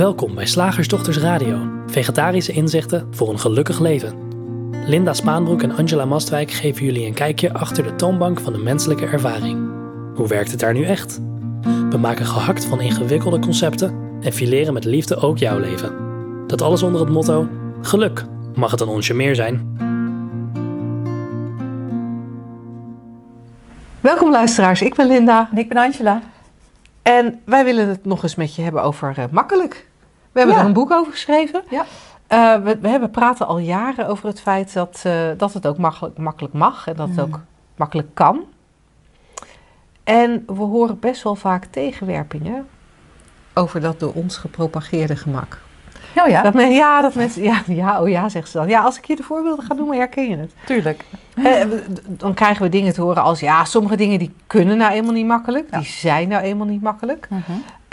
Welkom 0.00 0.34
bij 0.34 0.46
Slagersdochters 0.46 1.18
Radio, 1.18 1.68
vegetarische 1.86 2.52
inzichten 2.52 3.08
voor 3.10 3.28
een 3.28 3.38
gelukkig 3.38 3.78
leven. 3.80 4.14
Linda 4.86 5.12
Spaanbroek 5.12 5.62
en 5.62 5.76
Angela 5.76 6.04
Mastwijk 6.04 6.50
geven 6.50 6.84
jullie 6.84 7.06
een 7.06 7.14
kijkje 7.14 7.52
achter 7.52 7.84
de 7.84 7.96
toonbank 7.96 8.40
van 8.40 8.52
de 8.52 8.58
menselijke 8.58 9.06
ervaring. 9.06 9.70
Hoe 10.14 10.28
werkt 10.28 10.50
het 10.50 10.60
daar 10.60 10.72
nu 10.72 10.84
echt? 10.84 11.20
We 11.90 11.96
maken 11.98 12.26
gehakt 12.26 12.64
van 12.64 12.80
ingewikkelde 12.80 13.38
concepten 13.38 14.18
en 14.20 14.32
fileren 14.32 14.74
met 14.74 14.84
liefde 14.84 15.16
ook 15.16 15.38
jouw 15.38 15.58
leven. 15.58 15.96
Dat 16.46 16.62
alles 16.62 16.82
onder 16.82 17.00
het 17.00 17.10
motto: 17.10 17.48
geluk 17.82 18.24
mag 18.54 18.70
het 18.70 18.80
een 18.80 18.88
onsje 18.88 19.14
meer 19.14 19.34
zijn. 19.34 19.76
Welkom 24.00 24.30
luisteraars, 24.30 24.82
ik 24.82 24.94
ben 24.94 25.06
Linda 25.06 25.48
En 25.52 25.58
ik 25.58 25.68
ben 25.68 25.76
Angela. 25.76 26.22
en 27.02 27.40
wij 27.44 27.64
willen 27.64 27.88
het 27.88 28.04
nog 28.04 28.22
eens 28.22 28.34
met 28.34 28.54
je 28.54 28.62
hebben 28.62 28.82
over 28.82 29.14
eh, 29.16 29.24
makkelijk. 29.30 29.88
We 30.32 30.38
hebben 30.38 30.56
Ja. 30.56 30.60
er 30.62 30.66
een 30.68 30.72
boek 30.74 30.90
over 30.92 31.12
geschreven. 31.12 31.62
Ja. 31.68 31.84
Eh, 32.26 32.54
we, 32.62 32.78
we 32.80 32.88
hebben 32.88 33.10
praten 33.10 33.46
al 33.46 33.58
jaren 33.58 34.08
over 34.08 34.26
het 34.28 34.40
feit 34.40 34.72
dat, 34.72 35.00
eh, 35.04 35.12
dat 35.36 35.52
het 35.52 35.66
ook 35.66 35.78
makkelijk, 35.78 36.18
makkelijk 36.18 36.54
mag 36.54 36.86
en 36.86 36.96
dat 36.96 37.08
het 37.08 37.20
ook 37.20 37.40
makkelijk 37.76 38.08
kan. 38.14 38.40
En 40.04 40.42
we 40.46 40.62
horen 40.62 40.98
best 40.98 41.22
wel 41.22 41.34
vaak 41.34 41.64
tegenwerpingen 41.64 42.66
over 43.54 43.80
dat 43.80 44.00
door 44.00 44.12
ons 44.12 44.36
gepropageerde 44.36 45.16
gemak. 45.16 45.58
Oh 46.16 46.28
ja, 46.28 46.42
Dat 46.42 46.54
men, 46.54 46.70
ja, 46.70 47.00
dat 47.00 47.14
mensen, 47.14 47.42
ja, 47.42 47.62
ja, 47.66 48.00
oh 48.02 48.08
ja, 48.08 48.28
zegt 48.28 48.48
ze 48.48 48.58
dan. 48.58 48.68
Ja, 48.68 48.80
als 48.82 48.98
ik 48.98 49.04
je 49.04 49.16
de 49.16 49.22
voorbeelden 49.22 49.64
ga 49.64 49.74
noemen, 49.74 49.96
herken 49.96 50.28
je 50.28 50.36
het. 50.36 50.52
tuurlijk. 50.66 51.04
Eh, 51.34 51.64
dan 52.06 52.34
krijgen 52.34 52.62
we 52.62 52.68
dingen 52.68 52.92
te 52.92 53.00
horen 53.02 53.22
als, 53.22 53.40
ja, 53.40 53.64
sommige 53.64 53.96
dingen 53.96 54.18
die 54.18 54.34
kunnen 54.46 54.76
nou 54.76 54.92
eenmaal 54.92 55.12
niet 55.12 55.26
makkelijk. 55.26 55.68
Ja. 55.70 55.78
Die 55.78 55.86
zijn 55.86 56.28
nou 56.28 56.42
eenmaal 56.42 56.66
niet 56.66 56.82
makkelijk. 56.82 57.28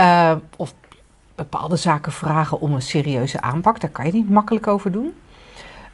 Uh, 0.01 0.31
of 0.55 0.73
bepaalde 1.37 1.75
zaken 1.75 2.11
vragen 2.11 2.59
om 2.59 2.73
een 2.73 2.81
serieuze 2.81 3.41
aanpak. 3.41 3.79
Daar 3.79 3.89
kan 3.89 4.05
je 4.05 4.11
niet 4.11 4.29
makkelijk 4.29 4.67
over 4.67 4.91
doen. 4.91 5.13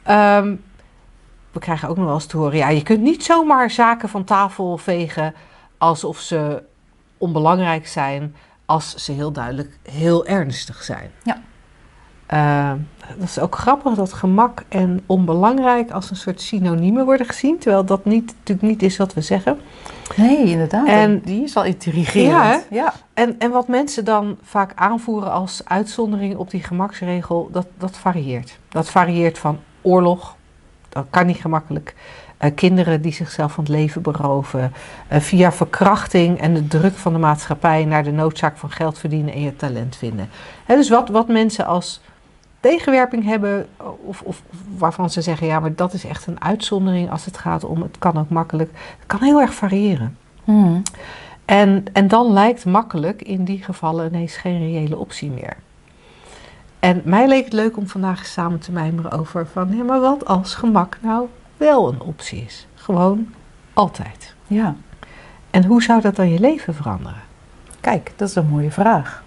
Um, 0.08 0.62
we 1.52 1.60
krijgen 1.60 1.88
ook 1.88 1.96
nog 1.96 2.04
wel 2.04 2.14
eens 2.14 2.26
te 2.26 2.36
horen... 2.36 2.56
ja, 2.56 2.68
je 2.68 2.82
kunt 2.82 3.00
niet 3.00 3.24
zomaar 3.24 3.70
zaken 3.70 4.08
van 4.08 4.24
tafel 4.24 4.76
vegen... 4.76 5.34
alsof 5.78 6.18
ze 6.18 6.62
onbelangrijk 7.18 7.86
zijn... 7.86 8.34
als 8.66 8.94
ze 8.94 9.12
heel 9.12 9.32
duidelijk 9.32 9.78
heel 9.82 10.26
ernstig 10.26 10.82
zijn. 10.82 11.10
Ja. 11.22 11.42
Uh, 12.28 12.80
dat 13.18 13.28
is 13.28 13.38
ook 13.38 13.56
grappig 13.56 13.94
dat 13.94 14.12
gemak 14.12 14.62
en 14.68 15.02
onbelangrijk... 15.06 15.90
als 15.90 16.10
een 16.10 16.16
soort 16.16 16.40
synoniemen 16.40 17.04
worden 17.04 17.26
gezien... 17.26 17.58
terwijl 17.58 17.84
dat 17.84 18.04
niet, 18.04 18.34
natuurlijk 18.38 18.68
niet 18.68 18.82
is 18.82 18.96
wat 18.96 19.14
we 19.14 19.20
zeggen... 19.20 19.60
Nee, 20.16 20.44
inderdaad. 20.44 20.86
En- 20.86 21.20
die 21.24 21.42
is 21.44 21.56
al 21.56 21.64
intrigerend. 21.64 22.66
Ja. 22.70 22.92
En, 23.14 23.34
en 23.38 23.50
wat 23.50 23.68
mensen 23.68 24.04
dan 24.04 24.36
vaak 24.42 24.72
aanvoeren 24.74 25.32
als 25.32 25.60
uitzondering 25.64 26.36
op 26.36 26.50
die 26.50 26.62
gemaksregel, 26.62 27.48
dat, 27.52 27.66
dat 27.78 27.96
varieert. 27.96 28.58
Dat 28.68 28.90
varieert 28.90 29.38
van 29.38 29.58
oorlog, 29.82 30.36
dat 30.88 31.06
kan 31.10 31.26
niet 31.26 31.36
gemakkelijk. 31.36 31.94
eh, 32.38 32.50
kinderen 32.54 33.02
die 33.02 33.12
zichzelf 33.12 33.52
van 33.52 33.64
het 33.64 33.72
leven 33.72 34.02
beroven. 34.02 34.72
eh, 35.08 35.20
via 35.20 35.52
verkrachting 35.52 36.40
en 36.40 36.54
de 36.54 36.66
druk 36.66 36.94
van 36.96 37.12
de 37.12 37.18
maatschappij 37.18 37.84
naar 37.84 38.04
de 38.04 38.12
noodzaak 38.12 38.56
van 38.56 38.70
geld 38.70 38.98
verdienen 38.98 39.34
en 39.34 39.40
je 39.40 39.56
talent 39.56 39.96
vinden. 39.96 40.28
Dus 40.66 40.88
wat, 40.88 41.08
wat 41.08 41.28
mensen 41.28 41.66
als 41.66 42.00
tegenwerping 42.70 43.24
hebben, 43.24 43.66
of, 44.04 44.22
of 44.22 44.42
waarvan 44.76 45.10
ze 45.10 45.22
zeggen, 45.22 45.46
ja, 45.46 45.60
maar 45.60 45.74
dat 45.74 45.92
is 45.92 46.04
echt 46.04 46.26
een 46.26 46.42
uitzondering 46.42 47.10
als 47.10 47.24
het 47.24 47.38
gaat 47.38 47.64
om, 47.64 47.82
het 47.82 47.98
kan 47.98 48.18
ook 48.18 48.28
makkelijk. 48.28 48.70
Het 48.72 49.06
kan 49.06 49.22
heel 49.22 49.40
erg 49.40 49.54
variëren. 49.54 50.18
Hmm. 50.44 50.82
En, 51.44 51.84
en 51.92 52.08
dan 52.08 52.32
lijkt 52.32 52.64
makkelijk 52.64 53.22
in 53.22 53.44
die 53.44 53.62
gevallen 53.62 54.06
ineens 54.06 54.36
geen 54.36 54.58
reële 54.58 54.98
optie 54.98 55.30
meer. 55.30 55.56
En 56.78 57.02
mij 57.04 57.28
leek 57.28 57.44
het 57.44 57.52
leuk 57.52 57.76
om 57.76 57.88
vandaag 57.88 58.26
samen 58.26 58.58
te 58.58 58.72
mijmeren 58.72 59.10
over 59.10 59.46
van, 59.46 59.76
ja, 59.76 59.82
maar 59.82 60.00
wat 60.00 60.26
als 60.26 60.54
gemak 60.54 60.98
nou 61.00 61.28
wel 61.56 61.88
een 61.92 62.00
optie 62.00 62.44
is? 62.44 62.66
Gewoon 62.74 63.34
altijd. 63.72 64.34
ja. 64.46 64.76
En 65.50 65.64
hoe 65.64 65.82
zou 65.82 66.00
dat 66.00 66.16
dan 66.16 66.28
je 66.28 66.40
leven 66.40 66.74
veranderen? 66.74 67.22
Kijk, 67.80 68.12
dat 68.16 68.28
is 68.28 68.34
een 68.34 68.48
mooie 68.48 68.70
vraag. 68.70 69.22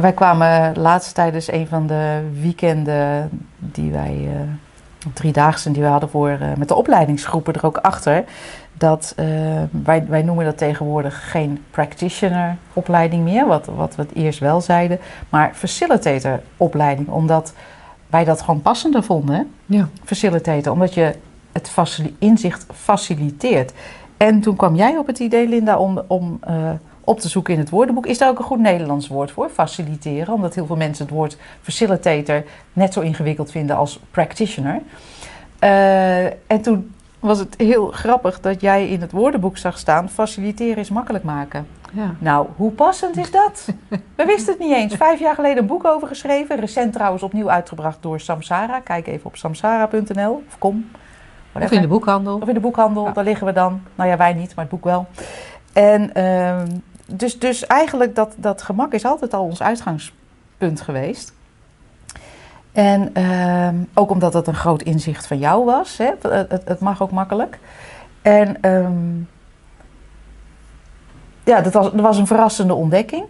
Wij 0.00 0.12
kwamen 0.12 0.78
laatst 0.78 1.14
tijdens 1.14 1.52
een 1.52 1.66
van 1.66 1.86
de 1.86 2.20
weekenden 2.40 3.30
die 3.58 3.92
wij, 3.92 4.28
eh 4.34 4.40
driedaagse 5.12 5.70
die 5.70 5.82
we 5.82 5.88
hadden 5.88 6.08
voor, 6.08 6.28
eh, 6.28 6.54
met 6.56 6.68
de 6.68 6.74
opleidingsgroepen 6.74 7.54
er 7.54 7.66
ook 7.66 7.76
achter. 7.76 8.24
Dat 8.72 9.12
eh, 9.16 9.26
wij, 9.84 10.06
wij 10.08 10.22
noemen 10.22 10.44
dat 10.44 10.58
tegenwoordig 10.58 11.30
geen 11.30 11.64
practitioner 11.70 12.56
opleiding 12.72 13.24
meer, 13.24 13.46
wat, 13.46 13.66
wat 13.76 13.94
we 13.94 14.02
het 14.02 14.14
eerst 14.14 14.38
wel 14.38 14.60
zeiden, 14.60 14.98
maar 15.28 15.50
facilitator 15.54 16.40
opleiding, 16.56 17.08
omdat 17.08 17.52
wij 18.06 18.24
dat 18.24 18.42
gewoon 18.42 18.62
passender 18.62 19.02
vonden. 19.02 19.50
Ja. 19.66 19.88
facilitator, 20.04 20.72
omdat 20.72 20.94
je 20.94 21.14
het 21.52 21.72
inzicht 22.18 22.66
faciliteert. 22.74 23.72
En 24.16 24.40
toen 24.40 24.56
kwam 24.56 24.74
jij 24.74 24.96
op 24.96 25.06
het 25.06 25.18
idee, 25.18 25.48
Linda, 25.48 25.78
om, 25.78 26.02
om 26.06 26.40
op 27.06 27.20
te 27.20 27.28
zoeken 27.28 27.52
in 27.54 27.60
het 27.60 27.70
woordenboek. 27.70 28.06
Is 28.06 28.18
daar 28.18 28.28
ook 28.28 28.38
een 28.38 28.44
goed 28.44 28.58
Nederlands 28.60 29.08
woord 29.08 29.30
voor, 29.30 29.48
faciliteren? 29.48 30.34
Omdat 30.34 30.54
heel 30.54 30.66
veel 30.66 30.76
mensen 30.76 31.04
het 31.04 31.14
woord 31.14 31.36
facilitator 31.62 32.44
net 32.72 32.92
zo 32.92 33.00
ingewikkeld 33.00 33.50
vinden 33.50 33.76
als 33.76 34.00
practitioner. 34.10 34.80
Eh, 35.58 36.24
en 36.24 36.60
toen 36.62 36.94
was 37.20 37.38
het 37.38 37.54
heel 37.58 37.86
grappig 37.90 38.40
dat 38.40 38.60
jij 38.60 38.88
in 38.88 39.00
het 39.00 39.12
woordenboek 39.12 39.56
zag 39.56 39.78
staan: 39.78 40.08
faciliteren 40.08 40.76
is 40.76 40.90
makkelijk 40.90 41.24
maken. 41.24 41.66
ja. 41.92 42.14
Nou, 42.18 42.46
hoe 42.56 42.70
passend 42.70 43.16
is 43.16 43.30
dat? 43.30 43.68
We 44.16 44.24
wisten 44.24 44.52
het 44.52 44.58
niet 44.62 44.72
eens. 44.74 44.94
Vijf 44.94 45.20
jaar 45.20 45.34
geleden 45.34 45.58
een 45.58 45.66
boek 45.66 45.84
over 45.84 46.08
geschreven. 46.08 46.56
Recent 46.60 46.92
trouwens 46.92 47.22
opnieuw 47.22 47.50
uitgebracht 47.50 47.98
door 48.00 48.20
Samsara. 48.20 48.80
Kijk 48.80 49.06
even 49.06 49.26
op 49.26 49.36
samsara.nl 49.36 50.42
of 50.48 50.58
kom. 50.58 50.90
Of 51.52 51.70
in 51.70 51.80
de 51.80 51.88
boekhandel. 51.88 52.38
Of 52.42 52.48
in 52.48 52.54
de 52.54 52.60
boekhandel, 52.60 53.04
Ja. 53.04 53.12
daar 53.12 53.24
liggen 53.24 53.46
we 53.46 53.52
dan. 53.52 53.80
Nou 53.94 54.10
ja, 54.10 54.16
wij 54.16 54.32
niet, 54.32 54.54
maar 54.54 54.64
het 54.64 54.74
boek 54.74 54.84
wel. 54.84 55.06
En 55.72 56.14
ehm, 56.14 56.66
dus, 57.06 57.38
dus 57.38 57.66
eigenlijk 57.66 58.14
dat, 58.14 58.34
dat 58.36 58.62
gemak 58.62 58.92
is 58.92 59.04
altijd 59.04 59.34
al 59.34 59.44
ons 59.44 59.62
uitgangspunt 59.62 60.80
geweest. 60.80 61.32
En 62.72 63.14
ehm, 63.14 63.74
ook 63.94 64.10
omdat 64.10 64.34
het 64.34 64.46
een 64.46 64.54
groot 64.54 64.82
inzicht 64.82 65.26
van 65.26 65.38
jou 65.38 65.64
was. 65.64 65.96
Hè? 65.96 66.10
Het 66.64 66.80
mag 66.80 67.02
ook 67.02 67.10
makkelijk. 67.10 67.58
En 68.22 68.62
ehm, 68.62 69.18
ja, 71.44 71.60
dat 71.60 71.72
was, 71.72 71.90
dat 71.90 72.00
was 72.00 72.18
een 72.18 72.26
verrassende 72.26 72.74
ontdekking. 72.74 73.24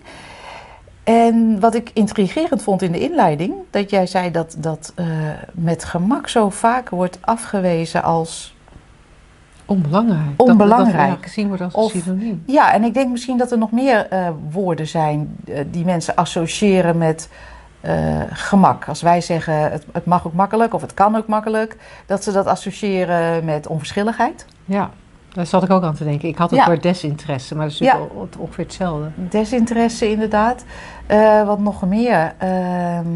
En 1.05 1.61
wat 1.61 1.75
ik 1.75 1.91
intrigerend 1.93 2.63
vond 2.63 2.83
in 2.83 2.93
de 2.93 3.01
inleiding, 3.01 3.55
dat 3.71 3.91
jij 3.91 4.07
zei 4.07 4.31
dat 4.31 4.57
dat 4.59 4.93
eh, 4.95 5.07
met 5.53 5.85
gemak 5.85 6.29
zo 6.29 6.51
vaak 6.51 6.89
wordt 6.89 7.19
afgewezen 7.21 8.03
als. 8.03 8.56
Onbelangrijk. 9.67 10.21
Onbelangrijk. 10.37 11.11
Dat, 11.11 11.23
gezien 11.23 11.49
wordt 11.49 11.63
als 11.63 11.75
Of- 11.75 11.91
synoniem. 11.93 12.43
Ja, 12.47 12.73
en 12.73 12.85
ik 12.85 12.95
denk 12.95 13.11
misschien 13.11 13.39
dat 13.39 13.51
er 13.53 13.59
nog 13.59 13.71
meer 13.71 14.07
eh, 14.09 14.29
woorden 14.51 14.87
zijn 14.87 15.37
eh, 15.47 15.65
die 15.71 15.85
mensen 15.85 16.15
associëren 16.15 16.99
met 16.99 17.29
eh, 17.81 18.21
gemak. 18.31 18.89
Als 18.89 19.03
wij 19.03 19.21
zeggen 19.21 19.71
het, 19.71 19.87
het 19.93 20.05
mag 20.05 20.27
ook 20.27 20.33
makkelijk 20.33 20.75
of 20.75 20.81
het 20.81 20.95
kan 20.95 21.17
ook 21.17 21.27
makkelijk, 21.27 21.77
dat 22.07 22.25
ze 22.25 22.33
dat 22.33 22.47
associëren 22.47 23.45
met 23.45 23.67
onverschilligheid. 23.67 24.47
Ja, 24.65 24.91
daar 25.33 25.47
zat 25.47 25.63
ik 25.63 25.71
ook 25.71 25.83
aan 25.83 25.95
te 25.95 26.05
denken. 26.05 26.29
Ik 26.29 26.37
had 26.39 26.51
het 26.51 26.59
Ja. 26.59 26.67
woord 26.67 26.83
desinteresse, 26.83 27.55
maar 27.55 27.65
dat 27.65 27.73
is 27.75 27.81
natuurlijk 27.81 28.13
ongeveer 28.39 28.65
hetzelfde. 28.65 29.11
Desinteresse 29.15 30.11
inderdaad. 30.11 30.65
Wat 31.47 31.59
nog 31.59 31.87
meer? 31.87 32.35
Ehm, 32.39 33.07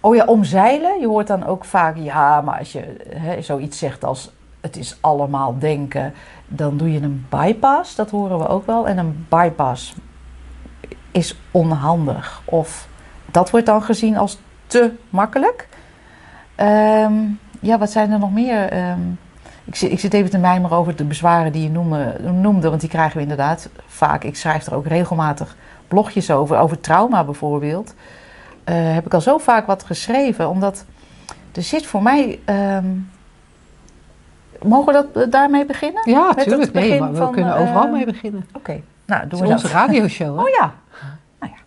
oh 0.00 0.14
ja, 0.14 0.24
omzeilen. 0.24 1.00
Je 1.00 1.06
hoort 1.06 1.26
dan 1.26 1.46
ook 1.46 1.64
vaak, 1.64 1.96
ja, 1.96 2.40
maar 2.40 2.58
als 2.58 2.72
je 2.72 2.96
hè, 3.08 3.42
zoiets 3.42 3.78
zegt 3.78 4.04
als 4.04 4.30
het 4.64 4.76
is 4.76 4.96
allemaal 5.00 5.58
denken, 5.58 6.12
dan 6.48 6.76
doe 6.76 6.92
je 6.92 7.00
een 7.00 7.26
bypass. 7.28 7.94
Dat 7.94 8.10
horen 8.10 8.38
we 8.38 8.48
ook 8.48 8.66
wel. 8.66 8.88
En 8.88 8.98
een 8.98 9.26
bypass 9.28 9.94
is 11.10 11.36
onhandig. 11.50 12.42
Of 12.44 12.88
dat 13.30 13.50
wordt 13.50 13.66
dan 13.66 13.82
gezien 13.82 14.16
als 14.16 14.38
te 14.66 14.92
makkelijk. 15.08 15.68
Ehm, 16.54 17.14
ja, 17.60 17.78
wat 17.78 17.90
zijn 17.90 18.12
er 18.12 18.18
nog 18.18 18.32
meer? 18.32 18.70
Ehm, 18.70 19.00
ik, 19.64 19.74
zit, 19.74 19.90
ik 19.90 20.00
zit 20.00 20.14
even 20.14 20.30
te 20.30 20.38
mijmeren 20.38 20.76
over 20.76 20.96
de 20.96 21.04
bezwaren 21.04 21.52
die 21.52 21.62
je 21.62 21.70
noemde, 21.70 22.16
noemde, 22.20 22.68
want 22.68 22.80
die 22.80 22.90
krijgen 22.90 23.16
we 23.16 23.22
inderdaad 23.22 23.68
vaak. 23.86 24.24
Ik 24.24 24.36
schrijf 24.36 24.66
er 24.66 24.74
ook 24.74 24.86
regelmatig 24.86 25.56
blogjes 25.88 26.30
over, 26.30 26.58
over 26.58 26.80
trauma 26.80 27.24
bijvoorbeeld. 27.24 27.94
Eh, 28.64 28.94
heb 28.94 29.06
ik 29.06 29.14
al 29.14 29.20
zo 29.20 29.38
vaak 29.38 29.66
wat 29.66 29.84
geschreven, 29.84 30.48
omdat 30.48 30.84
er 31.52 31.62
zit 31.62 31.86
voor 31.86 32.02
mij. 32.02 32.40
ehm, 32.44 32.86
mogen 34.64 34.86
we 34.86 34.92
dat, 35.12 35.24
eh, 35.24 35.30
daarmee 35.30 35.66
beginnen? 35.66 36.10
Ja, 36.10 36.32
natuurlijk. 36.36 36.72
Nee, 36.72 37.00
maar 37.00 37.10
we 37.10 37.16
van, 37.16 37.32
kunnen 37.32 37.54
eh, 37.54 37.60
overal 37.62 37.88
mee 37.88 38.04
beginnen. 38.04 38.46
Oké, 38.52 38.80
nou 39.04 39.28
doen 39.28 39.40
is 39.40 39.46
we 39.46 39.52
onze 39.52 39.66
dat. 39.66 39.72
radioshow. 39.72 40.36
hè? 40.36 40.42
Oh 40.44 40.48
ja. 40.48 40.72
Nou 41.40 41.52
ja, 41.52 41.58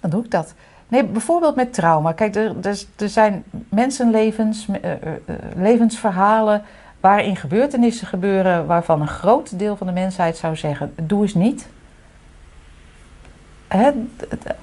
dan 0.00 0.10
doe 0.10 0.24
ik 0.24 0.30
dat. 0.30 0.54
Nee, 0.88 1.04
bijvoorbeeld 1.04 1.54
met 1.56 1.74
trauma. 1.74 2.12
Kijk, 2.12 2.34
er, 2.34 2.54
er, 2.62 2.82
er 2.96 3.08
zijn 3.08 3.44
mensenlevens, 3.68 4.66
eh, 4.82 4.92
eh, 4.92 4.98
eh, 5.02 5.34
levensverhalen 5.56 6.62
waarin 7.00 7.36
gebeurtenissen 7.36 8.06
gebeuren 8.06 8.66
waarvan 8.66 9.00
een 9.00 9.08
groot 9.08 9.58
deel 9.58 9.76
van 9.76 9.86
de 9.86 9.92
mensheid 9.92 10.36
zou 10.36 10.56
zeggen: 10.56 10.92
doe 11.02 11.22
eens 11.22 11.34
niet. 11.34 11.68
hè, 13.68 13.90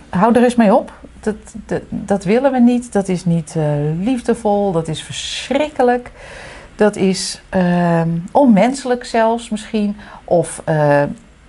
hou 0.09 0.35
er 0.35 0.43
eens 0.43 0.55
mee 0.55 0.75
op. 0.75 0.91
Dat, 1.19 1.35
dat, 1.53 1.81
dat 1.89 2.23
willen 2.23 2.51
we 2.51 2.59
niet. 2.59 2.93
Dat 2.93 3.07
is 3.07 3.25
niet 3.25 3.55
eh, 3.55 3.63
liefdevol. 3.99 4.71
Dat 4.71 4.87
is 4.87 5.03
verschrikkelijk. 5.03 6.11
Dat 6.79 6.95
is 6.95 7.41
ehm, 7.49 8.09
onmenselijk 8.31 9.05
zelfs 9.05 9.49
misschien. 9.49 9.97
Of 10.23 10.61
eh, 10.65 10.75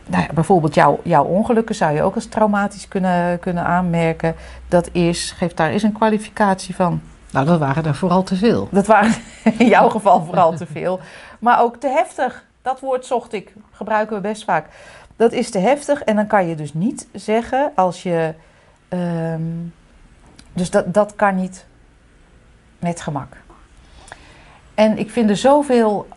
nou 0.06 0.22
ja, 0.22 0.26
bijvoorbeeld 0.34 0.74
jouw, 0.74 1.00
jouw 1.02 1.24
ongelukken 1.24 1.74
zou 1.74 1.94
je 1.94 2.02
ook 2.02 2.14
als 2.14 2.26
traumatisch 2.26 2.88
kunnen, 2.88 3.38
kunnen 3.38 3.64
aanmerken. 3.64 4.34
Dat 4.68 4.88
is, 4.92 5.30
geef 5.36 5.54
daar 5.54 5.70
eens 5.70 5.82
een 5.82 5.92
kwalificatie 5.92 6.74
van. 6.74 7.00
Nou, 7.30 7.46
dat 7.46 7.58
waren 7.58 7.84
er 7.84 7.94
vooral 7.94 8.22
te 8.22 8.36
veel. 8.36 8.68
Dat 8.70 8.86
waren 8.86 9.14
in 9.58 9.66
jouw 9.66 9.88
geval 9.88 10.24
vooral 10.24 10.56
te 10.56 10.66
veel. 10.66 11.00
Maar 11.38 11.60
ook 11.60 11.76
te 11.76 11.88
heftig. 11.88 12.44
Dat 12.62 12.80
woord 12.80 13.06
zocht 13.06 13.32
ik. 13.32 13.52
Gebruiken 13.70 14.16
we 14.16 14.22
best 14.22 14.44
vaak. 14.44 14.66
Dat 15.16 15.32
is 15.32 15.50
te 15.50 15.58
heftig. 15.58 16.02
En 16.02 16.16
dan 16.16 16.26
kan 16.26 16.46
je 16.46 16.54
dus 16.54 16.74
niet 16.74 17.06
zeggen 17.12 17.72
als 17.74 18.02
je. 18.02 18.34
ehm, 18.88 19.42
dus 20.52 20.70
dat, 20.70 20.94
dat 20.94 21.14
kan 21.16 21.34
niet 21.34 21.66
met 22.78 23.00
gemak. 23.00 23.36
En 24.74 24.98
ik 24.98 25.10
vind 25.10 25.30
er 25.30 25.36
zoveel 25.36 26.08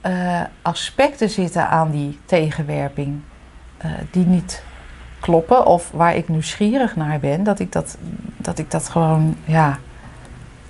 eh, 0.00 0.40
aspecten 0.62 1.30
zitten 1.30 1.68
aan 1.68 1.90
die 1.90 2.18
tegenwerping. 2.24 3.20
eh, 3.78 3.90
die 4.10 4.26
niet 4.26 4.62
kloppen. 5.20 5.66
Of 5.66 5.90
waar 5.90 6.16
ik 6.16 6.28
nieuwsgierig 6.28 6.96
naar 6.96 7.20
ben. 7.20 7.44
Dat 7.44 7.58
ik 7.58 7.72
dat, 7.72 7.96
dat, 8.36 8.58
ik 8.58 8.70
dat 8.70 8.88
gewoon. 8.88 9.36
Ja, 9.44 9.78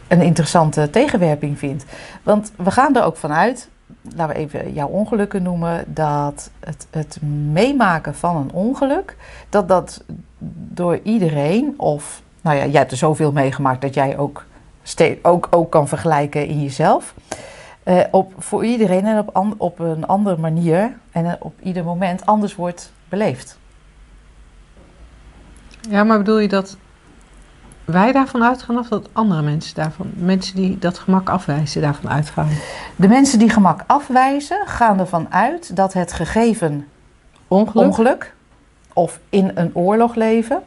een 0.09 0.21
interessante 0.23 0.91
tegenwerping 0.91 1.59
vind. 1.59 1.85
Want 2.23 2.53
we 2.57 2.71
gaan 2.71 2.97
er 2.97 3.03
ook 3.05 3.17
vanuit, 3.17 3.69
laten 4.15 4.35
we 4.35 4.41
even 4.41 4.73
jouw 4.73 4.89
ongelukken 4.89 5.43
noemen, 5.43 5.85
dat 5.87 6.51
het, 6.61 6.87
het 6.91 7.23
meemaken 7.53 8.15
van 8.15 8.37
een 8.37 8.53
ongeluk, 8.53 9.17
dat 9.49 9.69
dat 9.69 10.05
door 10.69 11.01
iedereen, 11.03 11.75
of 11.77 12.23
nou 12.41 12.57
ja, 12.57 12.67
jij 12.67 12.79
hebt 12.79 12.91
er 12.91 12.97
zoveel 12.97 13.33
meegemaakt 13.33 13.81
dat 13.81 13.95
jij 13.95 14.19
ook, 14.19 14.45
ook, 15.23 15.47
ook 15.51 15.71
kan 15.71 15.89
vergelijken 15.89 16.47
in 16.47 16.63
jezelf. 16.63 17.15
eh, 17.83 18.01
op, 18.11 18.33
voor 18.39 18.65
iedereen 18.65 19.07
en 19.07 19.19
op, 19.19 19.31
an- 19.37 19.55
op 19.59 19.79
een 19.79 20.07
andere 20.07 20.37
manier 20.37 20.97
en 21.11 21.37
op 21.41 21.61
ieder 21.63 21.85
moment 21.85 22.27
anders 22.27 22.55
wordt 22.55 22.93
beleefd. 23.09 23.59
Ja, 25.91 26.05
maar 26.05 26.19
bedoel 26.19 26.39
je 26.39 26.49
dat 26.49 26.77
wij 27.85 28.13
daarvan 28.13 28.43
uitgaan 28.45 28.79
of 28.79 28.89
dat 28.89 29.09
andere 29.13 29.43
mensen 29.43 29.75
daarvan, 29.75 30.11
mensen 30.15 30.57
die 30.57 30.79
dat 30.79 30.99
gemak 30.99 31.29
afwijzen, 31.29 31.83
daarvan 31.83 32.11
uitgaan? 32.11 32.49
De 32.97 33.09
mensen 33.09 33.39
die 33.39 33.51
gemak 33.51 33.85
afwijzen, 33.87 34.67
gaan 34.67 34.99
ervan 34.99 35.33
uit 35.33 35.77
dat 35.77 35.93
het 35.93 36.13
gegeven 36.13 36.89
Ongeluk? 37.49 37.87
ongeluk 37.87 38.35
of 38.93 39.21
in 39.29 39.51
een 39.55 39.71
oorlog 39.75 40.15
leven, 40.15 40.63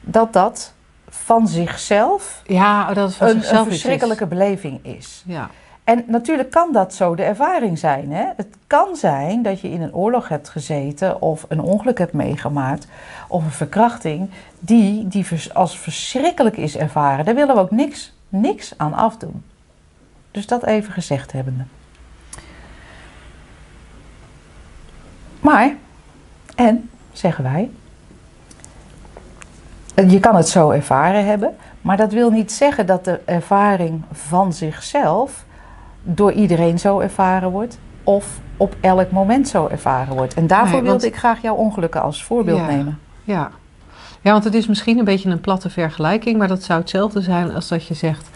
dat 0.00 0.32
dat 0.32 0.73
van 1.22 1.48
zichzelf 1.48 2.42
Ja, 2.46 2.88
oh, 2.88 2.94
dat 2.94 3.14
van 3.14 3.26
een, 3.26 3.34
een 3.34 3.40
zichzelf 3.40 3.66
is. 3.66 3.72
verschrikkelijke 3.72 4.26
beleving 4.26 4.84
is. 4.84 5.22
Ja. 5.26 5.50
En 5.84 6.04
natuurlijk 6.06 6.50
kan 6.50 6.72
dat 6.72 6.94
zo 6.94 7.14
de 7.14 7.22
ervaring 7.22 7.78
zijn. 7.78 8.12
Hè? 8.12 8.24
Het 8.36 8.56
kan 8.66 8.96
zijn 8.96 9.42
dat 9.42 9.60
je 9.60 9.70
in 9.70 9.82
een 9.82 9.94
oorlog 9.94 10.28
hebt 10.28 10.48
gezeten 10.48 11.20
of 11.20 11.44
een 11.48 11.60
ongeluk 11.60 11.98
hebt 11.98 12.12
meegemaakt 12.12 12.86
of 13.28 13.44
een 13.44 13.50
verkrachting 13.50 14.30
die, 14.58 15.08
die 15.08 15.26
als 15.52 15.78
verschrikkelijk 15.78 16.56
is 16.56 16.76
ervaren. 16.76 17.24
Daar 17.24 17.34
willen 17.34 17.54
we 17.54 17.60
ook 17.60 17.70
niks, 17.70 18.12
niks 18.28 18.74
aan 18.76 18.94
afdoen. 18.94 19.44
Dus 20.30 20.46
dat 20.46 20.64
even 20.64 20.92
gezegd 20.92 21.32
hebbende. 21.32 21.64
Maar, 25.40 25.74
en, 26.56 26.90
zeggen 27.12 27.44
wij, 27.44 27.70
je 29.94 30.20
kan 30.20 30.36
het 30.36 30.48
zo 30.48 30.70
ervaren 30.70 31.26
hebben, 31.26 31.54
maar 31.80 31.96
dat 31.96 32.12
wil 32.12 32.30
niet 32.30 32.52
zeggen 32.52 32.86
dat 32.86 33.04
de 33.04 33.20
ervaring 33.24 34.02
van 34.12 34.52
zichzelf 34.52 35.44
door 36.02 36.32
iedereen 36.32 36.78
zo 36.78 37.00
ervaren 37.00 37.50
wordt 37.50 37.78
of 38.04 38.26
op 38.56 38.76
elk 38.80 39.10
moment 39.10 39.48
zo 39.48 39.66
ervaren 39.66 40.14
wordt. 40.14 40.34
En 40.34 40.46
daarvoor 40.46 40.68
Nee, 40.80 40.88
want- 40.88 41.00
wilde 41.00 41.06
ik 41.06 41.16
graag 41.20 41.42
jouw 41.42 41.54
ongelukken 41.54 42.02
als 42.02 42.24
voorbeeld 42.24 42.58
Ja. 42.58 42.66
nemen. 42.66 42.98
Ja. 43.24 43.50
ja, 44.20 44.32
want 44.32 44.44
het 44.44 44.54
is 44.54 44.66
misschien 44.66 44.98
een 44.98 45.04
beetje 45.04 45.30
een 45.30 45.40
platte 45.40 45.70
vergelijking, 45.70 46.38
maar 46.38 46.48
dat 46.48 46.62
zou 46.62 46.80
hetzelfde 46.80 47.20
zijn 47.20 47.54
als 47.54 47.68
dat 47.68 47.86
je 47.86 47.94
zegt, 47.94 48.28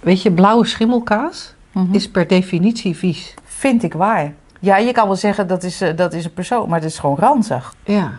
weet 0.00 0.22
je, 0.22 0.32
blauwe 0.32 0.66
schimmelkaas 0.66 1.54
is 1.90 2.10
per 2.10 2.26
definitie 2.26 2.96
vies. 2.96 3.34
Vind 3.44 3.82
ik 3.82 3.92
waar. 3.94 4.32
Ja, 4.60 4.76
je 4.76 4.92
kan 4.92 5.06
wel 5.06 5.16
zeggen 5.16 5.46
dat 5.46 5.62
is, 5.62 5.80
eh, 5.80 5.96
dat 5.96 6.12
is 6.12 6.24
een 6.24 6.32
persoon, 6.32 6.68
maar 6.68 6.80
het 6.80 6.88
is 6.90 6.98
gewoon 6.98 7.16
ranzig. 7.18 7.74
Ja, 7.84 8.10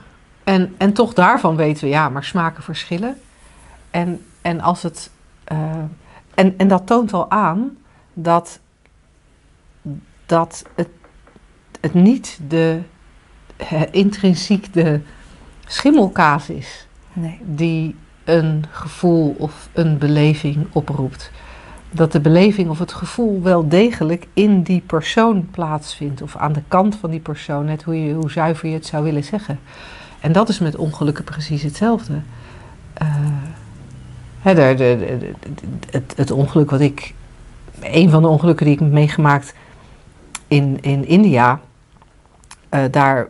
en, 0.43 0.75
en 0.77 0.93
toch 0.93 1.13
daarvan 1.13 1.55
weten 1.55 1.83
we, 1.83 1.89
ja, 1.89 2.09
maar 2.09 2.23
smaken 2.23 2.63
verschillen. 2.63 3.17
En, 3.91 4.25
en, 4.41 4.61
als 4.61 4.83
het, 4.83 5.09
eh, 5.43 5.57
en, 6.33 6.57
en 6.57 6.67
dat 6.67 6.87
toont 6.87 7.13
al 7.13 7.31
aan 7.31 7.77
dat, 8.13 8.59
dat 10.25 10.63
het, 10.75 10.89
het 11.81 11.93
niet 11.93 12.39
de, 12.47 12.81
eh, 13.55 13.81
intrinsiek 13.91 14.73
de 14.73 15.01
schimmelkaas 15.65 16.49
is 16.49 16.87
Nee. 17.13 17.39
die 17.43 17.95
een 18.23 18.65
gevoel 18.71 19.35
of 19.37 19.69
een 19.73 19.97
beleving 19.97 20.67
oproept. 20.71 21.31
Dat 21.91 22.11
de 22.11 22.19
beleving 22.19 22.69
of 22.69 22.79
het 22.79 22.93
gevoel 22.93 23.41
wel 23.41 23.67
degelijk 23.67 24.27
in 24.33 24.61
die 24.61 24.81
persoon 24.81 25.47
plaatsvindt. 25.51 26.21
Of 26.21 26.35
aan 26.35 26.53
de 26.53 26.63
kant 26.67 26.95
van 26.95 27.09
die 27.09 27.19
persoon, 27.19 27.65
net 27.65 27.83
hoe, 27.83 28.03
je, 28.03 28.13
hoe 28.13 28.31
zuiver 28.31 28.67
je 28.67 28.73
het 28.73 28.85
zou 28.85 29.03
willen 29.03 29.23
zeggen. 29.23 29.59
En 30.23 30.31
dat 30.31 30.49
is 30.49 30.59
met 30.59 30.75
ongelukken 30.75 31.23
precies 31.23 31.63
hetzelfde. 31.63 32.13
Eh, 32.93 33.07
het, 35.89 36.13
het 36.15 36.31
ongeluk 36.31 36.69
wat 36.69 36.79
ik. 36.79 37.13
Een 37.81 38.09
van 38.09 38.21
de 38.21 38.27
ongelukken 38.27 38.65
die 38.65 38.73
ik 38.73 38.79
heb 38.79 38.91
meegemaakt 38.91 39.53
in, 40.47 40.77
in 40.81 41.05
India. 41.05 41.59
eh, 42.69 42.83
daar 42.91 43.27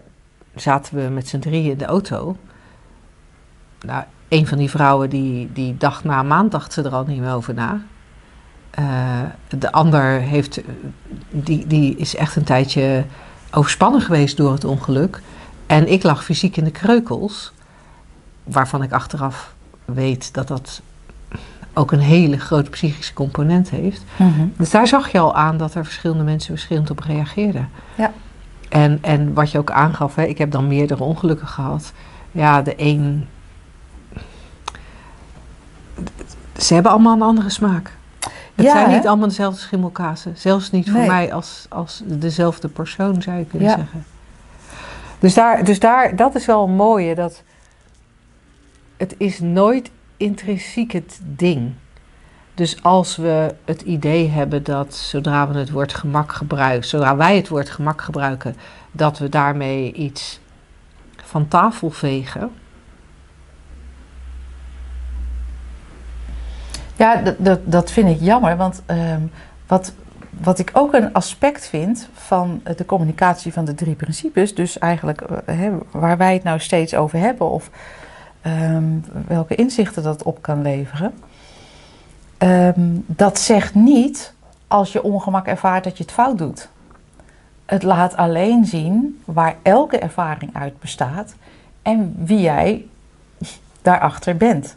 zaten 0.55 0.95
we 0.95 1.09
met 1.09 1.27
z'n 1.27 1.39
drieën 1.39 1.71
in 1.71 1.77
de 1.77 1.85
auto. 1.85 2.37
Nou, 3.85 4.03
een 4.27 4.47
van 4.47 4.57
die 4.57 4.69
vrouwen 4.69 5.09
die, 5.09 5.49
die 5.53 5.77
dacht 5.77 6.03
na 6.03 6.19
een 6.19 6.27
maand 6.27 6.51
dacht 6.51 6.73
ze 6.73 6.83
er 6.83 6.93
al 6.95 7.05
niet 7.05 7.19
meer 7.19 7.33
over 7.33 7.53
na. 7.53 7.81
Eh, 8.69 9.21
de 9.49 9.71
ander 9.71 10.19
heeft, 10.21 10.61
die, 11.29 11.67
die 11.67 11.95
is 11.95 12.15
echt 12.15 12.35
een 12.35 12.43
tijdje 12.43 13.03
overspannen 13.51 14.01
geweest 14.01 14.37
door 14.37 14.51
het 14.51 14.65
ongeluk. 14.65 15.21
En 15.65 15.91
ik 15.91 16.03
lag 16.03 16.23
fysiek 16.23 16.57
in 16.57 16.63
de 16.63 16.71
kreukels, 16.71 17.53
waarvan 18.43 18.83
ik 18.83 18.91
achteraf 18.91 19.53
weet 19.85 20.33
dat 20.33 20.47
dat 20.47 20.81
ook 21.73 21.91
een 21.91 21.99
hele 21.99 22.39
grote 22.39 22.69
psychische 22.69 23.13
component 23.13 23.69
heeft. 23.69 24.03
Dus 24.57 24.69
daar 24.69 24.87
zag 24.87 25.11
je 25.11 25.19
al 25.19 25.35
aan 25.35 25.57
dat 25.57 25.75
er 25.75 25.83
verschillende 25.83 26.23
mensen 26.23 26.53
verschillend 26.53 26.89
op 26.89 26.99
reageerden. 26.99 27.69
Ja. 27.95 28.11
En, 28.69 28.97
en 29.01 29.33
wat 29.33 29.51
je 29.51 29.57
ook 29.57 29.71
aangaf, 29.71 30.15
hè, 30.15 30.23
ik 30.23 30.37
heb 30.37 30.51
dan 30.51 30.67
meerdere 30.67 31.03
ongelukken 31.03 31.47
gehad. 31.47 31.91
Ja, 32.31 32.61
de 32.61 32.73
een. 32.77 33.27
Ze 36.57 36.73
hebben 36.73 36.91
allemaal 36.91 37.13
een 37.13 37.21
andere 37.21 37.49
smaak. 37.49 37.91
Het 38.55 38.65
Ja, 38.65 38.71
zijn 38.71 38.89
hè? 38.89 38.95
niet 38.95 39.07
allemaal 39.07 39.27
dezelfde 39.27 39.59
schimmelkazen. 39.59 40.33
Zelfs 40.37 40.71
niet 40.71 40.91
voor 40.91 41.05
mij 41.05 41.33
als, 41.33 41.65
als 41.69 42.01
dezelfde 42.05 42.67
persoon, 42.67 43.21
zou 43.21 43.37
je 43.37 43.45
kunnen 43.45 43.69
Ja. 43.69 43.75
zeggen. 43.75 44.05
Dus, 45.23 45.33
daar, 45.33 45.63
dus 45.63 45.79
daar, 45.79 46.15
dat 46.15 46.35
is 46.35 46.45
wel 46.45 46.63
een 46.63 46.75
mooie. 46.75 47.15
Dat 47.15 47.43
het 48.97 49.15
is 49.17 49.39
nooit 49.39 49.91
intrinsiek 50.17 50.91
het 50.91 51.19
ding. 51.23 51.73
Dus 52.53 52.83
als 52.83 53.15
we 53.15 53.55
het 53.65 53.81
idee 53.81 54.29
hebben 54.29 54.63
dat 54.63 54.95
zodra 54.95 55.47
we 55.47 55.57
het 55.57 55.71
woord 55.71 55.93
gemak 55.93 56.31
gebruiken, 56.31 56.89
zodra 56.89 57.15
wij 57.15 57.35
het 57.35 57.47
woord 57.47 57.69
gemak 57.69 58.01
gebruiken, 58.01 58.55
dat 58.91 59.17
we 59.17 59.29
daarmee 59.29 59.93
iets 59.93 60.39
van 61.15 61.47
tafel 61.47 61.89
vegen. 61.89 62.51
Ja, 66.95 67.15
dat, 67.15 67.35
dat, 67.37 67.59
dat 67.63 67.91
vind 67.91 68.09
ik 68.09 68.19
jammer. 68.19 68.57
Want 68.57 68.81
ehm, 68.85 69.21
wat, 69.67 69.93
wat 70.41 70.59
ik 70.59 70.69
ook 70.73 70.93
een 70.93 71.13
aspect 71.13 71.67
vind 71.67 72.09
van 72.13 72.61
de 72.75 72.85
communicatie 72.85 73.53
van 73.53 73.65
de 73.65 73.75
drie 73.75 73.95
principes, 73.95 74.55
dus 74.55 74.77
eigenlijk 74.77 75.21
eh, 75.21 75.67
waar 75.91 76.17
wij 76.17 76.33
het 76.33 76.43
nou 76.43 76.59
steeds 76.59 76.95
over 76.95 77.19
hebben 77.19 77.49
of 77.49 77.69
ehm, 78.41 78.83
welke 79.27 79.55
inzichten 79.55 80.03
dat 80.03 80.23
op 80.23 80.41
kan 80.41 80.61
leveren, 80.61 81.13
ehm, 82.37 82.89
dat 83.05 83.39
zegt 83.39 83.75
niet 83.75 84.33
als 84.67 84.91
je 84.91 85.03
ongemak 85.03 85.47
ervaart 85.47 85.83
dat 85.83 85.97
je 85.97 86.03
het 86.03 86.13
fout 86.13 86.37
doet. 86.37 86.69
Het 87.65 87.83
laat 87.83 88.15
alleen 88.15 88.65
zien 88.65 89.21
waar 89.25 89.55
elke 89.61 89.99
ervaring 89.99 90.55
uit 90.55 90.79
bestaat 90.79 91.35
en 91.81 92.15
wie 92.17 92.41
jij 92.41 92.85
daarachter 93.81 94.37
bent 94.37 94.75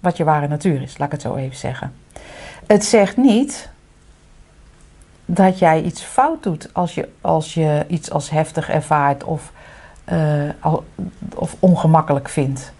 wat 0.00 0.16
je 0.16 0.24
ware 0.24 0.48
natuur 0.48 0.82
is, 0.82 0.98
laat 0.98 1.06
ik 1.06 1.12
het 1.12 1.22
zo 1.22 1.34
even 1.34 1.56
zeggen. 1.56 1.92
Het 2.66 2.84
zegt 2.84 3.16
niet 3.16 3.68
dat 5.26 5.58
jij 5.58 5.82
iets 5.82 6.02
fout 6.02 6.42
doet 6.42 6.68
als 6.72 6.94
je, 6.94 7.08
als 7.20 7.54
je 7.54 7.84
iets 7.88 8.10
als 8.10 8.30
heftig 8.30 8.70
ervaart 8.70 9.24
of 9.24 9.52
eh, 10.04 10.18
al, 10.60 10.84
of 11.34 11.56
ongemakkelijk 11.58 12.28
vindt. 12.28 12.72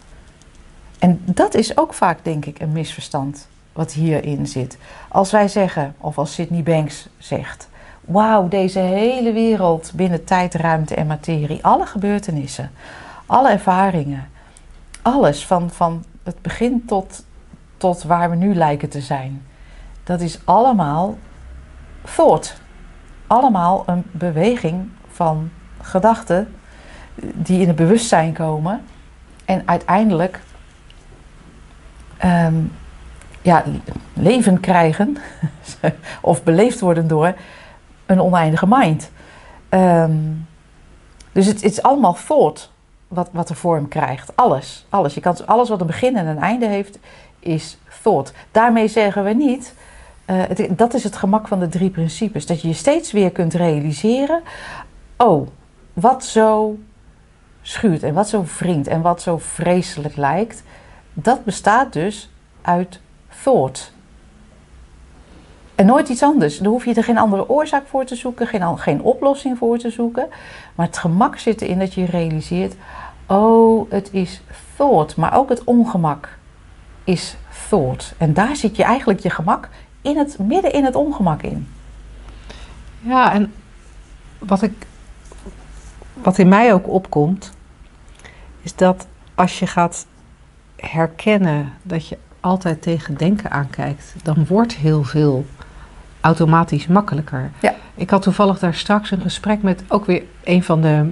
En 0.98 1.20
dat 1.24 1.54
is 1.54 1.76
ook 1.78 1.94
vaak, 1.94 2.18
denk 2.22 2.44
ik, 2.44 2.60
een 2.60 2.72
misverstand 2.72 3.48
wat 3.72 3.92
hierin 3.92 4.46
zit. 4.46 4.78
Als 5.08 5.30
wij 5.30 5.48
zeggen, 5.48 5.94
of 5.98 6.18
als 6.18 6.34
Sydney 6.34 6.62
Banks 6.62 7.08
zegt: 7.18 7.68
Wauw, 8.00 8.48
deze 8.48 8.78
hele 8.78 9.32
wereld 9.32 9.92
binnen 9.94 10.24
tijd, 10.24 10.54
ruimte 10.54 10.94
en 10.94 11.06
materie, 11.06 11.64
alle 11.64 11.86
gebeurtenissen, 11.86 12.70
alle 13.26 13.50
ervaringen, 13.50 14.28
alles 15.02 15.46
van, 15.46 15.70
van 15.70 16.04
het 16.22 16.42
begin 16.42 16.84
tot, 16.86 17.24
tot 17.76 18.02
waar 18.02 18.30
we 18.30 18.36
nu 18.36 18.54
lijken 18.54 18.88
te 18.88 19.00
zijn, 19.00 19.42
dat 20.04 20.20
is 20.20 20.40
allemaal 20.44 21.16
thought. 22.14 22.60
Allemaal 23.26 23.82
een 23.86 24.04
beweging 24.10 24.90
van 25.08 25.50
gedachten 25.82 26.54
die 27.14 27.60
in 27.60 27.66
het 27.66 27.76
bewustzijn 27.76 28.32
komen 28.32 28.84
en 29.44 29.62
uiteindelijk 29.64 30.40
ehm, 32.16 32.54
ja, 33.42 33.64
leven 34.12 34.60
krijgen 34.60 35.16
of 36.20 36.42
beleefd 36.42 36.80
worden 36.80 37.08
door 37.08 37.34
een 38.06 38.20
oneindige 38.20 38.66
mind. 38.68 39.10
Ehm, 39.68 40.16
dus 41.32 41.46
het, 41.46 41.62
is 41.62 41.82
allemaal 41.82 42.16
thought 42.26 42.70
wat, 43.08 43.28
wat 43.32 43.48
er 43.48 43.56
vorm 43.56 43.88
krijgt. 43.88 44.36
Alles, 44.36 44.86
alles. 44.88 45.14
Je 45.14 45.20
kan, 45.20 45.46
alles 45.46 45.68
wat 45.68 45.80
een 45.80 45.86
begin 45.86 46.16
en 46.16 46.26
een 46.26 46.38
einde 46.38 46.66
heeft, 46.66 46.98
is 47.38 47.78
thought. 48.02 48.32
Daarmee 48.50 48.88
zeggen 48.88 49.24
we 49.24 49.32
niet, 49.32 49.74
het, 50.32 50.68
dat 50.70 50.94
is 50.94 51.04
het 51.04 51.16
gemak 51.16 51.48
van 51.48 51.60
de 51.60 51.68
drie 51.68 51.90
principes, 51.90 52.46
dat 52.46 52.60
je 52.60 52.68
je 52.68 52.74
steeds 52.74 53.12
weer 53.12 53.30
kunt 53.30 53.54
realiseren, 53.54 54.42
oh, 55.16 55.48
wat 55.92 56.24
zo 56.24 56.78
schuurt 57.62 58.02
en 58.02 58.14
wat 58.14 58.28
zo 58.28 58.44
wringt 58.58 58.86
en 58.86 59.00
wat 59.00 59.22
zo 59.22 59.38
vreselijk 59.38 60.16
lijkt, 60.16 60.62
dat 61.12 61.44
bestaat 61.44 61.92
dus 61.92 62.30
uit 62.62 63.00
thought. 63.42 63.92
En 65.74 65.86
nooit 65.86 66.08
iets 66.08 66.22
anders. 66.22 66.58
Daar 66.58 66.68
hoef 66.68 66.84
je 66.84 66.94
er 66.94 67.04
geen 67.04 67.18
andere 67.18 67.48
oorzaak 67.48 67.86
voor 67.86 68.04
te 68.04 68.14
zoeken, 68.14 68.46
geen, 68.46 68.78
geen 68.78 69.02
oplossing 69.02 69.58
voor 69.58 69.78
te 69.78 69.90
zoeken. 69.90 70.28
Maar 70.74 70.86
het 70.86 70.98
gemak 70.98 71.38
zit 71.38 71.60
erin 71.60 71.78
dat 71.78 71.94
je 71.94 72.04
realiseert: 72.04 72.74
oh, 73.26 73.90
het 73.90 74.08
is 74.12 74.42
thought. 74.76 75.16
Maar 75.16 75.36
ook 75.36 75.48
het 75.48 75.64
ongemak 75.64 76.38
is 77.04 77.36
thought. 77.68 78.14
En 78.18 78.34
daar 78.34 78.56
zit 78.56 78.76
je 78.76 78.82
eigenlijk 78.82 79.20
je 79.20 79.30
gemak 79.30 79.68
in 80.06 80.16
het, 80.18 80.38
midden 80.38 80.72
in 80.72 80.84
het 80.84 80.94
ongemak 80.94 81.42
in. 81.42 81.68
Ja, 83.00 83.32
en 83.32 83.52
wat, 84.38 84.62
ik, 84.62 84.86
wat 86.12 86.38
in 86.38 86.48
mij 86.48 86.72
ook 86.72 86.88
opkomt, 86.88 87.52
is 88.62 88.74
dat 88.74 89.06
als 89.34 89.58
je 89.58 89.66
gaat 89.66 90.06
herkennen 90.76 91.72
dat 91.82 92.08
je 92.08 92.18
altijd 92.40 92.82
tegen 92.82 93.16
denken 93.16 93.50
aankijkt, 93.50 94.14
dan 94.22 94.46
wordt 94.46 94.74
heel 94.74 95.04
veel 95.04 95.46
automatisch 96.20 96.86
makkelijker. 96.86 97.50
Ja. 97.60 97.74
Ik 97.94 98.10
had 98.10 98.22
toevallig 98.22 98.58
daar 98.58 98.74
straks 98.74 99.10
een 99.10 99.20
gesprek 99.20 99.62
met 99.62 99.84
ook 99.88 100.04
weer 100.04 100.22
een 100.44 100.62
van 100.62 100.80
de 100.80 101.10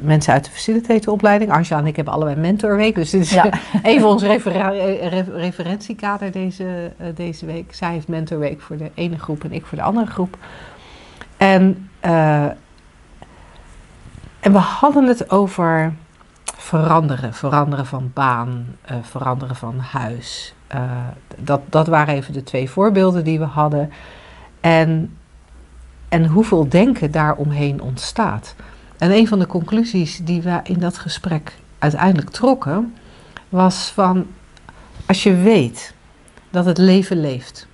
mensen 0.00 0.32
uit 0.32 0.44
de 0.44 0.50
facilitatenopleiding. 0.50 1.52
Anja 1.52 1.78
en 1.78 1.86
ik 1.86 1.96
hebben 1.96 2.14
allebei 2.14 2.36
mentorweek, 2.36 2.94
dus 2.94 3.10
dit 3.10 3.20
is 3.20 3.30
ja. 3.30 3.50
even 3.82 4.08
ons 4.08 4.22
refera 4.22 4.68
referentiekader 5.34 6.32
deze, 6.32 6.92
uh, 7.00 7.06
deze 7.14 7.46
week. 7.46 7.74
Zij 7.74 7.92
heeft 7.92 8.08
mentorweek 8.08 8.60
voor 8.60 8.76
de 8.76 8.90
ene 8.94 9.18
groep 9.18 9.44
en 9.44 9.52
ik 9.52 9.66
voor 9.66 9.78
de 9.78 9.84
andere 9.84 10.06
groep. 10.06 10.36
En, 11.36 11.88
uh, 12.04 12.44
en 14.40 14.52
we 14.52 14.58
hadden 14.58 15.06
het 15.06 15.30
over 15.30 15.92
veranderen. 16.56 17.34
Veranderen 17.34 17.86
van 17.86 18.10
baan, 18.14 18.66
uh, 18.90 18.96
veranderen 19.02 19.56
van 19.56 19.78
huis. 19.78 20.54
Dat, 21.36 21.60
dat 21.68 21.86
waren 21.86 22.14
even 22.14 22.32
de 22.32 22.42
twee 22.42 22.70
voorbeelden 22.70 23.24
die 23.24 23.38
we 23.38 23.44
hadden. 23.44 23.92
En, 24.60 25.16
en 26.08 26.26
hoeveel 26.26 26.68
denken 26.68 27.10
daaromheen 27.10 27.82
ontstaat. 27.82 28.54
En 29.00 29.10
een 29.10 29.28
van 29.28 29.38
de 29.38 29.46
conclusies 29.46 30.18
die 30.18 30.42
we 30.42 30.60
in 30.62 30.78
dat 30.78 30.98
gesprek 30.98 31.58
uiteindelijk 31.78 32.30
trokken, 32.30 32.94
was 33.48 33.90
van 33.90 34.26
als 35.06 35.22
je 35.22 35.34
weet 35.34 35.94
dat 36.50 36.64
het 36.64 36.78
leven 36.78 37.20
leeft, 37.20 37.66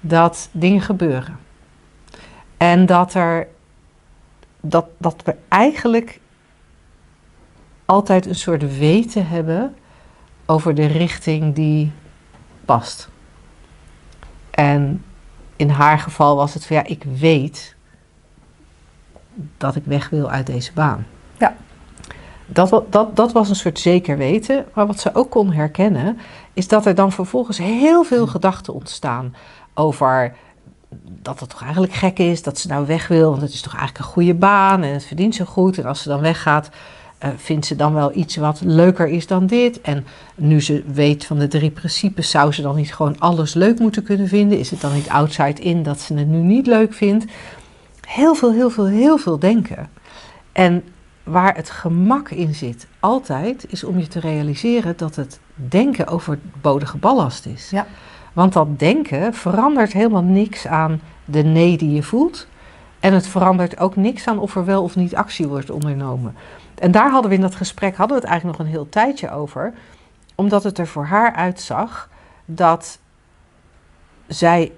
dat 0.00 0.48
dingen 0.52 0.80
gebeuren 0.80 1.38
en 2.56 2.86
dat 2.86 3.14
er 3.14 3.48
dat, 4.60 4.86
dat 4.98 5.22
we 5.24 5.36
eigenlijk 5.48 6.20
altijd 7.84 8.26
een 8.26 8.34
soort 8.34 8.78
weten 8.78 9.28
hebben 9.28 9.74
over 10.46 10.74
de 10.74 10.86
richting 10.86 11.54
die 11.54 11.92
past. 12.64 13.08
En 14.50 15.04
in 15.56 15.68
haar 15.68 15.98
geval 15.98 16.36
was 16.36 16.54
het 16.54 16.66
van 16.66 16.76
ja, 16.76 16.84
ik 16.84 17.02
weet 17.02 17.74
dat 19.56 19.76
ik 19.76 19.82
weg 19.84 20.10
wil 20.10 20.30
uit 20.30 20.46
deze 20.46 20.72
baan. 20.72 21.06
Ja. 21.38 21.54
Dat, 22.46 22.82
dat, 22.90 23.16
dat 23.16 23.32
was 23.32 23.48
een 23.48 23.56
soort 23.56 23.78
zeker 23.78 24.16
weten. 24.16 24.64
Maar 24.74 24.86
wat 24.86 25.00
ze 25.00 25.14
ook 25.14 25.30
kon 25.30 25.52
herkennen, 25.52 26.18
is 26.52 26.68
dat 26.68 26.86
er 26.86 26.94
dan 26.94 27.12
vervolgens 27.12 27.58
heel 27.58 28.04
veel 28.04 28.26
gedachten 28.26 28.74
ontstaan 28.74 29.34
over 29.74 30.34
dat 31.22 31.40
het 31.40 31.48
toch 31.48 31.62
eigenlijk 31.62 31.92
gek 31.92 32.18
is 32.18 32.42
dat 32.42 32.58
ze 32.58 32.68
nou 32.68 32.86
weg 32.86 33.08
wil, 33.08 33.30
want 33.30 33.42
het 33.42 33.52
is 33.52 33.60
toch 33.60 33.76
eigenlijk 33.76 34.04
een 34.04 34.12
goede 34.12 34.34
baan 34.34 34.82
en 34.82 34.92
het 34.92 35.04
verdient 35.04 35.34
zo 35.34 35.44
goed. 35.44 35.78
En 35.78 35.84
als 35.84 36.02
ze 36.02 36.08
dan 36.08 36.20
weggaat, 36.20 36.70
uh, 37.24 37.30
vindt 37.36 37.66
ze 37.66 37.76
dan 37.76 37.94
wel 37.94 38.16
iets 38.16 38.36
wat 38.36 38.60
leuker 38.64 39.08
is 39.08 39.26
dan 39.26 39.46
dit? 39.46 39.80
En 39.80 40.06
nu 40.34 40.60
ze 40.60 40.84
weet 40.86 41.24
van 41.24 41.38
de 41.38 41.48
drie 41.48 41.70
principes, 41.70 42.30
zou 42.30 42.52
ze 42.52 42.62
dan 42.62 42.76
niet 42.76 42.94
gewoon 42.94 43.18
alles 43.18 43.54
leuk 43.54 43.78
moeten 43.78 44.02
kunnen 44.02 44.28
vinden? 44.28 44.58
Is 44.58 44.70
het 44.70 44.80
dan 44.80 44.94
niet 44.94 45.08
outside 45.08 45.62
in 45.62 45.82
dat 45.82 46.00
ze 46.00 46.14
het 46.14 46.28
nu 46.28 46.38
niet 46.38 46.66
leuk 46.66 46.94
vindt? 46.94 47.24
Heel 48.12 48.34
veel, 48.34 48.52
heel 48.52 48.70
veel, 48.70 48.86
heel 48.86 49.18
veel 49.18 49.38
denken. 49.38 49.90
En 50.52 50.84
waar 51.22 51.54
het 51.56 51.70
gemak 51.70 52.30
in 52.30 52.54
zit, 52.54 52.86
altijd, 53.00 53.72
is 53.72 53.84
om 53.84 53.98
je 53.98 54.08
te 54.08 54.20
realiseren 54.20 54.96
dat 54.96 55.16
het 55.16 55.40
denken 55.54 56.06
overbodige 56.06 56.96
ballast 56.96 57.46
is. 57.46 57.70
Ja. 57.70 57.86
Want 58.32 58.52
dat 58.52 58.78
denken 58.78 59.34
verandert 59.34 59.92
helemaal 59.92 60.22
niks 60.22 60.66
aan 60.66 61.00
de 61.24 61.42
nee 61.42 61.76
die 61.76 61.92
je 61.92 62.02
voelt. 62.02 62.46
En 63.00 63.12
het 63.12 63.26
verandert 63.26 63.78
ook 63.78 63.96
niks 63.96 64.26
aan 64.26 64.38
of 64.38 64.56
er 64.56 64.64
wel 64.64 64.82
of 64.82 64.96
niet 64.96 65.14
actie 65.14 65.48
wordt 65.48 65.70
ondernomen. 65.70 66.34
En 66.74 66.90
daar 66.90 67.10
hadden 67.10 67.30
we 67.30 67.36
in 67.36 67.42
dat 67.42 67.54
gesprek 67.54 67.96
hadden 67.96 68.16
we 68.16 68.22
het 68.22 68.30
eigenlijk 68.32 68.58
nog 68.58 68.66
een 68.66 68.72
heel 68.72 68.88
tijdje 68.88 69.30
over. 69.30 69.72
Omdat 70.34 70.64
het 70.64 70.78
er 70.78 70.86
voor 70.86 71.04
haar 71.04 71.32
uitzag 71.32 72.08
dat 72.44 72.98
zij 74.26 74.72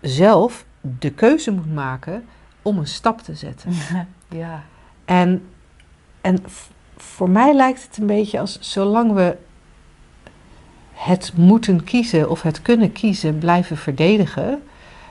zelf 0.00 0.64
de 0.80 1.10
keuze 1.10 1.50
moet 1.50 1.74
maken 1.74 2.24
om 2.62 2.78
een 2.78 2.86
stap 2.86 3.20
te 3.20 3.34
zetten. 3.34 3.72
Ja. 4.32 4.62
En, 5.04 5.42
en 6.20 6.38
voor 6.96 7.30
mij 7.30 7.54
lijkt 7.54 7.82
het 7.82 7.96
een 7.96 8.06
beetje 8.06 8.40
als 8.40 8.58
zolang 8.60 9.12
we 9.12 9.36
het 10.92 11.32
moeten 11.36 11.84
kiezen 11.84 12.30
of 12.30 12.42
het 12.42 12.62
kunnen 12.62 12.92
kiezen 12.92 13.38
blijven 13.38 13.76
verdedigen, 13.76 14.62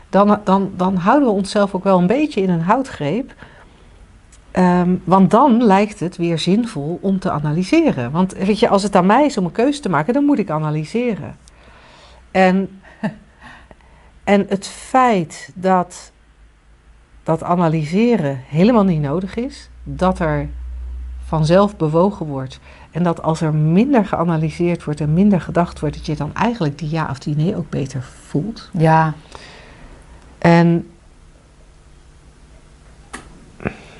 dan, 0.10 0.42
dan, 0.44 0.72
dan 0.76 0.96
houden 0.96 1.28
we 1.28 1.34
onszelf 1.34 1.76
ook 1.76 1.84
wel 1.84 1.98
een 1.98 2.08
beetje 2.08 2.42
in 2.42 2.50
een 2.50 2.62
houtgreep. 2.62 3.34
Um, 4.54 5.02
want 5.04 5.32
dan 5.32 5.64
lijkt 5.64 6.00
het 6.00 6.18
weer 6.18 6.40
zinvol 6.40 7.00
om 7.02 7.20
te 7.20 7.32
analyseren. 7.32 8.12
Want 8.12 8.34
weet 8.34 8.60
je, 8.60 8.70
als 8.70 8.84
het 8.84 8.96
aan 8.96 9.06
mij 9.06 9.26
is 9.26 9.38
om 9.38 9.46
een 9.46 9.52
keuze 9.52 9.80
te 9.80 9.90
maken, 9.90 10.14
dan 10.14 10.26
moet 10.26 10.40
ik 10.40 10.50
analyseren. 10.50 11.38
En, 12.32 12.82
en 14.24 14.46
het 14.50 14.68
feit 14.68 15.52
dat 15.54 16.12
dat 17.30 17.44
analyseren 17.44 18.42
helemaal 18.48 18.84
niet 18.84 19.02
nodig 19.02 19.36
is, 19.36 19.70
dat 19.84 20.20
er 20.20 20.50
vanzelf 21.26 21.78
bewogen 21.78 22.26
wordt 22.26 22.60
en 22.92 23.04
dat 23.04 23.22
als 23.22 23.42
er 23.42 23.54
minder 23.54 24.06
geanalyseerd 24.06 24.84
wordt 24.84 25.02
en 25.02 25.14
minder 25.14 25.42
gedacht 25.42 25.80
wordt, 25.80 25.96
dat 25.96 26.06
je 26.06 26.16
dan 26.16 26.36
eigenlijk 26.36 26.78
die 26.78 26.90
ja 26.90 27.08
of 27.10 27.20
die 27.20 27.36
nee 27.36 27.56
ook 27.56 27.70
beter 27.70 28.02
voelt. 28.02 28.70
Ja. 28.74 29.14
En 30.38 30.90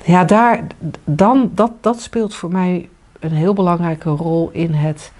ja, 0.04 0.24
daar, 0.24 0.66
dan, 1.04 1.50
dat, 1.54 1.72
dat 1.80 2.00
speelt 2.00 2.34
voor 2.34 2.50
mij 2.50 2.88
een 3.20 3.32
heel 3.32 3.54
belangrijke 3.54 4.10
rol 4.10 4.50
in 4.52 4.74
het 4.74 5.12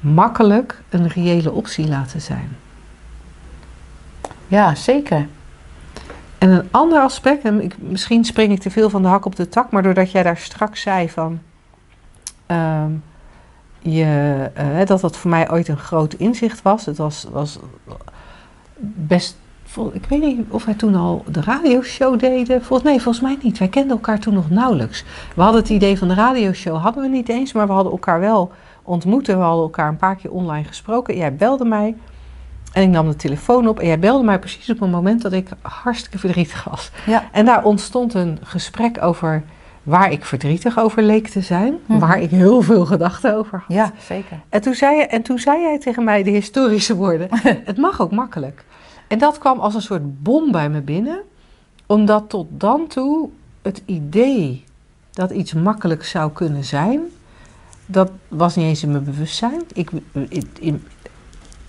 makkelijk 0.00 0.82
een 0.88 1.08
reële 1.08 1.52
optie 1.52 1.88
laten 1.88 2.20
zijn. 2.20 2.56
Ja, 4.48 4.74
zeker. 4.74 5.26
En 6.46 6.52
een 6.52 6.68
ander 6.70 7.00
aspect, 7.00 7.44
en 7.44 7.62
ik, 7.62 7.74
misschien 7.78 8.24
spring 8.24 8.52
ik 8.52 8.60
te 8.60 8.70
veel 8.70 8.90
van 8.90 9.02
de 9.02 9.08
hak 9.08 9.24
op 9.24 9.36
de 9.36 9.48
tak, 9.48 9.70
maar 9.70 9.82
doordat 9.82 10.10
jij 10.10 10.22
daar 10.22 10.36
straks 10.36 10.80
zei 10.80 11.10
van 11.10 11.38
uh, 12.50 12.84
je, 13.78 14.50
uh, 14.58 14.86
dat 14.86 15.00
dat 15.00 15.16
voor 15.16 15.30
mij 15.30 15.50
ooit 15.50 15.68
een 15.68 15.78
groot 15.78 16.14
inzicht 16.14 16.62
was. 16.62 16.86
Het 16.86 16.96
was, 16.96 17.26
was 17.30 17.58
best 18.78 19.36
ik 19.92 20.04
weet 20.08 20.20
niet 20.20 20.40
of 20.48 20.64
wij 20.64 20.74
toen 20.74 20.94
al 20.94 21.24
de 21.30 21.40
radioshow 21.40 22.18
deden. 22.18 22.64
Volgens, 22.64 22.88
nee, 22.88 23.02
volgens 23.02 23.24
mij 23.24 23.38
niet. 23.42 23.58
Wij 23.58 23.68
kenden 23.68 23.96
elkaar 23.96 24.18
toen 24.18 24.34
nog 24.34 24.50
nauwelijks. 24.50 25.04
We 25.34 25.42
hadden 25.42 25.60
het 25.60 25.70
idee 25.70 25.98
van 25.98 26.08
de 26.08 26.14
radioshow, 26.14 26.82
hadden 26.82 27.02
we 27.02 27.08
niet 27.08 27.28
eens, 27.28 27.52
maar 27.52 27.66
we 27.66 27.72
hadden 27.72 27.92
elkaar 27.92 28.20
wel 28.20 28.52
ontmoet. 28.82 29.26
We 29.26 29.32
hadden 29.32 29.62
elkaar 29.62 29.88
een 29.88 29.96
paar 29.96 30.16
keer 30.16 30.30
online 30.30 30.64
gesproken. 30.64 31.16
Jij 31.16 31.34
belde 31.34 31.64
mij 31.64 31.96
en 32.76 32.82
ik 32.82 32.88
nam 32.88 33.08
de 33.08 33.16
telefoon 33.16 33.68
op. 33.68 33.78
En 33.80 33.86
jij 33.86 33.98
belde 33.98 34.24
mij 34.24 34.38
precies 34.38 34.70
op 34.70 34.80
een 34.80 34.90
moment 34.90 35.22
dat 35.22 35.32
ik 35.32 35.48
hartstikke 35.60 36.18
verdrietig 36.18 36.64
was. 36.64 36.90
Ja. 37.06 37.28
En 37.32 37.44
daar 37.44 37.64
ontstond 37.64 38.14
een 38.14 38.38
gesprek 38.42 39.02
over 39.02 39.42
waar 39.82 40.12
ik 40.12 40.24
verdrietig 40.24 40.78
over 40.78 41.02
leek 41.02 41.28
te 41.28 41.40
zijn. 41.40 41.78
Mhm. 41.86 41.98
Waar 41.98 42.20
ik 42.20 42.30
heel 42.30 42.62
veel 42.62 42.86
gedachten 42.86 43.36
over 43.36 43.58
had. 43.66 43.76
Ja, 43.76 43.92
zeker. 44.06 44.40
En 44.48 44.60
toen, 44.60 44.74
zei, 44.74 45.00
en 45.00 45.22
toen 45.22 45.38
zei 45.38 45.60
jij 45.60 45.78
tegen 45.78 46.04
mij 46.04 46.22
de 46.22 46.30
historische 46.30 46.94
woorden: 46.94 47.28
Het 47.70 47.76
mag 47.76 48.00
ook 48.00 48.10
makkelijk. 48.10 48.64
En 49.08 49.18
dat 49.18 49.38
kwam 49.38 49.58
als 49.58 49.74
een 49.74 49.82
soort 49.82 50.22
bom 50.22 50.52
bij 50.52 50.68
me 50.68 50.80
binnen, 50.80 51.20
omdat 51.86 52.28
tot 52.28 52.46
dan 52.50 52.86
toe 52.86 53.28
het 53.62 53.82
idee 53.84 54.64
dat 55.10 55.30
iets 55.30 55.52
makkelijk 55.52 56.04
zou 56.04 56.32
kunnen 56.32 56.64
zijn, 56.64 57.00
dat 57.86 58.10
was 58.28 58.56
niet 58.56 58.66
eens 58.66 58.82
in 58.82 58.90
mijn 58.90 59.04
bewustzijn. 59.04 59.62
Ik, 59.74 59.90
in, 60.12 60.50
in, 60.60 60.84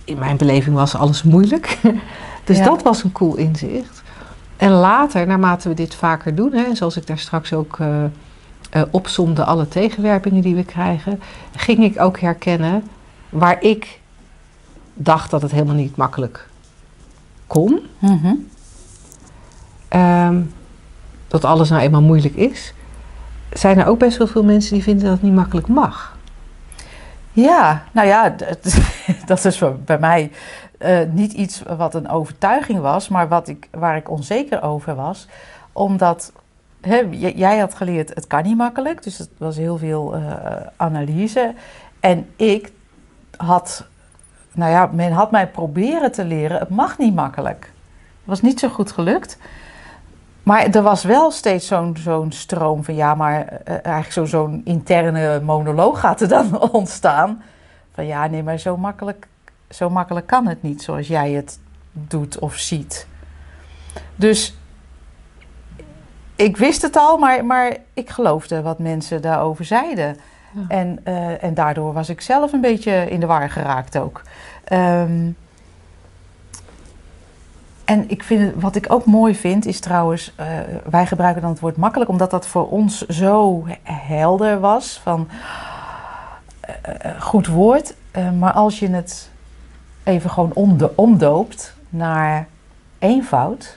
in 0.08 0.18
mijn 0.18 0.36
beleving 0.36 0.76
was 0.76 0.94
alles 0.94 1.22
moeilijk. 1.22 1.78
dus 2.44 2.58
Ja. 2.58 2.64
dat 2.64 2.82
was 2.82 3.04
een 3.04 3.12
cool 3.12 3.36
inzicht. 3.36 4.02
En 4.56 4.70
later, 4.70 5.26
naarmate 5.26 5.68
we 5.68 5.74
dit 5.74 5.94
vaker 5.94 6.34
doen, 6.34 6.52
hè, 6.52 6.74
zoals 6.74 6.96
ik 6.96 7.06
daar 7.06 7.18
straks 7.18 7.52
ook 7.52 7.78
eh, 7.78 8.82
opsomde, 8.90 9.44
alle 9.44 9.68
tegenwerpingen 9.68 10.42
die 10.42 10.54
we 10.54 10.64
krijgen, 10.64 11.20
ging 11.56 11.78
ik 11.84 12.00
ook 12.00 12.20
herkennen 12.20 12.82
waar 13.28 13.62
ik 13.62 14.00
dacht 14.94 15.30
dat 15.30 15.42
het 15.42 15.50
helemaal 15.50 15.74
niet 15.74 15.96
makkelijk 15.96 16.48
kon. 17.46 17.80
Mhm. 17.98 18.34
Ehm, 19.88 20.40
dat 21.28 21.44
alles 21.44 21.68
nou 21.68 21.82
eenmaal 21.82 22.02
moeilijk 22.02 22.34
is. 22.34 22.72
Zijn 23.52 23.78
er 23.78 23.86
ook 23.86 23.98
best 23.98 24.18
wel 24.18 24.26
veel 24.26 24.44
mensen 24.44 24.74
die 24.74 24.82
vinden 24.82 25.04
dat 25.04 25.12
het 25.12 25.22
niet 25.22 25.34
makkelijk 25.34 25.68
mag. 25.68 26.16
Ja, 27.42 27.82
nou 27.92 28.06
ja, 28.06 28.34
dat 29.26 29.44
is 29.44 29.62
bij 29.84 29.98
mij 29.98 30.30
eh, 30.78 31.00
niet 31.10 31.32
iets 31.32 31.62
wat 31.76 31.94
een 31.94 32.08
overtuiging 32.08 32.80
was, 32.80 33.08
maar 33.08 33.28
wat 33.28 33.48
ik, 33.48 33.68
waar 33.70 33.96
ik 33.96 34.10
onzeker 34.10 34.62
over 34.62 34.94
was. 34.94 35.28
Omdat 35.72 36.32
jij 37.34 37.58
had 37.58 37.74
geleerd, 37.74 38.14
het 38.14 38.26
kan 38.26 38.42
niet 38.42 38.56
makkelijk, 38.56 39.02
dus 39.02 39.18
het 39.18 39.30
was 39.36 39.56
heel 39.56 39.78
veel 39.78 40.14
eh, 40.14 40.22
analyse. 40.76 41.54
En 42.00 42.28
ik 42.36 42.72
had, 43.36 43.84
nou 44.52 44.70
ja, 44.70 44.90
men 44.92 45.12
had 45.12 45.30
mij 45.30 45.48
proberen 45.48 46.12
te 46.12 46.24
leren, 46.24 46.58
het 46.58 46.70
mag 46.70 46.98
niet 46.98 47.14
makkelijk. 47.14 47.62
Het 47.62 48.24
was 48.24 48.40
niet 48.40 48.60
zo 48.60 48.68
goed 48.68 48.92
gelukt. 48.92 49.38
Maar 50.48 50.66
er 50.66 50.82
was 50.82 51.02
wel 51.04 51.30
steeds 51.30 51.66
zo'n 51.66 51.96
zo'n 51.96 52.32
stroom 52.32 52.84
van 52.84 52.94
ja, 52.94 53.14
maar 53.14 53.46
eh, 53.46 53.74
eigenlijk 53.74 54.12
zo- 54.12 54.24
zo'n 54.24 54.60
interne 54.64 55.40
monoloog 55.40 56.00
gaat 56.00 56.20
er 56.20 56.28
dan 56.28 56.60
ontstaan. 56.72 57.42
Van 57.94 58.06
ja, 58.06 58.26
nee, 58.26 58.42
maar 58.42 58.58
zo 58.58 58.76
makkelijk, 58.76 59.26
zo 59.70 59.90
makkelijk 59.90 60.26
kan 60.26 60.46
het 60.46 60.62
niet 60.62 60.82
zoals 60.82 61.08
jij 61.08 61.30
het 61.30 61.58
doet 61.92 62.38
of 62.38 62.56
ziet. 62.56 63.06
Dus 64.16 64.56
ik 66.36 66.56
wist 66.56 66.82
het 66.82 66.96
al, 66.96 67.18
maar, 67.18 67.44
maar 67.44 67.76
ik 67.94 68.10
geloofde 68.10 68.62
wat 68.62 68.78
mensen 68.78 69.22
daarover 69.22 69.64
zeiden. 69.64 70.16
Ja. 70.52 70.64
En, 70.68 71.00
eh, 71.04 71.42
en 71.44 71.54
daardoor 71.54 71.92
was 71.92 72.08
ik 72.08 72.20
zelf 72.20 72.52
een 72.52 72.60
beetje 72.60 73.10
in 73.10 73.20
de 73.20 73.26
war 73.26 73.50
geraakt 73.50 73.98
ook. 73.98 74.22
Ehm, 74.64 75.30
en 77.88 78.10
ik 78.10 78.22
vind, 78.22 78.54
wat 78.60 78.76
ik 78.76 78.92
ook 78.92 79.04
mooi 79.04 79.34
vind, 79.34 79.66
is 79.66 79.80
trouwens, 79.80 80.32
eh, 80.36 80.46
wij 80.90 81.06
gebruiken 81.06 81.42
dan 81.42 81.50
het 81.50 81.60
woord 81.60 81.76
makkelijk, 81.76 82.10
omdat 82.10 82.30
dat 82.30 82.46
voor 82.46 82.68
ons 82.68 83.06
zo 83.06 83.66
helder 83.82 84.60
was. 84.60 85.00
Van 85.02 85.28
eh, 86.60 86.74
eh, 86.82 87.20
goed 87.20 87.46
woord. 87.46 87.94
Maar 88.38 88.52
als 88.52 88.78
je 88.78 88.88
het 88.88 89.30
even 90.02 90.30
gewoon 90.30 90.52
omdo- 90.52 90.92
omdoopt 90.94 91.74
naar 91.88 92.46
eenvoud, 92.98 93.76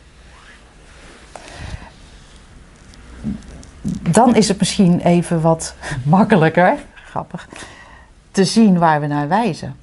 dan 4.12 4.36
is 4.36 4.48
het 4.48 4.60
misschien 4.60 5.00
even 5.00 5.42
wat 5.42 5.76
makkelijker, 6.04 6.78
grappig, 7.06 7.48
te 8.32 8.46
zien 8.46 8.78
waar 8.78 9.02
we 9.02 9.08
naar 9.08 9.28
wijzen. 9.28 9.76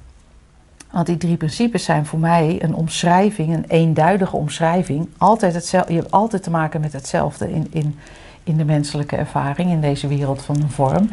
Want 0.91 1.05
die 1.05 1.17
drie 1.17 1.37
principes 1.37 1.83
zijn 1.83 2.05
voor 2.05 2.19
mij 2.19 2.57
een 2.63 2.73
omschrijving, 2.73 3.53
een 3.53 3.65
eenduidige 3.67 4.35
omschrijving. 4.35 5.09
Altijd 5.17 5.53
hetzelfde, 5.53 5.93
je 5.93 5.99
hebt 5.99 6.11
altijd 6.11 6.43
te 6.43 6.49
maken 6.49 6.81
met 6.81 6.93
hetzelfde 6.93 7.51
in, 7.51 7.67
in, 7.69 7.99
in 8.43 8.57
de 8.57 8.65
menselijke 8.65 9.15
ervaring, 9.15 9.71
in 9.71 9.81
deze 9.81 10.07
wereld 10.07 10.41
van 10.41 10.55
een 10.55 10.71
vorm. 10.71 11.09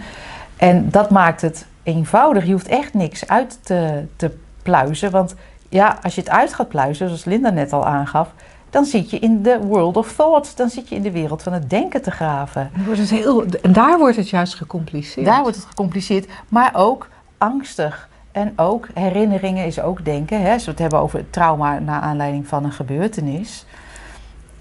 En 0.57 0.91
dat 0.91 1.11
maakt 1.11 1.41
het 1.41 1.67
eenvoudig. 1.83 2.47
Je 2.47 2.53
hoeft 2.53 2.69
echt 2.69 2.95
niks 2.95 3.29
uit 3.29 3.59
te, 3.63 4.05
te 4.17 4.37
pluizen. 4.63 5.11
Want 5.11 5.35
ja, 5.69 5.99
als 6.03 6.15
je 6.15 6.21
het 6.21 6.31
uit 6.31 6.55
gaat 6.55 6.69
pluizen, 6.69 7.07
zoals 7.07 7.25
Linda 7.25 7.51
net 7.51 7.73
al 7.73 7.87
aangaf, 7.87 8.29
dan 8.71 8.85
zit 8.85 9.11
je 9.11 9.19
in 9.19 9.43
de 9.43 9.59
world 9.59 9.97
of 9.97 10.13
thought. 10.13 10.57
Dan 10.57 10.69
zit 10.69 10.89
je 10.89 10.95
in 10.95 11.03
de 11.03 11.11
wereld 11.11 11.43
van 11.43 11.53
het 11.53 11.71
denken 11.71 12.03
te 12.03 12.11
graven. 12.11 12.71
Wordt 12.85 13.01
het 13.01 13.11
heel, 13.11 13.45
en 13.63 13.73
daar 13.73 13.99
wordt 13.99 14.17
het 14.17 14.31
juist 14.31 14.55
gecompliceerd. 14.55 15.27
Daar 15.27 15.43
wordt 15.43 15.57
het 15.57 15.67
gecompliceerd, 15.67 16.29
maar 16.49 16.71
ook 16.75 17.09
angstig. 17.39 18.09
En 18.37 18.53
ook 18.57 18.89
herinneringen 18.95 19.67
is 19.67 19.81
ook 19.81 20.05
denken. 20.05 20.43
Hè? 20.43 20.53
Als 20.53 20.65
we 20.65 20.71
het 20.71 20.81
hebben 20.81 20.99
over 20.99 21.31
trauma 21.31 21.79
naar 21.79 22.01
aanleiding 22.01 22.47
van 22.47 22.65
een 22.65 22.73
gebeurtenis. 22.73 23.67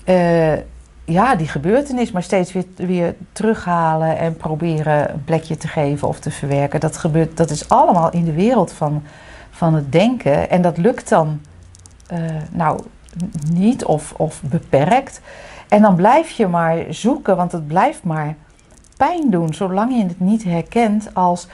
Eh, 0.04 0.56
ja, 1.06 1.36
die 1.36 1.48
gebeurtenis, 1.48 2.12
maar 2.12 2.24
steeds 2.24 2.54
weer, 2.54 2.66
weer 2.76 3.16
terughalen 3.32 4.18
en 4.18 4.38
proberen 4.38 5.12
een 5.14 5.24
plekje 5.24 5.58
te 5.58 5.68
geven 5.68 6.08
of 6.08 6.20
te 6.20 6.32
verwerken. 6.32 6.80
Dat, 6.80 6.98
gebeurt, 6.98 7.38
dat 7.38 7.50
is 7.50 7.70
allemaal 7.70 8.12
in 8.12 8.24
de 8.24 8.34
wereld 8.34 8.72
van, 8.72 9.04
van 9.50 9.74
het 9.74 9.92
denken. 9.92 10.50
En 10.50 10.62
dat 10.62 10.78
lukt 10.78 11.10
dan 11.10 11.42
eh, 12.08 12.20
nou 12.52 12.80
niet 13.54 13.86
of, 13.86 14.14
of 14.18 14.42
beperkt. 14.44 15.22
En 15.68 15.82
dan 15.82 15.96
blijf 15.96 16.30
je 16.30 16.48
maar 16.48 16.78
zoeken, 16.90 17.36
want 17.36 17.52
het 17.52 17.68
blijft 17.68 18.04
maar 18.04 18.36
pijn 18.98 19.30
doen, 19.30 19.54
zolang 19.54 19.96
je 19.96 20.04
het 20.04 20.20
niet 20.20 20.44
herkent 20.44 21.10
als, 21.14 21.48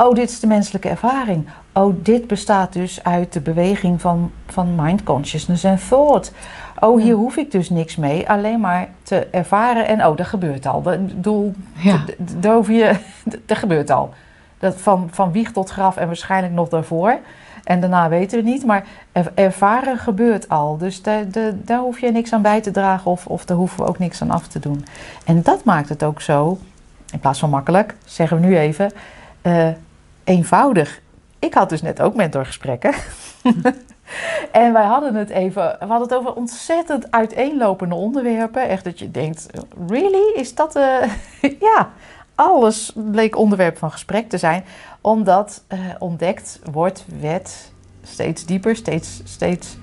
oh, 0.00 0.14
dit 0.14 0.30
is 0.30 0.40
de 0.40 0.46
menselijke 0.46 0.88
ervaring. 0.88 1.48
Oh, 1.72 1.94
dit 2.02 2.26
bestaat 2.26 2.72
dus 2.72 3.04
uit 3.04 3.32
de 3.32 3.40
beweging 3.40 4.00
van, 4.00 4.30
van 4.46 4.74
mind 4.74 5.02
consciousness 5.02 5.64
en 5.64 5.78
thought. 5.88 6.32
Oh, 6.78 7.02
hier 7.02 7.14
hoef 7.14 7.36
ik 7.36 7.50
dus 7.50 7.70
niks 7.70 7.96
mee, 7.96 8.28
alleen 8.28 8.60
maar 8.60 8.88
te 9.02 9.26
ervaren 9.30 9.86
en 9.86 10.06
oh, 10.06 10.16
dat 10.16 10.26
gebeurt 10.26 10.66
al. 10.66 10.92
Ik 10.92 11.06
bedoel, 11.06 11.54
Ja. 11.74 11.96
d- 11.96 12.06
d- 12.26 12.42
daar 12.42 12.54
hoef 12.54 12.68
je, 12.68 12.96
dat 13.46 13.58
gebeurt 13.58 13.90
al. 13.90 14.10
Dat 14.58 14.80
van, 14.80 15.08
van 15.12 15.32
wieg 15.32 15.52
tot 15.52 15.70
graf 15.70 15.96
en 15.96 16.06
waarschijnlijk 16.06 16.52
nog 16.54 16.68
daarvoor. 16.68 17.18
En 17.64 17.80
daarna 17.80 18.08
weten 18.08 18.38
we 18.44 18.50
niet, 18.50 18.64
maar 18.66 18.84
er- 19.12 19.32
ervaren 19.34 19.98
gebeurt 19.98 20.48
al. 20.48 20.76
Dus 20.76 21.02
daar, 21.02 21.30
daar, 21.30 21.52
daar 21.56 21.78
hoef 21.80 22.00
je 22.00 22.12
niks 22.12 22.32
aan 22.32 22.42
bij 22.42 22.60
te 22.60 22.70
dragen 22.70 23.10
of, 23.10 23.26
of 23.26 23.44
daar 23.44 23.56
hoeven 23.56 23.78
we 23.84 23.88
ook 23.88 23.98
niks 23.98 24.22
aan 24.22 24.30
af 24.30 24.46
te 24.48 24.58
doen. 24.58 24.84
En 25.24 25.42
dat 25.42 25.64
maakt 25.64 25.88
het 25.88 26.02
ook 26.04 26.20
zo, 26.20 26.58
in 27.12 27.18
plaats 27.20 27.38
van 27.38 27.50
makkelijk, 27.50 27.94
zeggen 28.04 28.40
we 28.40 28.46
nu 28.46 28.58
even, 28.58 28.92
eh, 29.42 29.68
eenvoudig. 30.30 31.00
Ik 31.38 31.54
had 31.54 31.68
dus 31.68 31.82
net 31.82 32.00
ook 32.00 32.14
mentorgesprekken. 32.14 32.94
en 34.52 34.72
wij 34.72 34.84
hadden 34.84 35.14
het 35.14 35.30
even, 35.30 35.76
we 35.78 35.86
hadden 35.86 36.08
het 36.08 36.14
over 36.14 36.34
ontzettend 36.34 37.10
uiteenlopende 37.10 37.94
onderwerpen. 37.94 38.68
Echt 38.68 38.84
dat 38.84 38.98
je 38.98 39.10
denkt, 39.10 39.46
really? 39.88 40.32
Is 40.34 40.54
dat, 40.54 40.76
eh 40.76 41.02
ja, 41.70 41.90
alles 42.34 42.92
bleek 42.94 43.36
onderwerp 43.36 43.78
van 43.78 43.90
gesprek 43.90 44.28
te 44.28 44.38
zijn. 44.38 44.64
Omdat 45.00 45.64
eh, 45.66 45.78
ontdekt 45.98 46.60
wordt, 46.72 47.04
werd 47.20 47.72
steeds 48.02 48.46
dieper, 48.46 48.76
steeds, 48.76 49.20
steeds 49.24 49.78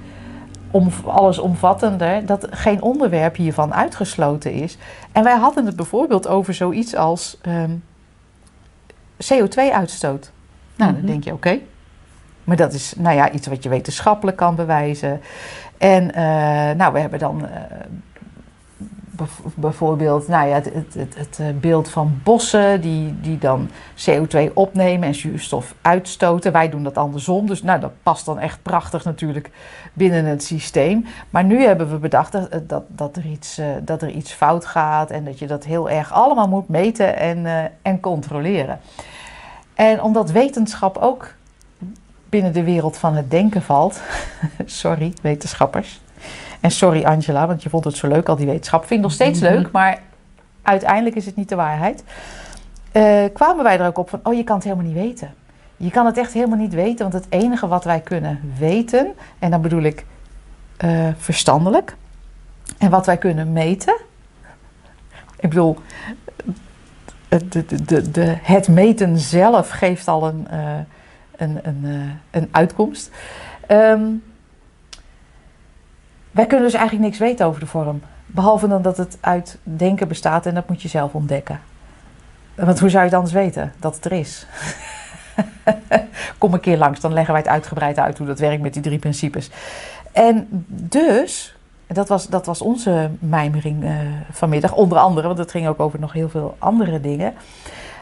om, 0.71 0.89
allesomvattender, 1.05 2.25
dat 2.25 2.47
geen 2.49 2.81
onderwerp 2.81 3.35
hiervan 3.35 3.73
uitgesloten 3.73 4.51
is. 4.51 4.77
En 5.11 5.23
wij 5.23 5.37
hadden 5.37 5.65
het 5.65 5.75
bijvoorbeeld 5.75 6.27
over 6.27 6.53
zoiets 6.53 6.95
als 6.95 7.37
ehm, 7.41 7.71
CO2-uitstoot. 9.23 10.31
Nou, 10.77 10.91
dan 10.91 11.01
Mhm. 11.01 11.09
denk 11.11 11.23
je, 11.23 11.33
oké. 11.33 11.59
Maar 12.43 12.55
dat 12.57 12.73
is 12.73 12.93
nou 12.97 13.15
ja, 13.15 13.31
iets 13.31 13.47
wat 13.47 13.63
je 13.63 13.69
wetenschappelijk 13.69 14.37
kan 14.37 14.55
bewijzen. 14.55 15.21
En 15.77 16.13
eh, 16.13 16.75
nou, 16.77 16.93
we 16.93 16.99
hebben 16.99 17.19
dan 17.19 17.47
eh, 17.47 17.61
bijvoorbeeld 19.55 20.27
nou 20.27 20.47
ja, 20.47 20.53
het, 20.53 20.73
het, 20.73 21.15
het, 21.15 21.39
eh, 21.39 21.47
beeld 21.59 21.89
van 21.89 22.19
bossen 22.23 22.81
die, 22.81 23.19
die 23.21 23.37
dan 23.37 23.69
CO2 23.95 24.53
opnemen 24.53 25.07
en 25.07 25.15
zuurstof 25.15 25.75
uitstoten. 25.81 26.51
Wij 26.51 26.69
doen 26.69 26.83
dat 26.83 26.97
andersom, 26.97 27.47
dus 27.47 27.63
nou, 27.63 27.79
dat 27.79 27.91
past 28.03 28.25
dan 28.25 28.39
echt 28.39 28.61
prachtig 28.61 29.03
natuurlijk 29.03 29.49
binnen 29.93 30.25
het 30.25 30.43
systeem. 30.43 31.05
Maar 31.29 31.43
nu 31.43 31.63
hebben 31.63 31.89
we 31.89 31.97
bedacht 31.97 32.31
dat, 32.31 32.61
dat, 32.67 32.83
dat, 32.87 33.15
er, 33.15 33.25
iets, 33.25 33.61
dat 33.83 34.01
er 34.01 34.09
iets 34.09 34.31
fout 34.31 34.65
gaat 34.65 35.11
en 35.11 35.23
dat 35.23 35.39
je 35.39 35.47
dat 35.47 35.63
heel 35.63 35.89
erg 35.89 36.11
allemaal 36.13 36.47
moet 36.47 36.67
meten 36.69 37.17
en, 37.17 37.71
en 37.81 37.99
controleren. 37.99 38.79
En 39.77 40.01
omdat 40.01 40.31
wetenschap 40.31 40.97
ook 40.97 41.33
binnen 42.29 42.53
de 42.53 42.63
wereld 42.63 42.97
van 42.97 43.15
het 43.15 43.31
denken 43.31 43.61
valt, 43.61 44.01
sorry 44.65 45.13
wetenschappers, 45.21 46.01
En 46.59 46.71
sorry 46.71 47.03
Angela, 47.03 47.47
want 47.47 47.63
je 47.63 47.69
vond 47.69 47.83
het 47.83 47.95
zo 47.95 48.07
leuk, 48.07 48.29
al 48.29 48.35
die 48.35 48.45
wetenschap. 48.45 48.79
Vind 48.79 48.99
ik 48.99 49.05
nog 49.05 49.11
steeds 49.11 49.39
leuk, 49.39 49.71
maar 49.71 50.01
uiteindelijk 50.61 51.15
is 51.15 51.25
het 51.25 51.35
niet 51.35 51.49
de 51.49 51.55
waarheid. 51.55 52.03
Eh, 52.91 53.23
kwamen 53.33 53.63
wij 53.63 53.79
er 53.79 53.87
ook 53.87 53.97
op 53.97 54.09
van, 54.09 54.19
oh 54.23 54.33
je 54.33 54.43
kan 54.43 54.55
het 54.55 54.63
helemaal 54.63 54.85
niet 54.85 54.95
weten. 54.95 55.33
Je 55.77 55.91
kan 55.91 56.05
het 56.05 56.17
echt 56.17 56.33
helemaal 56.33 56.57
niet 56.57 56.73
weten, 56.73 57.09
want 57.09 57.23
het 57.23 57.33
enige 57.33 57.67
wat 57.67 57.83
wij 57.83 57.99
kunnen 57.99 58.53
weten, 58.57 59.13
en 59.39 59.51
dan 59.51 59.61
bedoel 59.61 59.81
ik 59.81 60.05
eh, 60.77 61.07
verstandelijk, 61.17 61.95
en 62.77 62.89
wat 62.89 63.05
wij 63.05 63.17
kunnen 63.17 63.51
meten. 63.51 63.97
Ik 65.39 65.49
bedoel, 65.49 65.77
de, 67.27 68.37
het 68.41 68.67
meten 68.67 69.17
zelf 69.17 69.69
geeft 69.69 70.07
al 70.07 70.27
een, 70.27 70.47
uh, 70.51 70.73
een, 71.35 71.59
een, 71.63 71.81
uh, 71.83 72.11
een 72.31 72.47
uitkomst. 72.51 73.11
Um, 73.71 74.23
wij 76.31 76.45
kunnen 76.45 76.65
dus 76.65 76.75
eigenlijk 76.75 77.05
niks 77.05 77.19
weten 77.19 77.45
over 77.45 77.59
de 77.59 77.65
vorm. 77.65 78.01
Behalve 78.25 78.67
dan 78.67 78.81
dat 78.81 78.97
het 78.97 79.17
uit 79.21 79.57
denken 79.63 80.07
bestaat 80.07 80.45
en 80.45 80.53
dat 80.53 80.69
moet 80.69 80.81
je 80.81 80.87
zelf 80.87 81.13
ontdekken. 81.13 81.59
Want 82.55 82.79
hoe 82.79 82.89
zou 82.89 83.03
je 83.03 83.09
het 83.09 83.17
anders 83.17 83.35
weten 83.35 83.73
dat 83.79 83.95
het 83.95 84.05
er 84.05 84.11
is? 84.11 84.47
Kom 86.37 86.53
een 86.53 86.59
keer 86.59 86.77
langs, 86.77 86.99
dan 86.99 87.13
leggen 87.13 87.33
wij 87.33 87.41
het 87.41 87.51
uitgebreid 87.51 87.99
uit 87.99 88.17
hoe 88.17 88.27
dat 88.27 88.39
werkt 88.39 88.61
met 88.61 88.73
die 88.73 88.81
drie 88.81 88.99
principes. 88.99 89.49
En 90.11 90.65
dus, 90.67 91.56
dat 91.87 92.07
was, 92.07 92.27
dat 92.27 92.45
was 92.45 92.61
onze 92.61 93.09
mijmering 93.19 93.83
uh, 93.83 93.91
vanmiddag, 94.31 94.75
onder 94.75 94.97
andere, 94.97 95.27
want 95.27 95.39
het 95.39 95.51
ging 95.51 95.67
ook 95.67 95.79
over 95.79 95.99
nog 95.99 96.13
heel 96.13 96.29
veel 96.29 96.55
andere 96.59 97.01
dingen. 97.01 97.33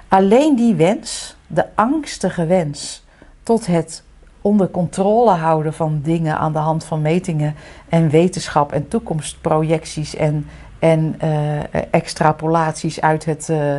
Alleen 0.07 0.55
die 0.55 0.75
wens, 0.75 1.35
de 1.47 1.65
angstige 1.75 2.45
wens 2.45 3.03
tot 3.43 3.65
het 3.65 4.03
onder 4.41 4.69
controle 4.69 5.31
houden 5.31 5.73
van 5.73 5.99
dingen 6.03 6.37
aan 6.37 6.53
de 6.53 6.59
hand 6.59 6.83
van 6.83 7.01
metingen 7.01 7.55
en 7.89 8.09
wetenschap 8.09 8.71
en 8.71 8.87
toekomstprojecties 8.87 10.15
en, 10.15 10.47
en 10.79 11.19
uh, 11.23 11.93
extrapolaties 11.93 13.01
uit 13.01 13.25
het 13.25 13.47
uh, 13.51 13.77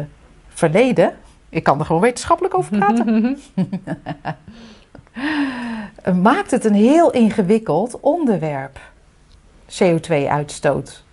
verleden. 0.49 1.13
Ik 1.49 1.63
kan 1.63 1.79
er 1.79 1.85
gewoon 1.85 2.03
wetenschappelijk 2.03 2.57
over 2.57 2.79
praten. 2.79 3.39
Maakt 6.23 6.51
het 6.51 6.65
een 6.65 6.75
heel 6.75 7.11
ingewikkeld 7.11 8.01
onderwerp. 8.01 8.79
CO2-uitstoot. 9.69 11.05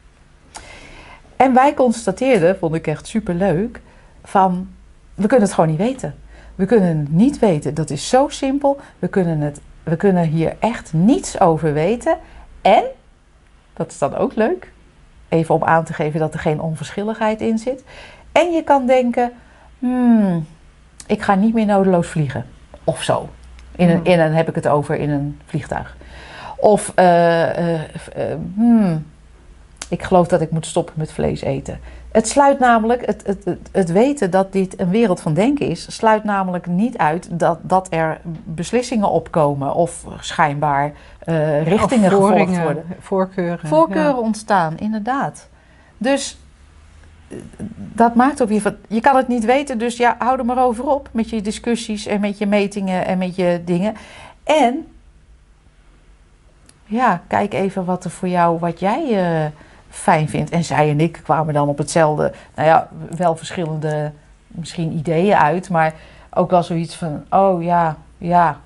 En 1.36 1.54
wij 1.54 1.74
constateerden, 1.74 2.58
vond 2.58 2.76
ik 2.76 2.88
echt 2.88 3.08
superleuk, 3.08 3.82
van 4.24 4.70
we 5.16 5.28
kunnen 5.28 5.46
het 5.46 5.56
gewoon 5.56 5.70
niet 5.70 5.80
weten. 5.80 6.16
We 6.56 6.66
kunnen 6.66 6.98
het 6.98 7.12
niet 7.12 7.40
weten. 7.40 7.74
Dat 7.74 7.90
is 7.90 8.10
zo 8.10 8.28
simpel. 8.30 8.80
We 9.00 9.08
kunnen, 9.08 9.40
het, 9.40 9.62
we 9.84 9.96
kunnen 9.96 10.24
hier 10.24 10.56
echt 10.60 10.94
niets 10.94 11.40
over 11.40 11.74
weten. 11.74 12.18
En, 12.62 12.84
dat 13.74 13.92
is 13.92 13.98
dan 13.98 14.16
ook 14.16 14.36
leuk, 14.36 14.72
even 15.30 15.56
om 15.56 15.64
aan 15.64 15.84
te 15.84 15.94
geven 15.94 16.20
dat 16.20 16.34
er 16.34 16.40
geen 16.40 16.62
onverschilligheid 16.62 17.42
in 17.42 17.58
zit. 17.58 17.84
En 18.32 18.52
je 18.52 18.64
kan 18.64 18.86
denken, 18.88 19.32
hmm, 19.80 20.46
ik 21.08 21.22
ga 21.22 21.36
niet 21.36 21.54
meer 21.54 21.66
nodeloos 21.66 22.08
vliegen. 22.08 22.46
Of 22.84 23.04
zo. 23.04 23.30
In 23.76 23.90
een, 23.90 24.06
in 24.06 24.20
een 24.20 24.34
heb 24.34 24.50
ik 24.50 24.56
het 24.56 24.68
over 24.68 24.96
in 24.96 25.10
een 25.10 25.40
vliegtuig. 25.46 25.98
Of, 26.64 26.92
uh, 26.96 27.58
uh, 27.60 27.74
uh, 27.74 27.84
hmm, 28.56 29.06
ik 29.90 30.04
geloof 30.04 30.28
dat 30.28 30.42
ik 30.42 30.52
moet 30.52 30.66
stoppen 30.66 30.94
met 30.98 31.12
vlees 31.12 31.42
eten. 31.42 31.80
Het 32.12 32.28
sluit 32.28 32.60
namelijk, 32.60 33.06
het, 33.06 33.24
het, 33.26 33.46
het, 33.46 33.70
het, 33.72 33.92
weten 33.92 34.32
dat 34.32 34.52
dit 34.52 34.80
een 34.80 34.90
wereld 34.90 35.22
van 35.22 35.34
denken 35.34 35.68
is, 35.68 35.96
sluit 35.96 36.24
namelijk 36.24 36.66
niet 36.66 36.98
uit 36.98 37.40
dat, 37.40 37.60
dat 37.62 37.88
er 37.90 38.20
beslissingen 38.44 39.10
opkomen 39.10 39.74
of 39.74 40.06
schijnbaar 40.20 40.92
uh, 41.26 41.68
richtingen 41.68 42.12
gevolgd 42.12 42.62
worden. 42.62 42.86
Voorkeuren. 43.00 43.68
Voorkeuren 43.68 44.16
ja. 44.16 44.22
ontstaan, 44.22 44.78
inderdaad. 44.78 45.50
Dus 45.98 46.38
dat 47.76 48.16
maakt 48.16 48.46
weer 48.46 48.62
van, 48.62 48.76
je 48.88 49.02
kan 49.02 49.16
het 49.16 49.28
niet 49.28 49.46
weten, 49.46 49.78
dus 49.78 49.98
ja, 49.98 50.16
hou 50.20 50.40
er 50.40 50.46
maar 50.46 50.64
over 50.64 50.86
op 50.86 51.10
met 51.12 51.30
je 51.30 51.42
discussies 51.42 52.06
en 52.06 52.22
met 52.22 52.38
je 52.38 52.46
metingen 52.46 53.06
en 53.06 53.18
met 53.18 53.36
je 53.36 53.62
dingen. 53.66 53.94
En 54.44 54.86
ja, 56.94 57.22
kijk 57.28 57.54
even 57.54 57.86
wat 57.86 58.04
er 58.04 58.10
voor 58.10 58.28
jou, 58.28 58.60
wat 58.60 58.80
jij 58.80 59.04
uh, 59.44 59.50
fijn 59.90 60.30
vindt. 60.30 60.52
En 60.52 60.64
zij 60.64 60.90
en 60.90 61.00
ik 61.00 61.20
kwamen 61.24 61.54
dan 61.54 61.68
op 61.68 61.78
hetzelfde, 61.78 62.34
nou 62.56 62.68
ja, 62.68 62.88
wel 63.16 63.36
verschillende 63.36 64.12
misschien 64.48 64.92
ideeën 64.92 65.36
uit, 65.36 65.70
maar 65.70 65.94
ook 66.34 66.50
wel 66.50 66.64
zoiets 66.64 66.96
van, 66.96 67.24
oh 67.30 67.64
ja, 67.64 67.98
ja, 68.18 68.58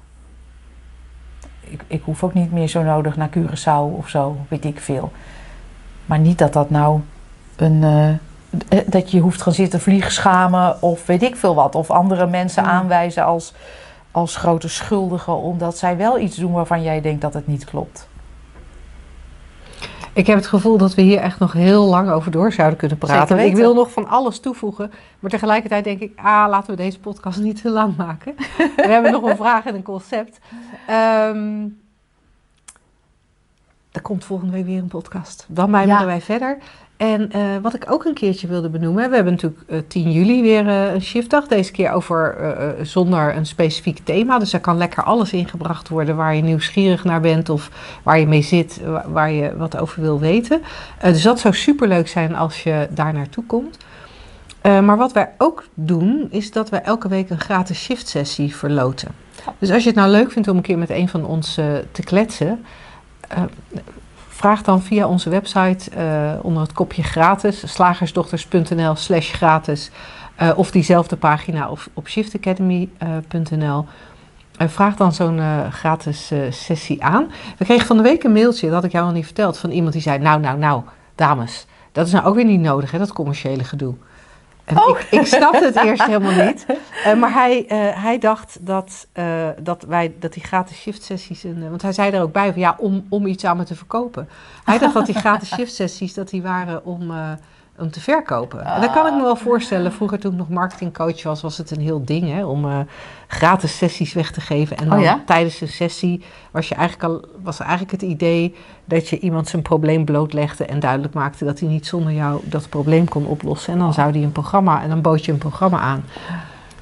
ik, 1.60 1.84
ik 1.88 2.02
hoef 2.04 2.24
ook 2.24 2.34
niet 2.34 2.52
meer 2.52 2.68
zo 2.68 2.84
nodig 2.84 3.16
naar 3.18 3.30
Curaçao 3.30 3.98
of 3.98 4.10
zo, 4.10 4.38
weet 4.48 4.66
ik 4.66 4.80
veel. 4.80 5.12
Maar 6.06 6.20
niet 6.20 6.38
dat 6.38 6.54
dat 6.54 6.70
nou 6.70 7.02
een, 7.56 7.82
uh, 7.82 8.80
dat 8.86 9.12
je 9.12 9.20
hoeft 9.20 9.42
gaan 9.42 9.54
zitten 9.54 9.80
vliegschamen 9.82 10.82
of 10.82 11.06
weet 11.06 11.24
ik 11.24 11.36
veel 11.36 11.56
wat. 11.56 11.76
Of 11.76 11.92
andere 11.92 12.28
mensen 12.28 12.64
mm. 12.64 12.70
aanwijzen 12.70 13.26
als, 13.26 13.54
als 14.12 14.36
grote 14.36 14.70
schuldigen 14.70 15.38
omdat 15.38 15.78
zij 15.78 15.98
wel 15.98 16.20
iets 16.20 16.36
doen 16.36 16.52
waarvan 16.52 16.84
jij 16.84 17.02
denkt 17.02 17.22
dat 17.22 17.34
het 17.34 17.48
niet 17.48 17.66
klopt. 17.66 18.08
Ik 20.18 20.28
heb 20.28 20.36
het 20.36 20.48
gevoel 20.48 20.78
dat 20.78 20.96
we 20.96 21.02
hier 21.02 21.20
echt 21.20 21.40
nog 21.40 21.54
heel 21.54 21.86
lang 21.86 22.10
over 22.10 22.32
door 22.32 22.52
zouden 22.52 22.78
kunnen 22.78 22.98
praten. 22.98 23.40
Ik 23.40 23.56
wil 23.56 23.74
nog 23.74 23.92
van 23.92 24.08
alles 24.08 24.40
toevoegen. 24.40 24.92
Maar 25.20 25.32
tegelijkertijd 25.32 25.84
denk 25.84 26.00
ik, 26.00 26.12
ah, 26.16 26.46
laten 26.50 26.70
we 26.70 26.76
deze 26.76 27.00
podcast 27.00 27.40
niet 27.40 27.62
te 27.62 27.70
lang 27.70 27.96
maken. 27.96 28.36
we 28.76 28.88
hebben 28.88 29.12
nog 29.12 29.24
een 29.24 29.36
vraag 29.36 29.66
en 29.66 29.76
een 29.76 29.84
concept. 29.84 30.40
Um, 30.90 31.80
er 33.92 34.02
komt 34.02 34.26
volgende 34.26 34.54
week 34.54 34.66
weer 34.66 34.78
een 34.78 34.88
podcast. 34.88 35.46
Dan 35.48 35.70
mijmeren 35.70 36.02
ja. 36.02 36.06
wij 36.06 36.22
verder. 36.22 36.58
En 36.98 37.30
uh, 37.36 37.58
wat 37.62 37.74
ik 37.74 37.92
ook 37.92 38.06
een 38.06 38.14
keertje 38.14 38.48
wilde 38.48 38.70
benoemen, 38.70 39.10
we 39.10 39.16
hebben 39.16 39.34
natuurlijk 39.34 39.62
uh, 39.70 39.80
10 39.88 40.12
juli 40.12 40.42
weer 40.42 40.66
uh, 40.66 40.94
een 40.94 41.02
shiftdag. 41.02 41.48
Deze 41.48 41.72
keer 41.72 41.92
over 41.92 42.36
zonder 42.82 43.36
een 43.36 43.46
specifiek 43.46 44.00
thema. 44.04 44.40
Dus 44.40 44.54
er 44.54 44.60
kan 44.60 44.78
lekker 44.78 45.04
alles 45.04 45.34
ingebracht 45.34 45.90
worden 45.90 46.16
waar 46.16 46.36
je 46.36 46.42
nieuwsgierig 46.42 47.04
naar 47.04 47.22
bent 47.22 47.50
of 47.50 47.70
waar 48.04 48.20
je 48.20 48.28
mee 48.28 48.42
zit, 48.42 48.82
waar, 48.86 49.12
waar 49.12 49.32
je 49.32 49.58
wat 49.58 49.78
over 49.78 50.02
wil 50.02 50.20
weten. 50.20 50.62
dus 51.02 51.22
dat 51.22 51.40
zou 51.40 51.54
superleuk 51.54 52.08
zijn 52.08 52.36
als 52.36 52.64
je 52.64 52.88
daar 52.92 53.14
naartoe 53.14 53.46
komt. 53.46 53.78
maar 54.62 54.98
wat 54.98 55.12
wij 55.12 55.32
ook 55.38 55.64
doen, 55.74 56.28
is 56.30 56.52
dat 56.52 56.70
wij 56.70 56.82
elke 56.82 57.08
week 57.08 57.30
een 57.30 57.40
gratis 57.40 57.84
shift 57.84 58.08
sessie 58.08 58.56
verloten. 58.56 59.12
Dus 59.60 59.72
als 59.72 59.84
je 59.84 59.90
het 59.90 59.98
nou 59.98 60.12
leuk 60.12 60.32
vindt 60.32 60.48
om 60.48 60.58
een 60.58 60.64
keer 60.64 60.78
met 60.78 60.90
een 60.90 61.10
van 61.10 61.26
ons 61.26 61.54
te 61.92 62.04
kletsen 62.04 62.66
vraag 64.38 64.62
dan 64.62 64.82
via 64.82 65.08
onze 65.08 65.30
website 65.30 65.92
uh, 65.98 66.32
onder 66.42 66.62
het 66.62 66.74
kopje 66.74 67.04
gratis, 67.04 67.74
slagersdochters.nl 67.74 68.96
slash 68.96 69.34
gratis, 69.34 69.92
uh, 70.42 70.52
of 70.56 70.72
diezelfde 70.72 71.16
pagina 71.16 71.70
of 71.70 71.90
op 71.94 72.08
shiftacademy.nl. 72.08 73.86
Uh, 74.62 74.68
vraag 74.68 74.96
dan 74.96 75.14
zo'n 75.14 75.42
gratis 75.72 76.32
sessie 76.50 77.04
aan. 77.04 77.32
We 77.58 77.66
kregen 77.66 77.88
van 77.88 77.98
de 77.98 78.04
week 78.04 78.24
een 78.24 78.32
mailtje, 78.32 78.70
dat 78.70 78.84
ik 78.84 78.92
jou 78.92 79.06
nog 79.06 79.14
niet 79.14 79.26
verteld, 79.26 79.58
van 79.58 79.70
iemand 79.72 79.94
die 79.94 80.02
zei, 80.02 80.20
nou, 80.20 80.40
nou, 80.40 80.58
nou, 80.58 80.82
dames, 81.16 81.66
dat 81.92 82.06
is 82.06 82.12
nou 82.12 82.26
ook 82.26 82.36
weer 82.36 82.46
niet 82.46 82.62
nodig, 82.62 82.92
hè, 82.92 82.98
dat 82.98 83.14
commerciële 83.14 83.64
gedoe. 83.64 83.94
Ik, 85.10 85.26
snapte 85.26 85.66
het 85.66 85.76
eerst 85.76 86.04
helemaal 86.04 86.46
niet. 86.46 86.66
Uh, 87.06 87.14
maar 87.14 87.34
hij, 87.34 87.64
uh, 87.64 88.04
hij 88.04 88.18
dacht 88.18 88.58
dat, 88.62 89.08
uh, 89.14 89.48
dat, 89.60 89.84
wij, 89.88 90.14
dat 90.20 90.34
die 90.34 90.44
gratis 90.44 90.78
shift 90.78 91.04
sessies... 91.04 91.46
want 91.70 91.82
hij 91.82 91.92
zei 91.92 92.12
er 92.12 92.22
ook 92.22 92.32
bij 92.32 92.52
van 92.52 92.62
ja, 92.62 92.76
om, 92.80 93.06
om 93.10 93.26
iets 93.26 93.46
aan 93.46 93.58
me 93.58 93.64
te 93.64 93.76
verkopen. 93.76 94.30
Hij 94.64 94.78
dacht 94.78 94.94
dat 94.94 95.06
die 95.06 95.16
gratis 95.16 95.54
shift 95.54 95.74
sessies 95.74 96.14
dat 96.14 96.30
die 96.30 96.42
waren 96.42 96.86
om 96.86 97.12
om 97.80 97.92
te 97.92 98.02
verkopen. 98.02 98.66
En 98.66 98.82
dat 98.82 98.92
kan 98.92 99.08
ik 99.08 99.14
me 99.14 99.22
wel 99.22 99.36
voorstellen. 99.36 99.94
Vroeger 99.94 100.20
toen 100.20 100.32
ik 100.32 100.38
nog 100.38 100.50
marketingcoach 100.50 101.24
was, 101.24 101.42
was 101.42 101.58
het 101.58 101.72
een 101.72 101.82
heel 101.82 102.06
ding 102.06 102.32
hè, 102.32 102.46
om 102.46 102.66
uh, 102.66 102.80
gratis 103.28 103.78
sessies 103.78 104.14
weg 104.14 104.32
te 104.32 104.42
geven. 104.42 104.78
En 104.78 104.90
dan 104.90 104.98
oh 104.98 105.04
ja? 105.04 105.22
tijdens 105.26 105.62
een 105.62 105.68
sessie 105.68 106.24
was, 106.52 106.70
je 106.70 106.76
eigenlijk 106.76 107.14
al, 107.14 107.26
was 107.44 107.60
eigenlijk 107.60 107.92
het 107.92 108.02
idee 108.02 108.56
dat 108.86 109.10
je 109.10 109.20
iemand 109.20 109.48
zijn 109.48 109.62
probleem 109.62 110.06
blootlegde 110.06 110.66
en 110.66 110.80
duidelijk 110.80 111.14
maakte 111.14 111.46
dat 111.46 111.60
hij 111.60 111.70
niet 111.70 111.88
zonder 111.88 112.14
jou 112.14 112.42
dat 112.44 112.70
probleem 112.70 113.08
kon 113.08 113.26
oplossen. 113.26 113.74
En 113.74 113.80
dan 113.80 113.94
zou 113.94 114.12
hij 114.12 114.24
een 114.24 114.32
programma 114.32 114.82
en 114.82 114.90
dan 114.90 115.02
bood 115.02 115.26
je 115.26 115.32
een 115.32 115.38
programma 115.38 115.80
aan. 115.80 116.04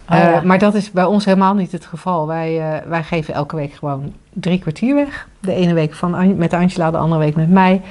Oh 0.10 0.18
ja. 0.18 0.36
uh, 0.36 0.42
maar 0.42 0.60
dat 0.60 0.74
is 0.74 0.92
bij 0.92 1.06
ons 1.06 1.26
helemaal 1.26 1.54
niet 1.54 1.72
het 1.72 1.86
geval. 1.86 2.28
Wij, 2.28 2.58
uh, 2.58 2.88
wij 2.88 3.04
geven 3.04 3.34
elke 3.34 3.56
week 3.56 3.74
gewoon 3.74 4.14
drie 4.34 4.60
kwartier 4.60 4.96
weg. 4.96 5.28
De 5.40 5.54
ene 5.54 5.74
week 5.74 5.94
van, 5.94 6.38
met 6.38 6.54
Angela, 6.54 6.92
de 6.92 6.98
andere 6.98 7.22
week 7.22 7.36
met 7.36 7.50
mij. 7.50 7.82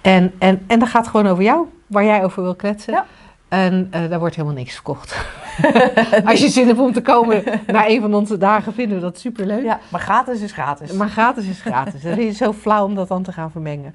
En, 0.00 0.32
en, 0.38 0.62
en 0.66 0.78
dat 0.78 0.88
gaat 0.88 1.08
gewoon 1.08 1.26
over 1.26 1.42
jou 1.42 1.66
waar 1.90 2.04
jij 2.04 2.24
over 2.24 2.42
wil 2.42 2.54
kletsen. 2.54 2.92
Ja. 2.92 3.06
En 3.48 3.90
uh, 3.94 4.08
daar 4.08 4.18
wordt 4.18 4.36
helemaal 4.36 4.56
niks 4.56 4.74
verkocht. 4.74 5.24
Als 6.24 6.40
je 6.40 6.48
zin 6.48 6.66
hebt 6.66 6.78
om 6.78 6.92
te 6.92 7.02
komen 7.02 7.44
naar 7.66 7.88
een 7.88 8.00
van 8.00 8.14
onze 8.14 8.38
dagen, 8.38 8.72
vinden 8.72 8.96
we 8.96 9.02
dat 9.02 9.18
superleuk. 9.18 9.62
Ja, 9.62 9.80
maar 9.88 10.00
gratis 10.00 10.40
is 10.40 10.52
gratis. 10.52 10.92
Maar 10.92 11.08
gratis 11.08 11.46
is 11.46 11.60
gratis. 11.60 12.02
Het 12.04 12.18
is 12.18 12.36
zo 12.36 12.52
flauw 12.52 12.84
om 12.84 12.94
dat 12.94 13.08
dan 13.08 13.22
te 13.22 13.32
gaan 13.32 13.50
vermengen. 13.50 13.94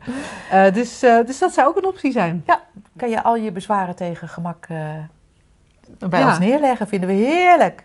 Uh, 0.54 0.74
dus, 0.74 1.04
uh, 1.04 1.26
dus 1.26 1.40
dat 1.40 1.54
zou 1.54 1.68
ook 1.68 1.78
een 1.78 1.86
optie 1.86 2.12
zijn. 2.12 2.44
Ja, 2.46 2.62
kan 2.96 3.10
je 3.10 3.24
al 3.24 3.36
je 3.36 3.52
bezwaren 3.52 3.96
tegen 3.96 4.28
gemak 4.28 4.68
bij 6.00 6.20
ja. 6.20 6.28
ons 6.28 6.40
neerleggen. 6.40 6.88
Vinden 6.88 7.10
we 7.10 7.16
heerlijk. 7.16 7.84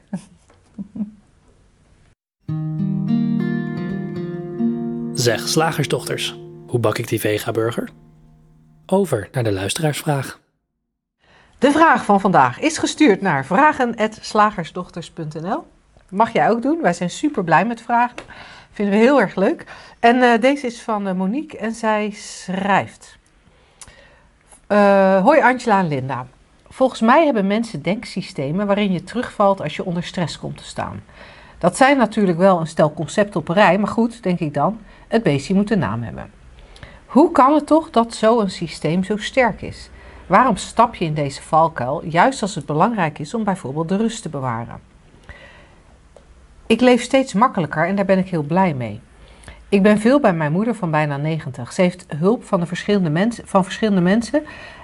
Zeg, 5.14 5.48
slagersdochters. 5.48 6.38
Hoe 6.66 6.80
bak 6.80 6.98
ik 6.98 7.08
die 7.08 7.20
vega-burger? 7.20 7.88
Over 8.92 9.28
naar 9.32 9.44
de 9.44 9.52
luisteraarsvraag. 9.52 10.40
De 11.58 11.72
vraag 11.72 12.04
van 12.04 12.20
vandaag 12.20 12.60
is 12.60 12.78
gestuurd 12.78 13.20
naar 13.20 13.44
vragen.slagersdochters.nl. 13.44 15.66
Mag 16.08 16.32
jij 16.32 16.50
ook 16.50 16.62
doen. 16.62 16.82
Wij 16.82 16.92
zijn 16.92 17.10
super 17.10 17.44
blij 17.44 17.66
met 17.66 17.82
vragen. 17.82 18.16
Vinden 18.72 18.94
we 18.94 19.00
heel 19.00 19.20
erg 19.20 19.34
leuk. 19.34 19.64
En 20.00 20.22
eh, 20.22 20.40
deze 20.40 20.66
is 20.66 20.82
van 20.82 21.06
eh, 21.06 21.14
Monique 21.14 21.58
en 21.58 21.72
zij 21.72 22.10
schrijft. 22.10 23.18
Eh, 24.66 25.22
hoi 25.22 25.40
Angela 25.40 25.78
en 25.78 25.88
Linda. 25.88 26.26
Volgens 26.68 27.00
mij 27.00 27.24
hebben 27.24 27.46
mensen 27.46 27.82
denksystemen 27.82 28.66
waarin 28.66 28.92
je 28.92 29.04
terugvalt 29.04 29.60
als 29.60 29.76
je 29.76 29.84
onder 29.84 30.04
stress 30.04 30.38
komt 30.38 30.56
te 30.56 30.64
staan. 30.64 31.02
Dat 31.58 31.76
zijn 31.76 31.96
natuurlijk 31.96 32.38
wel 32.38 32.60
een 32.60 32.66
stel 32.66 32.92
concepten 32.92 33.40
op 33.40 33.48
een 33.48 33.54
rij, 33.54 33.78
maar 33.78 33.90
goed, 33.90 34.22
denk 34.22 34.40
ik 34.40 34.54
dan, 34.54 34.80
het 35.08 35.22
beestje 35.22 35.54
moet 35.54 35.70
een 35.70 35.78
naam 35.78 36.02
hebben. 36.02 36.39
Hoe 37.10 37.32
kan 37.32 37.54
het 37.54 37.66
toch 37.66 37.90
dat 37.90 38.14
zo'n 38.14 38.48
systeem 38.48 39.04
zo 39.04 39.16
sterk 39.16 39.62
is? 39.62 39.90
Waarom 40.26 40.56
stap 40.56 40.94
je 40.94 41.04
in 41.04 41.14
deze 41.14 41.42
valkuil, 41.42 42.04
juist 42.04 42.42
als 42.42 42.54
het 42.54 42.66
belangrijk 42.66 43.18
is 43.18 43.34
om 43.34 43.44
bijvoorbeeld 43.44 43.88
de 43.88 43.96
rust 43.96 44.22
te 44.22 44.28
bewaren? 44.28 44.80
Ik 46.66 46.80
leef 46.80 47.02
steeds 47.02 47.32
makkelijker 47.32 47.86
en 47.86 47.94
daar 47.96 48.04
ben 48.04 48.18
ik 48.18 48.28
heel 48.28 48.42
blij 48.42 48.74
mee. 48.74 49.00
Ik 49.68 49.82
ben 49.82 49.98
veel 49.98 50.20
bij 50.20 50.32
mijn 50.32 50.52
moeder 50.52 50.74
van 50.74 50.90
bijna 50.90 51.16
90. 51.16 51.72
Ze 51.72 51.80
heeft 51.82 52.06
hulp 52.16 52.44
van, 52.44 52.60
de 52.60 52.66
verschillende 52.66 53.10
mensen, 53.10 53.46
van 53.46 53.64
verschillende 53.64 54.00
mensen 54.00 54.42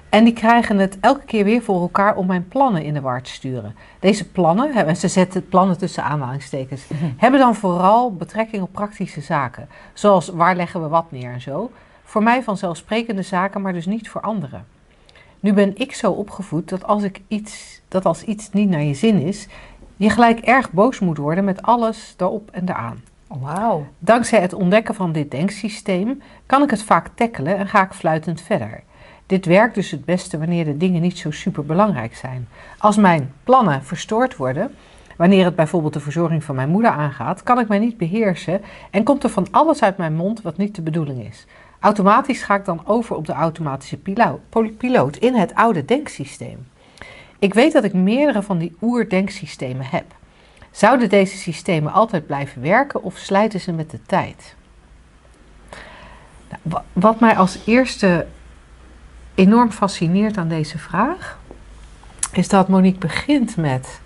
en 0.09 0.25
die 0.25 0.33
krijgen 0.33 0.79
het 0.79 0.97
elke 1.01 1.25
keer 1.25 1.45
weer 1.45 1.63
voor 1.63 1.81
elkaar 1.81 2.17
om 2.17 2.27
mijn 2.27 2.49
plannen 2.49 2.83
in 2.83 2.95
de 2.95 3.01
war 3.01 3.23
te 3.23 3.31
sturen. 3.31 3.75
Deze 4.01 4.29
plannen, 4.29 4.75
en 4.87 4.97
ze 4.97 5.09
zetten 5.09 5.49
plannen 5.49 5.79
tussen 5.79 6.03
aanhalingstekens, 6.05 6.89
Mhm. 6.89 7.05
hebben 7.17 7.41
dan 7.41 7.55
vooral 7.55 8.13
betrekking 8.15 8.63
op 8.63 8.73
praktische 8.73 9.21
zaken. 9.21 9.69
Zoals 9.93 10.29
waar 10.29 10.57
leggen 10.57 10.83
we 10.83 10.89
wat 10.89 11.11
neer 11.11 11.33
en 11.33 11.41
zo. 11.41 11.71
Voor 12.09 12.23
mij 12.23 12.43
vanzelfsprekende 12.43 13.23
zaken, 13.23 13.63
maar 13.63 13.73
dus 13.73 13.87
niet 13.87 14.09
voor 14.09 14.21
anderen. 14.21 14.67
Nu 15.41 15.53
ben 15.53 15.77
ik 15.77 15.95
zo 15.95 16.11
opgevoed 16.11 16.69
dat 16.69 16.85
als, 16.85 17.03
ik 17.03 17.21
iets, 17.29 17.81
dat 17.89 18.05
als 18.05 18.23
iets 18.23 18.53
niet 18.53 18.69
naar 18.69 18.83
je 18.83 18.95
zin 18.95 19.21
is, 19.21 19.49
je 19.97 20.11
gelijk 20.11 20.39
erg 20.39 20.73
boos 20.73 20.99
moet 20.99 21.17
worden 21.17 21.45
met 21.45 21.63
alles 21.63 22.15
erop 22.17 22.51
en 22.53 22.69
eraan. 22.69 23.03
Wauw. 23.27 23.87
Dankzij 23.99 24.41
het 24.41 24.53
ontdekken 24.53 24.95
van 24.95 25.13
dit 25.13 25.31
denksysteem 25.31 26.23
kan 26.47 26.63
ik 26.63 26.71
het 26.71 26.83
vaak 26.83 27.09
tackelen 27.15 27.57
en 27.57 27.67
ga 27.67 27.85
ik 27.85 27.93
fluitend 27.93 28.41
verder. 28.41 28.83
Dit 29.27 29.47
werkt 29.47 29.75
dus 29.75 29.91
het 29.91 30.05
beste 30.05 30.39
wanneer 30.39 30.65
de 30.65 30.77
dingen 30.77 31.03
niet 31.03 31.19
zo 31.19 31.31
super 31.31 31.65
belangrijk 31.65 32.17
zijn. 32.17 32.49
Als 32.79 32.97
mijn 32.97 33.33
plannen 33.45 33.85
verstoord 33.85 34.37
worden, 34.37 34.75
wanneer 35.17 35.45
het 35.45 35.57
bijvoorbeeld 35.57 35.93
de 35.93 36.01
verzorging 36.01 36.45
van 36.45 36.55
mijn 36.55 36.69
moeder 36.69 36.91
aangaat, 36.91 37.43
kan 37.43 37.59
ik 37.59 37.69
mij 37.69 37.79
niet 37.79 37.97
beheersen 37.97 38.61
en 38.91 39.05
komt 39.05 39.25
er 39.25 39.31
van 39.31 39.47
alles 39.51 39.83
uit 39.83 39.97
mijn 39.97 40.15
mond 40.15 40.43
wat 40.43 40.57
niet 40.57 40.75
de 40.75 40.83
bedoeling 40.83 41.27
is. 41.27 41.47
Automatisch 41.81 42.43
ga 42.43 42.55
ik 42.55 42.65
dan 42.65 42.81
over 42.87 43.17
op 43.17 43.27
de 43.27 43.33
automatische 43.33 43.99
piloot 44.79 45.17
in 45.17 45.35
het 45.35 45.55
oude 45.55 45.85
denksysteem. 45.85 46.67
Ik 47.39 47.55
weet 47.55 47.73
dat 47.73 47.85
ik 47.85 47.93
meerdere 47.93 48.43
van 48.43 48.59
die 48.59 48.77
oerdenksystemen 48.81 49.87
heb. 49.87 50.05
Zouden 50.71 51.09
deze 51.09 51.37
systemen 51.37 51.93
altijd 51.93 52.27
blijven 52.27 52.63
werken 52.63 53.03
of 53.03 53.17
slijten 53.17 53.61
ze 53.61 53.73
met 53.73 53.91
de 53.91 54.03
tijd? 54.03 54.55
Nou, 56.49 56.61
wa- 56.63 56.85
wat 56.93 57.21
mij 57.21 57.37
als 57.37 57.59
eerste 57.65 58.27
enorm 59.35 59.71
fascineert 59.71 60.37
aan 60.37 60.49
deze 60.49 60.79
vraag, 60.79 61.39
is 62.33 62.49
dat 62.49 62.69
Monique 62.69 62.99
begint 62.99 63.57
met 63.57 64.01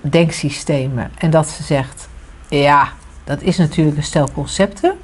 denksystemen 0.00 1.10
en 1.18 1.30
dat 1.30 1.48
ze 1.48 1.62
zegt: 1.62 2.08
ja, 2.48 2.92
dat 3.24 3.42
is 3.42 3.56
natuurlijk 3.56 3.96
een 3.96 4.02
stel 4.02 4.30
concepten. 4.32 4.98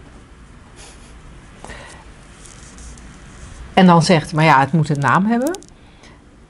En 3.75 3.87
dan 3.87 4.03
zegt, 4.03 4.33
maar 4.33 4.45
ja, 4.45 4.61
het 4.61 4.73
moet 4.73 4.89
een 4.89 4.99
naam 5.01 5.27
hebben. 5.27 5.59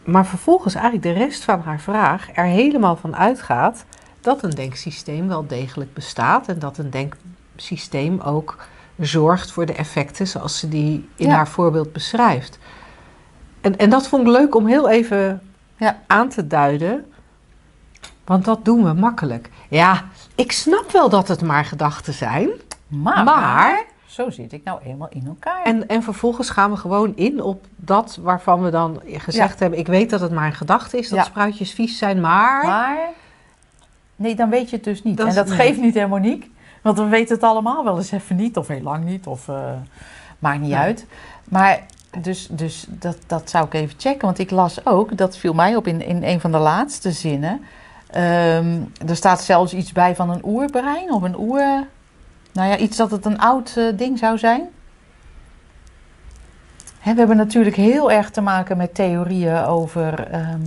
Maar 0.04 0.26
vervolgens 0.26 0.74
eigenlijk 0.74 1.04
de 1.04 1.24
rest 1.24 1.44
van 1.44 1.60
haar 1.60 1.80
vraag 1.80 2.28
er 2.34 2.44
helemaal 2.44 2.96
van 2.96 3.16
uitgaat 3.16 3.84
dat 4.20 4.42
een 4.42 4.50
denksysteem 4.50 5.28
wel 5.28 5.46
degelijk 5.46 5.94
bestaat 5.94 6.48
en 6.48 6.58
dat 6.58 6.78
een 6.78 6.90
denksysteem 6.90 8.20
ook 8.20 8.56
zorgt 8.98 9.52
voor 9.52 9.66
de 9.66 9.72
effecten 9.74 10.26
zoals 10.26 10.58
ze 10.58 10.68
die 10.68 11.08
in 11.16 11.26
Ja. 11.28 11.34
haar 11.34 11.48
voorbeeld 11.48 11.92
beschrijft. 11.92 12.58
En, 13.60 13.76
en 13.78 13.90
dat 13.90 14.08
vond 14.08 14.22
ik 14.26 14.32
leuk 14.32 14.54
om 14.54 14.66
heel 14.66 14.88
even 14.88 15.42
Ja. 15.76 15.98
aan 16.06 16.28
te 16.28 16.46
duiden, 16.46 17.04
want 18.24 18.44
dat 18.44 18.64
doen 18.64 18.84
we 18.84 18.92
makkelijk. 18.92 19.50
Ja, 19.68 20.04
ik 20.34 20.52
snap 20.52 20.90
wel 20.92 21.08
dat 21.08 21.28
het 21.28 21.42
maar 21.42 21.64
gedachten 21.64 22.12
zijn. 22.12 22.48
Maar, 22.88 23.24
Maar- 23.24 23.84
zo 24.12 24.30
zit 24.30 24.52
ik 24.52 24.64
nou 24.64 24.80
eenmaal 24.84 25.08
in 25.10 25.26
elkaar. 25.26 25.62
En, 25.64 25.88
en 25.88 26.02
vervolgens 26.02 26.50
gaan 26.50 26.70
we 26.70 26.76
gewoon 26.76 27.16
in 27.16 27.42
op 27.42 27.66
dat 27.76 28.18
waarvan 28.22 28.62
we 28.62 28.70
dan 28.70 29.00
gezegd 29.06 29.60
hebben: 29.60 29.78
ik 29.78 29.86
weet 29.86 30.10
dat 30.10 30.20
het 30.20 30.32
maar 30.32 30.46
een 30.46 30.54
gedachte 30.54 30.98
is, 30.98 31.08
dat 31.08 31.18
Ja. 31.18 31.24
spruitjes 31.24 31.72
vies 31.72 31.98
zijn, 31.98 32.20
maar. 32.20 32.66
Maar, 32.66 32.98
nee, 34.16 34.34
dan 34.34 34.50
weet 34.50 34.70
je 34.70 34.76
het 34.76 34.84
dus 34.84 35.02
niet. 35.02 35.16
Dat 35.16 35.28
en 35.28 35.34
dat 35.34 35.50
geeft 35.50 35.80
niet, 35.80 35.94
hè, 35.94 36.06
Monique? 36.06 36.48
Want 36.82 36.98
we 36.98 37.04
weten 37.04 37.34
het 37.34 37.44
allemaal 37.44 37.84
wel 37.84 37.96
eens 37.96 38.10
even 38.10 38.36
niet, 38.36 38.56
of 38.56 38.68
heel 38.68 38.80
lang 38.82 39.04
niet, 39.04 39.26
of 39.26 39.48
eh, 39.48 39.70
maakt 40.38 40.60
niet 40.60 40.72
uit. 40.72 41.06
Maar 41.44 41.82
dus, 42.18 42.48
dus 42.50 42.86
dat, 42.88 43.16
dat 43.26 43.50
zou 43.50 43.64
ik 43.64 43.74
even 43.74 43.94
checken, 43.98 44.26
want 44.26 44.38
ik 44.38 44.50
las 44.50 44.86
ook, 44.86 45.16
dat 45.16 45.36
viel 45.36 45.54
mij 45.54 45.76
op 45.76 45.86
in, 45.86 46.02
in 46.06 46.22
een 46.24 46.40
van 46.40 46.52
de 46.52 46.58
laatste 46.58 47.12
zinnen. 47.12 47.60
Ehm, 48.10 48.80
er 49.06 49.16
staat 49.16 49.42
zelfs 49.42 49.74
iets 49.74 49.92
bij 49.92 50.14
van 50.14 50.30
een 50.30 50.42
oerbrein 50.44 51.12
of 51.12 51.22
een 51.22 51.38
oer. 51.38 51.86
Nou 52.52 52.68
ja, 52.68 52.76
iets 52.76 52.96
dat 52.96 53.10
het 53.10 53.24
een 53.24 53.38
oud 53.38 53.74
eh, 53.76 53.84
ding 53.96 54.18
zou 54.18 54.38
zijn. 54.38 54.68
Hè, 56.98 57.12
we 57.12 57.18
hebben 57.18 57.36
natuurlijk 57.36 57.76
heel 57.76 58.10
erg 58.10 58.30
te 58.30 58.40
maken 58.40 58.76
met 58.76 58.94
theorieën 58.94 59.64
over. 59.64 60.28
ehm, 60.30 60.60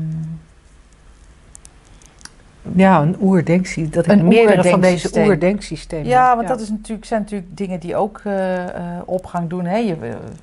Ja, 2.76 3.02
een 3.02 3.15
oerdenksysteem. 3.21 3.89
Dat 3.91 4.08
Een 4.08 4.28
meerdere 4.28 4.69
van 4.69 4.82
deze 4.82 4.82
oerdenksysteem. 4.82 5.28
oerdenksystemen. 5.28 6.08
Ja, 6.08 6.36
want 6.36 6.48
dat 6.48 6.62
is 6.62 6.69
natuurlijk, 6.69 7.06
zijn 7.06 7.21
natuurlijk 7.21 7.58
dingen 7.58 7.80
die 7.80 7.95
ook 7.95 8.21
eh, 8.24 8.63
eh, 8.63 9.02
opgang 9.06 9.50
doen. 9.50 9.65
Hè? 9.65 9.78
Je, 9.78 9.95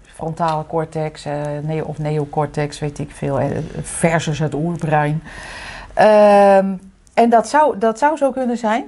frontale 0.04 0.66
cortex 0.66 1.24
neo, 1.62 1.84
of 1.84 1.98
neocortex, 1.98 2.78
weet 2.78 2.98
ik 2.98 3.10
veel, 3.10 3.40
versus 3.82 4.38
het 4.38 4.54
oerbrein. 4.54 5.22
Ehm, 5.94 6.72
en 7.14 7.30
dat 7.30 7.48
zou, 7.48 7.78
dat 7.78 7.98
zou 7.98 8.16
zo 8.16 8.30
kunnen 8.30 8.58
zijn. 8.58 8.84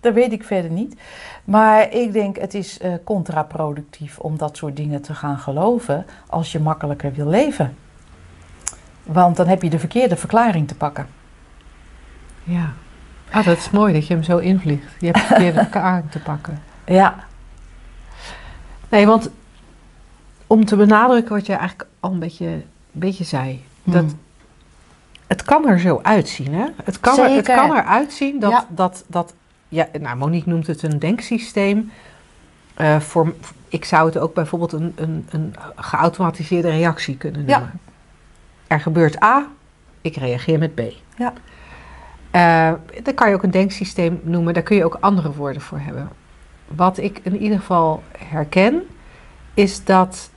Dat 0.00 0.14
weet 0.14 0.32
ik 0.32 0.44
verder 0.44 0.70
niet. 0.70 1.00
Maar 1.44 1.92
ik 1.92 2.12
denk, 2.12 2.36
het 2.38 2.54
is 2.54 2.78
eh, 2.78 2.92
contraproductief 3.04 4.18
om 4.18 4.36
dat 4.36 4.56
soort 4.56 4.76
dingen 4.76 5.02
te 5.02 5.14
gaan 5.14 5.38
geloven 5.38 6.06
als 6.26 6.52
je 6.52 6.60
makkelijker 6.60 7.12
wil 7.12 7.26
leven. 7.26 7.76
Want 9.02 9.36
dan 9.36 9.46
heb 9.46 9.62
je 9.62 9.70
de 9.70 9.78
verkeerde 9.78 10.16
verklaring 10.16 10.68
te 10.68 10.74
pakken. 10.74 11.06
Ja. 12.44 12.72
Ah, 13.30 13.44
dat 13.44 13.56
is 13.56 13.70
mooi 13.70 13.92
dat 13.92 14.06
je 14.06 14.14
hem 14.14 14.22
zo 14.22 14.38
invliegt. 14.38 14.92
Je 14.98 15.06
hebt 15.06 15.18
verkeerde 15.20 15.60
elkaar 15.68 16.08
te 16.08 16.18
pakken. 16.18 16.62
Ja, 16.86 17.14
Nee, 18.88 19.06
want 19.06 19.30
om 20.46 20.64
te 20.64 20.76
benadrukken 20.76 21.34
wat 21.34 21.46
je 21.46 21.52
eigenlijk 21.52 21.88
al 22.00 22.12
een 22.12 22.18
beetje, 22.18 22.46
een 22.46 22.64
beetje 22.92 23.24
zei. 23.24 23.64
Dat 23.84 24.02
Hmm. 24.02 24.18
het 25.26 25.42
kan 25.42 25.68
er 25.68 25.80
zo 25.80 26.00
uitzien, 26.02 26.54
hè? 26.54 26.64
Het 26.84 27.00
kan, 27.00 27.18
er, 27.18 27.30
het 27.30 27.46
kan 27.46 27.76
eruit 27.76 28.12
zien 28.12 28.40
dat, 28.40 28.50
Ja. 28.50 28.66
dat, 28.68 29.04
dat 29.06 29.34
ja, 29.68 29.88
nou, 30.00 30.16
Monique 30.16 30.48
noemt 30.50 30.66
het 30.66 30.82
een 30.82 30.98
denksysteem. 30.98 31.90
Eh, 32.74 33.00
voor, 33.00 33.34
ik 33.68 33.84
zou 33.84 34.06
het 34.06 34.18
ook 34.18 34.34
bijvoorbeeld 34.34 34.72
een, 34.72 34.92
een, 34.96 35.26
een 35.30 35.54
geautomatiseerde 35.76 36.70
reactie 36.70 37.16
kunnen 37.16 37.46
Ja. 37.46 37.58
noemen. 37.58 37.80
Er 38.66 38.80
gebeurt 38.80 39.22
A, 39.22 39.46
ik 40.00 40.16
reageer 40.16 40.58
met 40.58 40.74
B. 40.74 40.80
Ja. 41.16 41.32
Eh, 42.30 42.72
dan 43.02 43.14
kan 43.14 43.28
je 43.28 43.34
ook 43.34 43.42
een 43.42 43.50
denksysteem 43.50 44.20
noemen, 44.22 44.54
daar 44.54 44.62
kun 44.62 44.76
je 44.76 44.84
ook 44.84 44.96
andere 45.00 45.32
woorden 45.32 45.62
voor 45.62 45.78
hebben. 45.78 46.08
Wat 46.66 46.98
ik 46.98 47.20
in 47.22 47.36
ieder 47.36 47.58
geval 47.58 48.02
herken, 48.18 48.82
is 49.54 49.84
dat, 49.84 50.30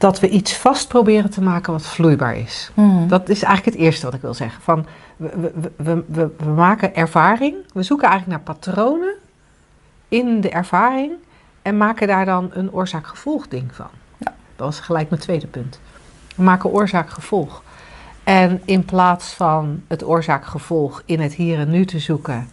dat 0.00 0.20
we 0.20 0.28
iets 0.28 0.56
vast 0.56 0.88
proberen 0.88 1.30
te 1.30 1.42
maken 1.42 1.72
wat 1.72 1.86
vloeibaar 1.86 2.36
is. 2.36 2.70
Hmm. 2.74 3.08
Dat 3.08 3.28
is 3.28 3.42
eigenlijk 3.42 3.76
het 3.76 3.86
eerste 3.86 4.04
wat 4.04 4.14
ik 4.14 4.20
wil 4.20 4.34
zeggen. 4.34 4.62
Van, 4.62 4.86
we, 5.16 5.30
we, 5.36 5.72
we, 5.76 6.04
we, 6.06 6.30
we 6.36 6.50
maken 6.50 6.94
ervaring, 6.94 7.56
we 7.72 7.82
zoeken 7.82 8.08
eigenlijk 8.08 8.36
naar 8.36 8.54
patronen 8.56 9.14
in 10.08 10.40
de 10.40 10.50
ervaring 10.50 11.12
en 11.62 11.76
maken 11.76 12.06
daar 12.06 12.24
dan 12.24 12.50
een 12.52 12.72
oorzaak-gevolg 12.72 13.48
ding 13.48 13.74
van. 13.74 13.88
Ja. 14.16 14.34
Dat 14.56 14.66
was 14.66 14.80
gelijk 14.80 15.10
mijn 15.10 15.22
tweede 15.22 15.46
punt. 15.46 15.80
We 16.36 16.42
maken 16.42 16.70
oorzaak-gevolg. 16.70 17.62
En 18.24 18.60
in 18.64 18.84
plaats 18.84 19.32
van 19.32 19.82
het 19.88 20.04
oorzaak-gevolg 20.04 21.02
in 21.04 21.20
het 21.20 21.34
hier 21.34 21.58
en 21.58 21.70
nu 21.70 21.84
te 21.84 21.98
zoeken 21.98 22.48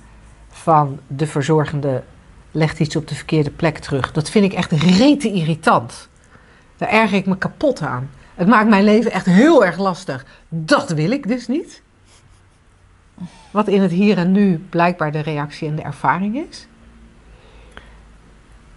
van 0.49 0.99
de 1.07 1.27
verzorgende 1.27 2.03
legt 2.51 2.79
iets 2.79 2.95
op 2.95 3.07
de 3.07 3.15
verkeerde 3.15 3.51
plek 3.51 3.77
terug. 3.77 4.11
Dat 4.11 4.29
vind 4.29 4.45
ik 4.45 4.53
echt 4.53 4.71
rete 4.71 5.31
irritant. 5.31 6.09
Daar 6.77 6.89
erger 6.89 7.17
ik 7.17 7.25
me 7.25 7.37
kapot 7.37 7.81
aan. 7.81 8.09
Het 8.35 8.47
maakt 8.47 8.69
mijn 8.69 8.83
leven 8.83 9.11
echt 9.11 9.25
heel 9.25 9.65
erg 9.65 9.77
lastig. 9.77 10.25
Dat 10.49 10.89
wil 10.89 11.11
ik 11.11 11.27
dus 11.27 11.47
niet. 11.47 11.81
Wat 13.51 13.67
in 13.67 13.81
het 13.81 13.91
hier 13.91 14.17
en 14.17 14.31
nu 14.31 14.57
blijkbaar 14.69 15.11
de 15.11 15.19
reactie 15.19 15.67
en 15.67 15.75
de 15.75 15.81
ervaring 15.81 16.47
is. 16.49 16.67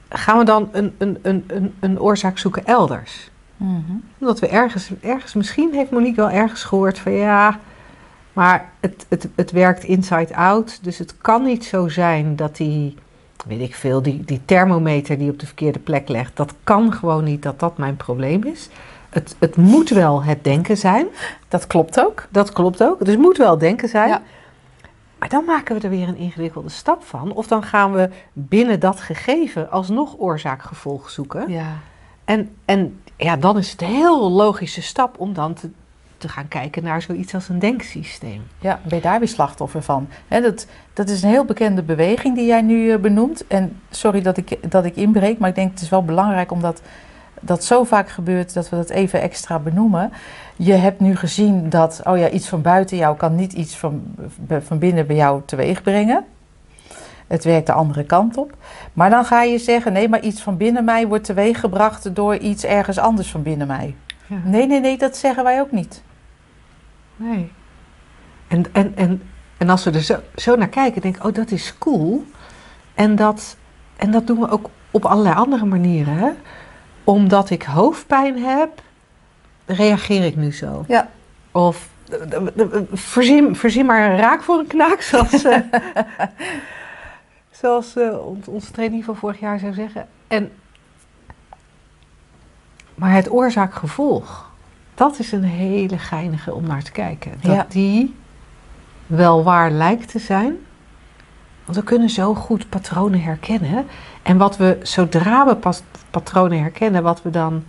gaan 0.08 0.38
we 0.38 0.44
dan 0.44 0.68
een, 0.72 0.94
een, 0.98 1.18
een, 1.22 1.44
een, 1.46 1.74
een 1.80 2.00
oorzaak 2.00 2.38
zoeken 2.38 2.66
elders. 2.66 3.30
Mhm. 3.56 3.92
Omdat 4.18 4.38
we 4.38 4.48
ergens, 4.48 4.90
ergens, 5.00 5.34
misschien 5.34 5.74
heeft 5.74 5.90
Monique 5.90 6.20
wel 6.20 6.30
ergens 6.30 6.64
gehoord 6.64 6.98
van 6.98 7.12
ja, 7.12 7.60
maar 8.32 8.70
het, 8.80 9.06
het, 9.08 9.28
het 9.34 9.50
werkt 9.50 9.84
inside 9.84 10.36
out. 10.36 10.84
Dus 10.84 10.98
het 10.98 11.16
kan 11.16 11.42
niet 11.42 11.64
zo 11.64 11.88
zijn 11.88 12.36
dat 12.36 12.56
die, 12.56 12.94
weet 13.46 13.61
ik 13.61 13.74
veel, 13.74 14.03
die, 14.03 14.24
die 14.24 14.40
thermometer 14.44 15.18
die 15.18 15.31
op 15.31 15.38
de 15.38 15.46
verkeerde 15.46 15.79
plek 15.79 16.09
legt, 16.09 16.37
dat 16.37 16.55
kan 16.64 16.92
gewoon 16.92 17.24
niet 17.24 17.42
dat 17.42 17.61
dat 17.61 17.79
mijn 17.79 17.96
probleem 17.96 18.44
is. 18.44 18.68
Het, 19.11 19.37
het 19.38 19.57
moet 19.57 19.88
wel 19.88 20.22
het 20.22 20.44
denken 20.44 20.76
zijn. 20.76 21.07
Dat 21.48 21.66
klopt 21.66 22.00
ook. 22.00 22.26
Dat 22.31 22.53
klopt 22.53 22.83
ook. 22.83 22.98
Dus 22.98 23.09
het 23.09 23.18
moet 23.18 23.37
wel 23.37 23.59
denken 23.59 23.88
zijn. 23.88 24.09
Ja. 24.09 24.22
Maar 25.18 25.29
dan 25.29 25.44
maken 25.44 25.76
we 25.76 25.83
er 25.83 25.90
weer 25.90 26.09
een 26.09 26.16
ingewikkelde 26.16 26.68
stap 26.68 27.05
van. 27.05 27.33
Of 27.33 27.46
dan 27.46 27.62
gaan 27.62 27.92
we 27.92 28.11
binnen 28.33 28.81
dat 28.81 29.00
gegeven 29.00 29.70
alsnog 29.70 30.14
oorzaak-gevolg 30.18 31.11
zoeken. 31.11 31.50
Ja. 31.50 31.79
En, 32.24 32.57
en 32.64 33.00
ja, 33.16 33.37
dan 33.37 33.59
is 33.59 33.70
het 33.70 33.83
een 33.83 33.88
heel 33.88 34.31
logische 34.31 34.83
stap 34.83 35.18
om 35.18 35.35
dan 35.35 35.55
te, 35.55 35.70
te 36.20 36.28
gaan 36.28 36.48
kijken 36.48 36.83
naar 36.83 37.02
zoiets 37.02 37.35
als 37.35 37.48
een 37.48 37.59
denksysteem. 37.59 38.42
Ja, 38.59 38.80
ben 38.83 38.96
je 38.96 39.02
daar 39.02 39.18
weer 39.18 39.28
slachtoffer 39.28 39.83
van? 39.83 40.09
Dat, 40.28 40.66
dat 40.92 41.09
is 41.09 41.22
een 41.22 41.28
heel 41.28 41.44
bekende 41.44 41.83
beweging 41.83 42.35
die 42.35 42.46
jij 42.46 42.62
nu 42.62 42.90
eh, 42.90 42.98
benoemt. 42.98 43.46
En 43.46 43.80
sorry 43.90 44.22
dat 44.22 44.37
ik, 44.37 44.70
dat 44.70 44.85
ik 44.85 44.96
inbreek, 44.96 45.38
maar 45.38 45.48
ik 45.48 45.54
denk 45.54 45.70
het 45.70 45.80
is 45.80 45.88
wel 45.88 46.04
belangrijk 46.04 46.50
omdat 46.50 46.83
dat 47.40 47.64
zo 47.64 47.85
vaak 47.85 48.09
gebeurt 48.09 48.54
dat 48.54 48.68
we 48.68 48.76
dat 48.76 48.90
even 48.90 49.20
extra 49.20 49.59
benoemen. 49.59 50.12
Je 50.56 50.72
hebt 50.72 51.00
nu 51.00 51.16
gezien 51.16 51.68
dat 51.68 52.00
oh 52.04 52.18
ja, 52.18 52.28
iets 52.28 52.48
van 52.48 52.62
buiten 52.62 52.96
jou 52.96 53.16
kan 53.16 53.35
niet 53.35 53.52
iets 53.52 53.76
van, 53.76 54.02
van 54.61 54.78
binnen 54.78 55.06
bij 55.06 55.16
jou 55.16 55.42
teweeg 55.44 55.83
brengen. 55.83 56.24
Het 57.26 57.44
werkt 57.44 57.66
de 57.66 57.72
andere 57.72 58.04
kant 58.04 58.37
op. 58.37 58.56
Maar 58.92 59.11
dan 59.11 59.24
ga 59.24 59.42
je 59.42 59.59
zeggen: 59.59 59.92
nee, 59.92 60.09
maar 60.09 60.20
iets 60.20 60.42
van 60.42 60.56
binnen 60.56 60.85
mij 60.85 61.06
wordt 61.06 61.24
teweeggebracht 61.24 62.14
door 62.14 62.37
iets 62.37 62.64
ergens 62.64 62.98
anders 62.98 63.30
van 63.30 63.42
binnen 63.42 63.66
mij. 63.66 63.94
Nee, 64.44 64.66
nee, 64.66 64.80
nee, 64.80 64.98
dat 64.98 65.16
zeggen 65.16 65.44
wij 65.44 65.61
ook 65.61 65.72
niet. 65.72 66.02
Nee. 67.20 67.52
En, 68.48 68.64
en, 68.72 68.96
en, 68.96 69.22
en 69.59 69.68
als 69.70 69.85
we 69.85 69.90
er 69.90 70.00
zo, 70.02 70.18
zo 70.37 70.56
naar 70.56 70.68
kijken, 70.68 71.00
denk 71.02 71.16
ik, 71.16 71.24
oh, 71.24 71.35
dat 71.35 71.50
is 71.50 71.78
cool. 71.78 72.24
En 72.94 73.16
dat, 73.16 73.56
en 73.96 74.11
dat 74.11 74.26
doen 74.26 74.38
we 74.40 74.48
ook 74.50 74.70
op 74.90 75.04
allerlei 75.04 75.35
andere 75.35 75.64
manieren. 75.64 76.14
Hè? 76.16 76.30
Omdat 77.04 77.50
ik 77.50 77.62
hoofdpijn 77.62 78.38
heb, 78.42 78.83
reageer 79.66 80.24
ik 80.24 80.37
nu 80.37 80.52
zo. 80.52 80.85
Ja. 80.88 81.09
Of 81.52 81.88
eh, 82.11 82.33
eh, 82.33 82.46
eh, 82.56 82.83
verzin, 82.92 83.56
verzin 83.56 83.87
maar 83.87 84.11
een 84.11 84.16
raak 84.18 84.42
voor 84.42 84.59
een 84.59 84.66
knaak, 84.66 85.00
zoals, 85.11 85.46
zoals 87.50 87.96
ons- 88.20 88.48
onze 88.48 88.70
training 88.70 89.04
van 89.04 89.16
vorig 89.16 89.40
jaar 89.40 89.59
zou 89.59 89.72
zeggen. 89.72 90.09
En, 90.28 90.52
maar 92.94 93.12
het 93.12 93.30
oorzaak-gevolg, 93.30 94.49
dat 95.00 95.18
is 95.18 95.32
een 95.32 95.44
hele 95.44 95.98
geinige 95.98 96.54
om 96.54 96.66
naar 96.66 96.82
te 96.82 96.92
kijken. 96.92 97.32
Dat 97.40 97.54
Ja. 97.54 97.66
die 97.68 98.14
wel 99.06 99.42
waar 99.42 99.70
lijkt 99.70 100.10
te 100.10 100.18
zijn. 100.18 100.56
Want 101.64 101.76
we 101.76 101.84
kunnen 101.84 102.10
zo 102.10 102.34
goed 102.34 102.68
patronen 102.68 103.22
herkennen. 103.22 103.86
En 104.22 104.36
wat 104.36 104.56
we, 104.56 104.78
zodra 104.82 105.46
we 105.46 105.56
pas 105.56 105.82
patronen 106.10 106.60
herkennen, 106.60 107.02
wat, 107.02 107.22
we 107.22 107.30
dan, 107.30 107.64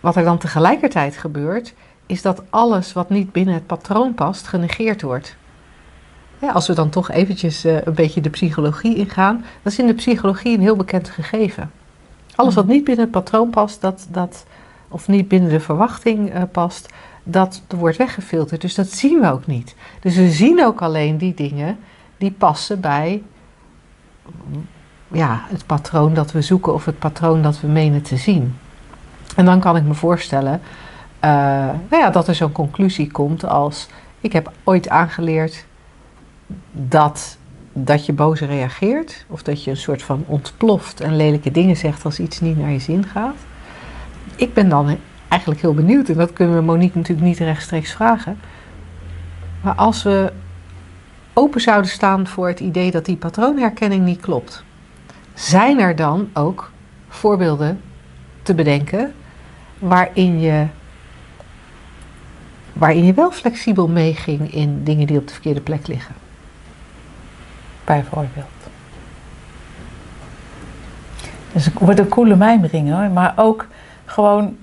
wat 0.00 0.16
er 0.16 0.24
dan 0.24 0.38
tegelijkertijd 0.38 1.16
gebeurt, 1.16 1.74
is 2.06 2.22
dat 2.22 2.42
alles 2.50 2.92
wat 2.92 3.10
niet 3.10 3.32
binnen 3.32 3.54
het 3.54 3.66
patroon 3.66 4.14
past, 4.14 4.46
genegeerd 4.46 5.02
wordt. 5.02 5.36
Ja, 6.38 6.50
als 6.50 6.66
we 6.66 6.74
dan 6.74 6.90
toch 6.90 7.10
eventjes 7.10 7.64
eh, 7.64 7.82
een 7.82 7.94
beetje 7.94 8.20
de 8.20 8.30
psychologie 8.30 8.96
ingaan, 8.96 9.44
dat 9.62 9.72
is 9.72 9.78
in 9.78 9.86
de 9.86 9.94
psychologie 9.94 10.54
een 10.54 10.62
heel 10.62 10.76
bekend 10.76 11.08
gegeven. 11.08 11.70
Alles 12.34 12.54
wat 12.54 12.66
niet 12.66 12.84
binnen 12.84 13.04
het 13.04 13.12
patroon 13.12 13.50
past, 13.50 13.80
dat, 13.80 14.06
dat, 14.10 14.44
of 14.88 15.08
niet 15.08 15.28
binnen 15.28 15.50
de 15.50 15.60
verwachting 15.60 16.30
eh, 16.30 16.42
past, 16.52 16.88
dat 17.22 17.62
wordt 17.68 17.96
weggefilterd. 17.96 18.60
Dus 18.60 18.74
dat 18.74 18.88
zien 18.88 19.20
we 19.20 19.30
ook 19.30 19.46
niet. 19.46 19.74
Dus 20.00 20.16
we 20.16 20.30
zien 20.30 20.64
ook 20.64 20.82
alleen 20.82 21.18
die 21.18 21.34
dingen 21.34 21.78
die 22.16 22.30
passen 22.30 22.80
bij 22.80 23.22
ja, 25.08 25.40
het 25.44 25.66
patroon 25.66 26.14
dat 26.14 26.32
we 26.32 26.42
zoeken 26.42 26.74
of 26.74 26.84
het 26.84 26.98
patroon 26.98 27.42
dat 27.42 27.60
we 27.60 27.66
menen 27.66 28.02
te 28.02 28.16
zien. 28.16 28.56
En 29.36 29.44
dan 29.44 29.60
kan 29.60 29.76
ik 29.76 29.84
me 29.84 29.94
voorstellen 29.94 30.60
eh, 31.20 31.30
nou 31.90 32.02
ja, 32.02 32.10
dat 32.10 32.28
er 32.28 32.34
zo'n 32.34 32.52
conclusie 32.52 33.10
komt 33.10 33.44
als 33.44 33.88
ik 34.20 34.32
heb 34.32 34.52
ooit 34.64 34.88
aangeleerd 34.88 35.64
dat, 36.72 37.38
dat 37.72 38.06
je 38.06 38.12
boos 38.12 38.40
reageert 38.40 39.24
of 39.28 39.42
dat 39.42 39.64
je 39.64 39.70
een 39.70 39.76
soort 39.76 40.02
van 40.02 40.24
ontploft 40.26 41.00
en 41.00 41.16
lelijke 41.16 41.50
dingen 41.50 41.76
zegt 41.76 42.04
als 42.04 42.20
iets 42.20 42.40
niet 42.40 42.58
naar 42.58 42.70
je 42.70 42.78
zin 42.78 43.04
gaat. 43.04 43.36
Ik 44.38 44.54
ben 44.54 44.68
dan 44.68 44.98
eigenlijk 45.28 45.60
heel 45.60 45.74
benieuwd 45.74 46.08
en 46.08 46.16
dat 46.16 46.32
kunnen 46.32 46.56
we 46.56 46.62
Monique 46.62 46.96
natuurlijk 46.96 47.26
niet 47.26 47.38
rechtstreeks 47.38 47.92
vragen. 47.92 48.40
Maar 49.60 49.74
als 49.74 50.02
we 50.02 50.32
open 51.32 51.60
zouden 51.60 51.90
staan 51.90 52.26
voor 52.26 52.48
het 52.48 52.60
idee 52.60 52.90
dat 52.90 53.04
die 53.04 53.16
patroonherkenning 53.16 54.04
niet 54.04 54.20
klopt, 54.20 54.64
zijn 55.34 55.80
er 55.80 55.96
dan 55.96 56.28
ook 56.32 56.70
voorbeelden 57.08 57.80
te 58.42 58.54
bedenken 58.54 59.14
waarin 59.78 60.40
je, 60.40 60.66
waarin 62.72 63.04
je 63.04 63.14
wel 63.14 63.30
flexibel 63.30 63.88
meeging 63.88 64.52
in 64.52 64.84
dingen 64.84 65.06
die 65.06 65.18
op 65.18 65.26
de 65.26 65.32
verkeerde 65.32 65.60
plek 65.60 65.86
liggen? 65.86 66.14
Bijvoorbeeld. 67.84 68.46
Dus 71.52 71.64
het 71.64 71.74
wordt 71.78 71.98
een 71.98 72.08
coole 72.08 72.36
mijmering 72.36 72.90
hoor. 72.90 73.10
Maar 73.10 73.32
ook 73.36 73.66
gewoon 74.08 74.56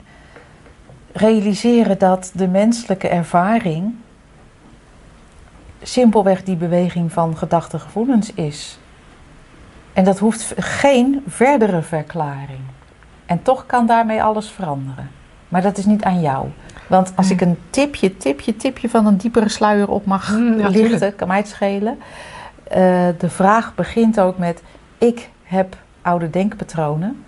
realiseren 1.12 1.98
dat 1.98 2.32
de 2.34 2.48
menselijke 2.48 3.08
ervaring 3.08 3.94
simpelweg 5.82 6.44
die 6.44 6.56
beweging 6.56 7.12
van 7.12 7.38
gedachten 7.38 7.80
gevoelens 7.80 8.34
is. 8.34 8.80
En 9.94 10.04
dat 10.04 10.20
hoeft 10.20 10.54
geen 10.58 11.24
verdere 11.28 11.82
verklaring. 11.82 12.60
En 13.26 13.42
toch 13.42 13.66
kan 13.66 13.86
daarmee 13.86 14.24
alles 14.24 14.50
veranderen. 14.50 15.10
Maar 15.50 15.62
dat 15.62 15.78
is 15.78 15.86
niet 15.86 16.04
aan 16.04 16.22
jou. 16.22 16.48
Want 16.88 17.12
als 17.16 17.30
ik 17.30 17.42
een 17.42 17.58
tipje, 17.70 18.18
tipje, 18.18 18.56
tipje 18.56 18.90
van 18.90 19.06
een 19.06 19.18
diepere 19.18 19.50
sluier 19.50 19.90
op 19.90 20.06
mag 20.06 20.32
Mm, 20.32 20.60
ja, 20.60 20.68
lichten, 20.68 21.16
kan 21.16 21.28
mij 21.28 21.38
het 21.38 21.48
schelen. 21.48 22.00
Eh, 22.64 23.08
de 23.18 23.30
vraag 23.30 23.76
begint 23.76 24.20
ook 24.20 24.38
met: 24.38 24.62
ik 24.98 25.30
heb 25.44 25.78
oude 26.02 26.30
denkpatronen. 26.30 27.25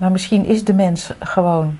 Maar 0.00 0.10
misschien 0.10 0.44
is 0.44 0.64
de 0.64 0.74
mens 0.74 1.12
gewoon 1.18 1.78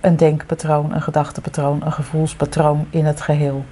een 0.00 0.16
denkpatroon, 0.16 0.94
een 0.94 1.02
gedachtepatroon, 1.02 1.82
een 1.84 1.92
gevoelspatroon 1.92 2.86
in 2.90 3.04
het 3.04 3.20
geheel. 3.20 3.64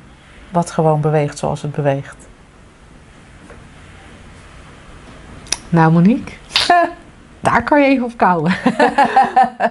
Wat 0.51 0.71
gewoon 0.71 1.01
beweegt 1.01 1.39
zoals 1.39 1.63
het 1.63 1.73
beweegt. 1.73 2.29
Nou, 5.69 5.93
Monique, 5.93 6.35
daar 7.41 7.65
kan 7.65 7.81
je 7.81 7.87
even 7.87 8.05
op 8.05 8.17
kouwen. 8.17 8.53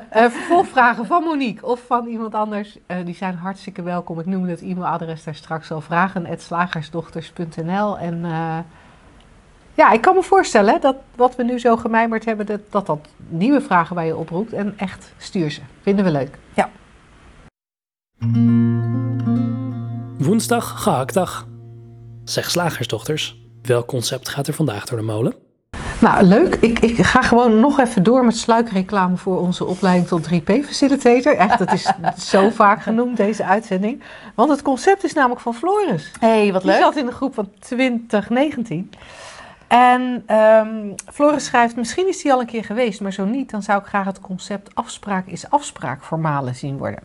Eh, 0.10 0.30
vervolgvragen 0.30 1.06
van 1.06 1.24
Monique 1.24 1.66
of 1.66 1.86
van 1.86 2.08
iemand 2.08 2.36
anders, 2.36 2.78
eh, 2.86 2.98
die 3.06 3.16
zijn 3.16 3.36
hartstikke 3.36 3.82
welkom. 3.82 4.20
Ik 4.20 4.26
noemde 4.26 4.50
het 4.50 4.62
e-mailadres 4.62 5.24
daar 5.24 5.36
straks 5.36 5.72
al, 5.72 5.82
vragen.slagersdochters.nl. 5.82 7.98
En 7.98 8.26
eh, 8.26 8.58
ja, 9.78 9.92
ik 9.92 10.02
kan 10.02 10.16
me 10.16 10.24
voorstellen 10.24 10.82
dat 10.82 10.96
wat 11.16 11.36
we 11.36 11.44
nu 11.44 11.60
zo 11.60 11.76
gemijmerd 11.76 12.26
hebben, 12.26 12.46
dat, 12.46 12.60
dat 12.70 12.86
dat 12.86 13.08
nieuwe 13.28 13.62
vragen 13.62 13.96
bij 13.96 14.06
je 14.06 14.16
oproept. 14.16 14.54
En 14.54 14.74
echt, 14.78 15.14
stuur 15.18 15.52
ze. 15.52 15.62
Vinden 15.82 16.06
we 16.06 16.12
leuk. 16.12 16.38
Woensdag 20.18 20.84
gehaktdag. 20.84 21.48
Zeg 22.24 22.50
slagersdochters, 22.50 23.38
welk 23.62 23.88
concept 23.88 24.30
gaat 24.30 24.48
er 24.48 24.54
vandaag 24.54 24.86
door 24.86 24.98
de 24.98 25.04
molen? 25.04 25.36
Nou, 26.02 26.24
leuk. 26.24 26.56
Ik, 26.56 26.80
ik 26.80 27.06
ga 27.06 27.22
gewoon 27.22 27.60
nog 27.60 27.80
even 27.80 28.04
door 28.04 28.26
met 28.26 28.38
sluikreclame 28.38 29.18
voor 29.18 29.40
onze 29.40 29.66
opleiding 29.66 30.08
tot 30.08 30.30
3P-facilitator. 30.34 31.36
Echt, 31.36 31.60
dat 31.60 31.74
is 31.74 31.92
zo 32.32 32.50
vaak 32.50 32.82
genoemd, 32.82 33.18
deze 33.18 33.44
uitzending. 33.44 34.04
Want 34.36 34.50
het 34.50 34.62
concept 34.62 35.04
is 35.04 35.14
namelijk 35.14 35.42
van 35.42 35.54
Floris. 35.54 36.12
hey, 36.20 36.54
wat 36.54 36.62
Die 36.62 36.72
zat 36.72 36.96
in 36.96 37.06
de 37.06 37.12
groep 37.12 37.34
van 37.34 37.50
2019. 37.60 38.92
En 39.68 40.24
ehm, 40.26 40.92
Floris 41.14 41.46
schrijft, 41.46 41.76
misschien 41.76 42.08
is 42.08 42.22
die 42.22 42.34
al 42.34 42.40
een 42.40 42.46
keer 42.46 42.64
geweest, 42.64 43.02
maar 43.02 43.14
zo 43.14 43.26
niet, 43.26 43.52
dan 43.52 43.64
zou 43.64 43.80
ik 43.80 43.88
graag 43.88 44.06
het 44.06 44.20
concept 44.20 44.76
afspraak 44.76 45.26
is 45.26 45.50
afspraak 45.50 46.04
formalen 46.04 46.56
zien 46.56 46.78
worden. 46.78 47.04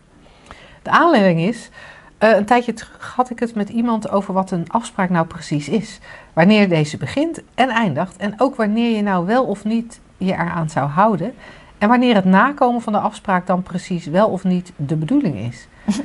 De 0.83 0.91
aanleiding 0.91 1.41
is, 1.41 1.71
eh, 2.19 2.37
een 2.37 2.45
tijdje 2.45 2.73
terug 2.73 3.13
had 3.17 3.31
ik 3.31 3.39
het 3.39 3.55
met 3.55 3.69
iemand 3.69 4.11
over 4.11 4.35
wat 4.35 4.51
een 4.51 4.65
afspraak 4.69 5.11
nou 5.11 5.27
precies 5.27 5.69
is. 5.69 5.99
Wanneer 6.33 6.69
deze 6.69 6.97
begint 6.97 7.43
en 7.55 7.69
eindigt 7.69 8.17
en 8.17 8.35
ook 8.37 8.57
wanneer 8.57 8.97
je 8.97 9.03
nou 9.03 9.27
wel 9.27 9.45
of 9.45 9.65
niet 9.65 10.01
je 10.17 10.33
eraan 10.33 10.71
zou 10.71 10.89
houden. 10.89 11.35
En 11.79 11.89
wanneer 11.89 12.15
het 12.15 12.25
nakomen 12.25 12.81
van 12.81 12.93
de 12.93 12.99
afspraak 12.99 13.47
dan 13.47 13.63
precies 13.63 14.07
wel 14.07 14.29
of 14.29 14.45
niet 14.45 14.73
de 14.77 14.97
bedoeling 14.97 15.37
is. 15.39 15.69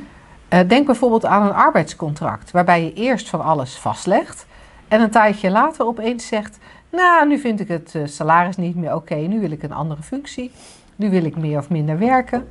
Eh, 0.48 0.68
denk 0.68 0.86
bijvoorbeeld 0.86 1.24
aan 1.24 1.46
een 1.46 1.54
arbeidscontract, 1.54 2.50
waarbij 2.50 2.84
je 2.84 2.92
eerst 2.92 3.28
van 3.28 3.40
alles 3.40 3.76
vastlegt 3.76 4.46
en 4.88 5.00
een 5.00 5.10
tijdje 5.10 5.50
later 5.50 5.86
opeens 5.86 6.26
zegt: 6.26 6.58
Nou, 6.90 7.28
nu 7.28 7.38
vind 7.38 7.60
ik 7.60 7.68
het 7.68 7.94
eh, 7.94 8.02
salaris 8.04 8.56
niet 8.56 8.76
meer 8.76 8.94
oké. 8.94 9.14
Nu 9.14 9.40
wil 9.40 9.50
ik 9.50 9.62
een 9.62 9.72
andere 9.72 10.02
functie. 10.02 10.50
Nu 10.96 11.10
wil 11.10 11.24
ik 11.24 11.36
meer 11.36 11.58
of 11.58 11.68
minder 11.70 11.98
werken. 11.98 12.48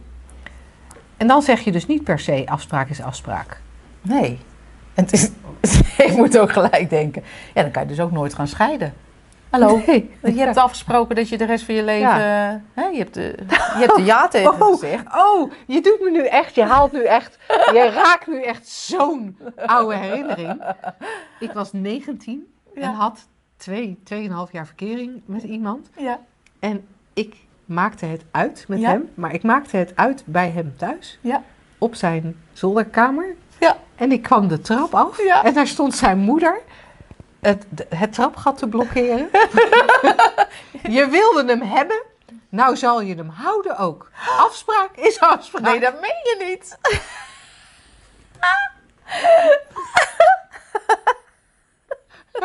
En 1.17 1.27
dan 1.27 1.41
zeg 1.41 1.59
je 1.59 1.71
dus 1.71 1.85
niet 1.85 2.03
per 2.03 2.19
se 2.19 2.43
afspraak 2.45 2.89
is 2.89 3.01
afspraak. 3.01 3.61
Nee. 4.01 4.39
En 4.93 5.03
het 5.03 5.13
is, 5.13 5.29
ik 6.07 6.15
moet 6.15 6.37
ook 6.37 6.51
gelijk 6.51 6.89
denken. 6.89 7.23
Ja, 7.53 7.61
dan 7.61 7.71
kan 7.71 7.81
je 7.81 7.87
dus 7.87 7.99
ook 7.99 8.11
nooit 8.11 8.33
gaan 8.33 8.47
scheiden. 8.47 8.93
Hallo. 9.49 9.81
Nee. 9.85 10.11
Je 10.21 10.39
hebt 10.39 10.57
afgesproken 10.57 11.15
dat 11.15 11.29
je 11.29 11.37
de 11.37 11.45
rest 11.45 11.65
van 11.65 11.75
je 11.75 11.83
leven... 11.83 12.09
Hè, 12.73 12.85
je, 12.91 12.97
hebt 12.97 13.13
de, 13.13 13.35
je 13.49 13.79
hebt 13.79 13.95
de 13.95 14.03
ja 14.03 14.27
tegen 14.31 14.61
Oh. 14.61 14.71
gezegd. 14.71 15.03
Oh, 15.15 15.51
je 15.67 15.81
doet 15.81 15.99
me 16.01 16.11
nu 16.11 16.25
echt, 16.25 16.55
je 16.55 16.63
haalt 16.63 16.91
nu 16.91 17.03
echt, 17.03 17.37
je 17.47 17.91
raakt 17.93 18.27
nu 18.27 18.41
echt 18.41 18.67
zo'n 18.67 19.37
oude 19.65 19.95
herinnering. 19.95 20.61
Ik 21.39 21.51
was 21.51 21.73
19 21.73 22.53
Ja. 22.75 22.81
en 22.81 22.93
had 22.93 23.27
twee, 23.57 23.99
tweeënhalf 24.03 24.51
jaar 24.51 24.65
verkering 24.65 25.21
met 25.25 25.43
iemand. 25.43 25.89
Ja. 25.97 26.19
En 26.59 26.87
ik 27.13 27.35
maakte 27.65 28.05
het 28.05 28.23
uit 28.31 28.65
met 28.67 28.79
Ja. 28.79 28.89
hem, 28.89 29.09
maar 29.13 29.33
ik 29.33 29.43
maakte 29.43 29.77
het 29.77 29.95
uit 29.95 30.23
bij 30.25 30.49
hem 30.49 30.73
thuis. 30.77 31.17
Ja. 31.21 31.43
Op 31.77 31.95
zijn 31.95 32.43
zolderkamer. 32.53 33.35
Ja. 33.59 33.77
En 33.95 34.11
ik 34.11 34.21
kwam 34.21 34.47
de 34.47 34.61
trap 34.61 34.93
af 34.95 35.23
Ja. 35.23 35.43
en 35.43 35.53
daar 35.53 35.67
stond 35.67 35.95
zijn 35.95 36.17
moeder 36.17 36.59
het, 37.39 37.65
het 37.89 38.13
trapgat 38.13 38.57
te 38.57 38.67
blokkeren. 38.67 39.29
je 40.97 41.07
wilde 41.09 41.45
hem 41.45 41.61
hebben, 41.61 42.03
nou 42.49 42.75
zal 42.75 43.01
je 43.01 43.15
hem 43.15 43.29
houden 43.29 43.77
ook. 43.77 44.11
Afspraak 44.37 44.95
is 44.95 45.19
afspraak. 45.19 45.61
Nee, 45.63 45.79
dat 45.79 45.93
meen 45.93 46.01
je 46.23 46.45
niet. 46.49 46.77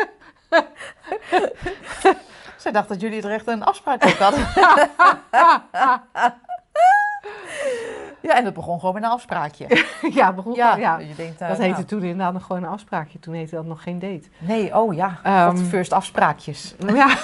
Zij 2.56 2.72
dacht 2.72 2.88
dat 2.88 3.00
jullie 3.00 3.22
er 3.22 3.32
echt 3.32 3.46
een 3.46 3.64
afspraak 3.64 4.04
ook 4.04 4.10
hadden. 4.12 4.40
ja, 8.20 8.36
en 8.36 8.44
dat 8.44 8.54
begon 8.54 8.78
gewoon 8.78 8.94
met 8.94 9.02
een 9.02 9.08
afspraakje. 9.10 9.84
ja, 10.18 10.32
begon 10.32 10.54
Ja, 10.54 10.76
ja. 10.76 10.98
je 10.98 11.14
denkt... 11.14 11.40
eh, 11.40 11.48
Dat 11.48 11.58
nou, 11.58 11.70
heette 11.70 11.84
toen 11.84 12.02
inderdaad 12.02 12.32
nog 12.32 12.44
gewoon 12.44 12.62
een 12.62 12.68
afspraakje. 12.68 13.18
Toen 13.18 13.34
heette 13.34 13.54
dat 13.54 13.64
nog 13.64 13.82
geen 13.82 13.98
date. 13.98 14.28
Nee, 14.38 14.76
oh 14.78 14.94
ja. 14.94 15.20
Wat 15.46 15.60
first 15.60 15.92
afspraakjes. 15.92 16.74
Ja. 16.94 17.16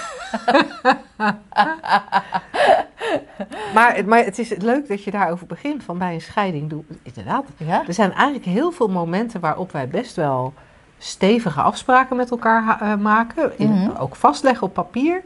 maar, 3.74 4.04
maar 4.06 4.24
het 4.24 4.38
is 4.38 4.56
leuk 4.56 4.88
dat 4.88 5.04
je 5.04 5.10
daarover 5.10 5.46
begint. 5.46 5.84
Van 5.84 5.98
bij 5.98 6.14
een 6.14 6.20
scheiding 6.20 6.70
doe 6.70 6.84
Inderdaad. 7.02 7.44
Ja? 7.56 7.86
Er 7.86 7.94
zijn 7.94 8.12
eigenlijk 8.12 8.44
heel 8.44 8.70
veel 8.70 8.88
momenten 8.88 9.40
waarop 9.40 9.72
wij 9.72 9.88
best 9.88 10.16
wel 10.16 10.52
stevige 10.98 11.60
afspraken 11.60 12.16
met 12.16 12.30
elkaar 12.30 12.80
eh, 12.80 12.94
maken. 12.96 13.58
In, 13.58 13.70
Mhm. 13.70 13.96
Ook 13.96 14.16
vastleggen 14.16 14.66
op 14.66 14.74
papier. 14.74 15.22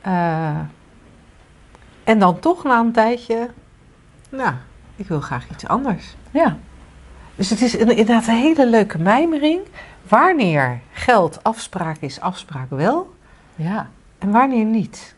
Eh, 0.00 0.58
en 2.04 2.18
dan 2.18 2.38
toch 2.38 2.64
na 2.64 2.78
een 2.80 2.92
tijdje. 2.92 3.48
Nou, 4.28 4.52
ik 4.96 5.06
wil 5.08 5.20
graag 5.20 5.50
iets 5.50 5.66
anders. 5.66 6.16
Ja. 6.30 6.56
Dus 7.34 7.50
het 7.50 7.60
is 7.62 7.74
inderdaad 7.76 8.26
een 8.26 8.34
hele 8.34 8.68
leuke 8.68 8.98
mijmering. 8.98 9.60
Wanneer 10.08 10.80
geldt 10.92 11.42
afspraak 11.44 11.96
is 12.00 12.20
afspraak 12.20 12.70
wel 12.70 13.14
Ja. 13.54 13.88
en 14.18 14.30
wanneer 14.30 14.64
niet? 14.64 15.14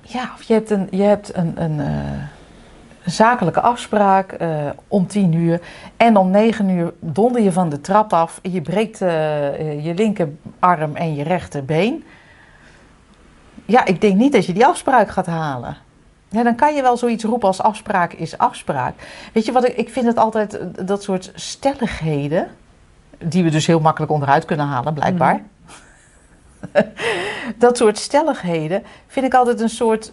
Ja, 0.00 0.30
of 0.34 0.42
je 0.42 0.52
hebt 0.52 0.70
een, 0.70 0.88
je 0.90 1.02
hebt 1.02 1.36
een, 1.36 1.62
een, 1.62 1.80
eh, 1.80 1.86
een 1.86 2.28
zakelijke 3.04 3.60
afspraak 3.60 4.32
eh, 4.32 4.48
om 4.88 5.06
tien 5.06 5.32
uur. 5.32 5.60
En 5.96 6.16
om 6.16 6.30
negen 6.30 6.68
uur 6.68 6.92
donder 7.00 7.42
je 7.42 7.52
van 7.52 7.68
de 7.68 7.80
trap 7.80 8.12
af. 8.12 8.38
En 8.42 8.52
je 8.52 8.60
breekt 8.60 9.00
eh, 9.00 9.84
je 9.84 9.94
linkerarm 9.94 10.96
en 10.96 11.14
je 11.14 11.22
rechterbeen. 11.22 12.04
Ja, 13.64 13.84
ik 13.84 14.00
denk 14.00 14.16
niet 14.16 14.32
dat 14.32 14.46
je 14.46 14.52
die 14.52 14.66
afspraak 14.66 15.08
gaat 15.08 15.26
halen. 15.26 15.76
Ja, 16.28 16.42
dan 16.42 16.54
kan 16.54 16.74
je 16.74 16.82
wel 16.82 16.96
zoiets 16.96 17.24
roepen 17.24 17.48
als 17.48 17.62
afspraak 17.62 18.12
is 18.12 18.38
afspraak. 18.38 18.94
Weet 19.32 19.44
je 19.44 19.52
wat, 19.52 19.68
ik, 19.68 19.76
ik 19.76 19.88
vind 19.88 20.06
het 20.06 20.16
altijd 20.16 20.58
eh, 20.58 20.66
dat 20.86 21.02
soort 21.02 21.32
stelligheden... 21.34 22.48
die 23.18 23.44
we 23.44 23.50
dus 23.50 23.66
heel 23.66 23.80
makkelijk 23.80 24.12
onderuit 24.12 24.44
kunnen 24.44 24.66
halen, 24.66 24.94
blijkbaar. 24.94 25.42
dat 27.58 27.76
soort 27.76 27.98
stelligheden 27.98 28.82
vind 29.06 29.26
ik 29.26 29.34
altijd 29.34 29.60
een 29.60 29.68
soort... 29.68 30.12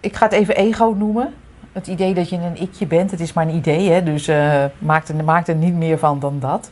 Ik 0.00 0.16
ga 0.16 0.24
het 0.24 0.34
even 0.34 0.56
ego 0.56 0.94
noemen. 0.98 1.34
Het 1.74 1.86
idee 1.86 2.14
dat 2.14 2.28
je 2.28 2.36
een 2.36 2.60
ikje 2.60 2.86
bent. 2.86 3.10
Het 3.10 3.20
is 3.20 3.32
maar 3.32 3.48
een 3.48 3.54
idee, 3.54 3.90
hè? 3.90 4.02
dus 4.02 4.28
eh 4.28 4.64
maak, 4.78 5.08
er, 5.08 5.24
maak 5.24 5.46
er 5.46 5.54
niet 5.54 5.74
meer 5.74 5.98
van 5.98 6.18
dan 6.20 6.40
dat. 6.40 6.70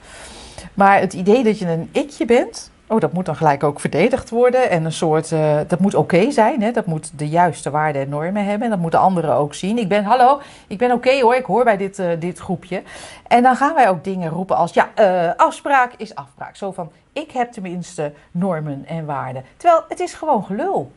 Maar 0.75 1.01
het 1.01 1.13
idee 1.13 1.45
dat 1.45 1.59
je 1.59 1.67
een 1.67 1.89
ikje 1.93 2.25
bent... 2.25 2.71
Oh, 2.87 3.01
dat 3.01 3.13
moet 3.13 3.27
dan 3.27 3.37
gelijk 3.37 3.65
ook 3.65 3.81
verdedigd 3.81 4.31
worden. 4.31 4.71
En 4.71 4.85
een 4.85 4.93
soort... 4.93 5.33
eh, 5.33 5.59
dat 5.69 5.79
moet 5.79 5.95
oké 5.95 6.31
zijn, 6.31 6.63
hè? 6.63 6.71
Dat 6.71 6.87
moet 6.87 7.19
de 7.19 7.29
juiste 7.29 7.71
waarden 7.71 8.03
en 8.03 8.09
normen 8.09 8.45
hebben. 8.45 8.63
En 8.63 8.71
dat 8.71 8.79
moeten 8.79 9.01
anderen 9.01 9.35
ook 9.35 9.55
zien. 9.55 9.79
Ik 9.79 9.89
ben, 9.89 10.05
hallo, 10.05 10.41
ik 10.67 10.79
ben 10.79 10.93
oké 10.93 11.21
hoor. 11.21 11.35
Ik 11.35 11.45
hoor 11.45 11.65
bij 11.65 11.77
dit, 11.77 11.99
eh, 11.99 12.09
dit 12.19 12.39
groepje. 12.39 12.83
En 13.29 13.43
dan 13.43 13.57
gaan 13.57 13.75
wij 13.75 13.89
ook 13.89 14.05
dingen 14.05 14.31
roepen 14.31 14.57
als... 14.57 14.73
Ja, 14.73 14.91
afspraak 15.37 15.93
is 15.97 16.15
afspraak. 16.15 16.57
Zo 16.57 16.73
van, 16.73 16.93
ik 17.13 17.31
heb 17.31 17.53
tenminste 17.53 18.13
normen 18.31 18.85
en 18.87 19.05
waarden. 19.05 19.45
Terwijl, 19.57 19.85
het 19.89 20.01
is 20.01 20.15
gewoon 20.15 20.45
gelul. 20.45 20.93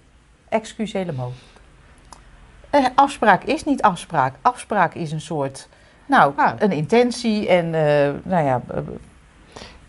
Excuus 0.49 0.93
helemaal. 0.93 1.31
Eh, 2.75 2.85
afspraak 2.95 3.43
is 3.43 3.63
niet 3.63 3.81
afspraak. 3.81 4.33
Afspraak 4.41 4.93
is 4.93 5.11
een 5.11 5.21
soort, 5.21 5.67
nou, 6.05 6.33
Ja. 6.37 6.55
een 6.59 6.71
intentie 6.71 7.47
en, 7.47 7.65
eh, 7.65 8.13
nou 8.23 8.45
ja, 8.45 8.61
eh, 8.67 8.77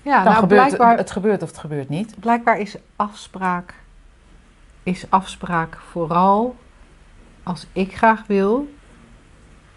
Ja, 0.03 0.15
dan 0.15 0.25
nou 0.25 0.35
gebeurt 0.37 0.67
blijkbaar, 0.67 0.97
het 0.97 1.11
gebeurt 1.11 1.43
of 1.43 1.49
het 1.49 1.59
gebeurt 1.59 1.89
niet. 1.89 2.21
blijkbaar 2.21 2.59
is 2.59 2.77
afspraak, 2.97 3.75
is 4.83 5.05
afspraak 5.09 5.79
vooral 5.91 6.57
als 7.43 7.67
ik 7.73 7.97
graag 7.97 8.27
wil 8.27 8.69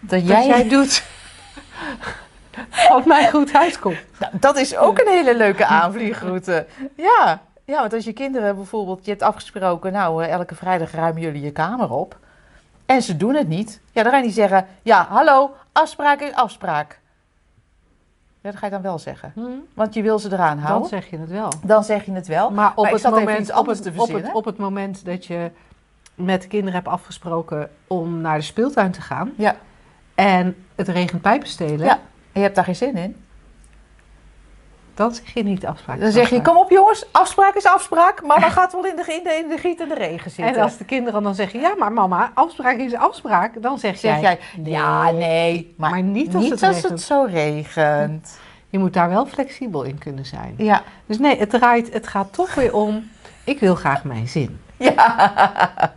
Dat 0.00 0.10
dat 0.10 0.28
jij, 0.28 0.46
jij 0.46 0.68
doet 0.68 1.04
wat 2.88 3.06
mij 3.06 3.30
goed 3.30 3.54
uitkomt. 3.54 3.98
Nou, 4.18 4.32
dat 4.40 4.56
is 4.56 4.76
ook 4.76 4.98
een 4.98 5.12
hele 5.12 5.36
leuke 5.36 5.66
aanvliegroute. 5.66 6.66
Ja. 6.96 7.42
ja, 7.64 7.80
want 7.80 7.92
als 7.92 8.04
je 8.04 8.12
kinderen 8.12 8.56
bijvoorbeeld, 8.56 9.04
je 9.04 9.10
hebt 9.10 9.22
afgesproken, 9.22 9.92
nou, 9.92 10.24
elke 10.24 10.54
vrijdag 10.54 10.90
ruimen 10.92 11.22
jullie 11.22 11.42
je 11.42 11.52
kamer 11.52 11.90
op. 11.90 12.18
En 12.90 13.02
ze 13.02 13.16
doen 13.16 13.34
het 13.34 13.48
niet. 13.48 13.80
Ja, 13.92 14.02
dan 14.02 14.12
ga 14.12 14.18
je 14.18 14.24
niet 14.24 14.34
zeggen, 14.34 14.66
ja, 14.82 15.06
hallo, 15.08 15.50
afspraak 15.72 16.20
is 16.20 16.32
afspraak. 16.34 17.00
Ja, 18.40 18.50
dat 18.50 18.56
ga 18.58 18.66
je 18.66 18.72
dan 18.72 18.82
wel 18.82 18.98
zeggen. 18.98 19.32
Want 19.74 19.94
je 19.94 20.02
wil 20.02 20.18
ze 20.18 20.32
eraan 20.32 20.56
Dan 20.56 20.66
houden. 20.66 20.88
zeg 20.88 21.10
je 21.10 21.18
het 21.18 21.30
wel. 21.30 21.52
Dan 21.64 21.84
zeg 21.84 22.04
je 22.04 22.12
het 22.12 22.26
wel. 22.26 22.50
Maar 22.50 22.72
op, 22.74 22.90
het 22.90 23.02
moment, 23.02 23.38
op, 23.40 23.66
het, 23.66 23.78
op, 23.80 23.84
het, 23.84 23.94
verzinnen. 23.94 24.34
op 24.34 24.44
het 24.44 24.56
moment 24.56 25.04
dat 25.04 25.26
je 25.26 25.50
met 26.14 26.42
de 26.42 26.48
kinderen 26.48 26.74
hebt 26.74 26.88
afgesproken 26.88 27.70
om 27.86 28.20
naar 28.20 28.36
de 28.38 28.44
speeltuin 28.44 28.90
te 28.92 29.00
gaan 29.00 29.32
Ja. 29.36 29.56
en 30.14 30.56
het 30.74 30.88
regent 30.88 31.22
pijpen 31.22 31.48
stelen, 31.48 31.86
Ja. 31.86 31.92
En 31.92 32.00
je 32.32 32.40
hebt 32.40 32.54
daar 32.54 32.64
geen 32.64 32.76
zin 32.76 32.96
in. 32.96 33.24
Dan 35.00 35.14
zeg 35.14 35.34
je 35.34 35.42
niet 35.42 35.66
afspraak. 35.66 36.00
Dan 36.00 36.10
zeg 36.12 36.30
je, 36.30 36.42
kom 36.42 36.56
op 36.56 36.70
jongens, 36.70 37.06
afspraak 37.12 37.54
is 37.54 37.66
afspraak. 37.66 38.22
Maar 38.22 38.40
dan 38.40 38.50
gaat 38.50 38.72
wel 38.72 38.86
in 38.86 38.96
de, 38.96 39.14
in 39.14 39.22
de, 39.24 39.34
in 39.34 39.48
de 39.48 39.58
giet 39.58 39.80
en 39.80 39.88
de 39.88 39.94
regen 39.94 40.30
zitten. 40.30 40.54
En 40.54 40.62
als 40.62 40.76
de 40.76 40.84
kinderen 40.84 41.22
dan 41.22 41.34
zeggen, 41.34 41.60
ja 41.60 41.74
maar 41.78 41.92
mama, 41.92 42.30
afspraak 42.34 42.76
is 42.76 42.94
afspraak, 42.94 43.62
dan 43.62 43.78
zeg, 43.78 43.98
zeg 43.98 44.20
jij, 44.20 44.38
ja 44.64 45.10
nee, 45.10 45.74
maar, 45.76 45.90
Maar 45.90 46.02
niet 46.02 46.34
als 46.34 46.48
het 46.48 46.60
regent. 46.60 46.88
het 46.88 47.02
zo 47.02 47.24
regent. 47.30 48.38
Je 48.68 48.78
moet 48.78 48.92
daar 48.92 49.08
wel 49.08 49.26
flexibel 49.26 49.82
in 49.82 49.98
kunnen 49.98 50.26
zijn. 50.26 50.54
Ja. 50.56 50.82
Dus 51.06 51.18
nee, 51.18 51.38
het, 51.38 51.50
draait, 51.50 51.92
het 51.92 52.06
gaat 52.06 52.32
toch 52.32 52.54
weer 52.54 52.74
om, 52.74 53.10
ik 53.44 53.60
wil 53.60 53.74
graag 53.74 54.04
mijn 54.04 54.28
zin. 54.28 54.60
Ja. 54.76 55.92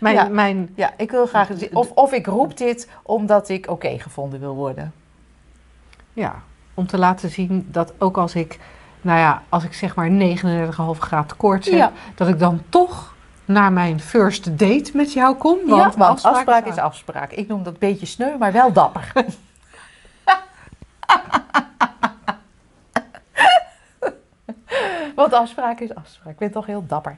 Mijn, 0.00 0.14
Ja. 0.14 0.28
mijn, 0.28 0.72
ja, 0.76 0.90
ik 0.96 1.10
wil 1.10 1.26
graag... 1.26 1.48
Of, 1.72 1.90
of 1.90 2.12
ik 2.12 2.26
roep 2.26 2.56
dit 2.56 2.88
omdat 3.02 3.48
ik 3.48 3.70
oké 3.70 3.98
gevonden 3.98 4.40
wil 4.40 4.54
worden. 4.54 4.92
ja, 6.12 6.42
om 6.80 6.86
te 6.86 6.98
laten 6.98 7.30
zien 7.30 7.68
dat 7.70 7.92
ook 7.98 8.16
als 8.18 8.34
ik, 8.34 8.58
nou 9.00 9.18
ja, 9.18 9.42
als 9.48 9.64
ik 9.64 9.72
zeg 9.74 9.94
maar 9.94 10.10
39,5 10.10 10.98
graden 10.98 11.36
koorts 11.36 11.66
heb, 11.66 11.76
Ja. 11.78 11.92
dat 12.14 12.28
ik 12.28 12.38
dan 12.38 12.62
toch 12.68 13.14
naar 13.44 13.72
mijn 13.72 14.00
first 14.00 14.58
date 14.58 14.90
met 14.94 15.12
jou 15.12 15.36
kom. 15.36 15.58
Want, 15.66 15.80
Want, 15.82 15.94
want 15.94 16.22
afspraak, 16.22 16.66
is 16.66 16.76
afspraak. 16.76 17.32
Ik 17.32 17.48
noem 17.48 17.62
dat 17.62 17.72
een 17.72 17.78
beetje 17.78 18.06
sneu, 18.06 18.36
maar 18.38 18.52
wel 18.52 18.72
dapper. 18.72 19.12
Want 25.14 25.32
afspraak 25.32 25.80
is 25.80 25.94
afspraak. 25.94 26.32
Ik 26.32 26.38
ben 26.38 26.50
toch 26.50 26.66
heel 26.66 26.84
dapper. 26.86 27.16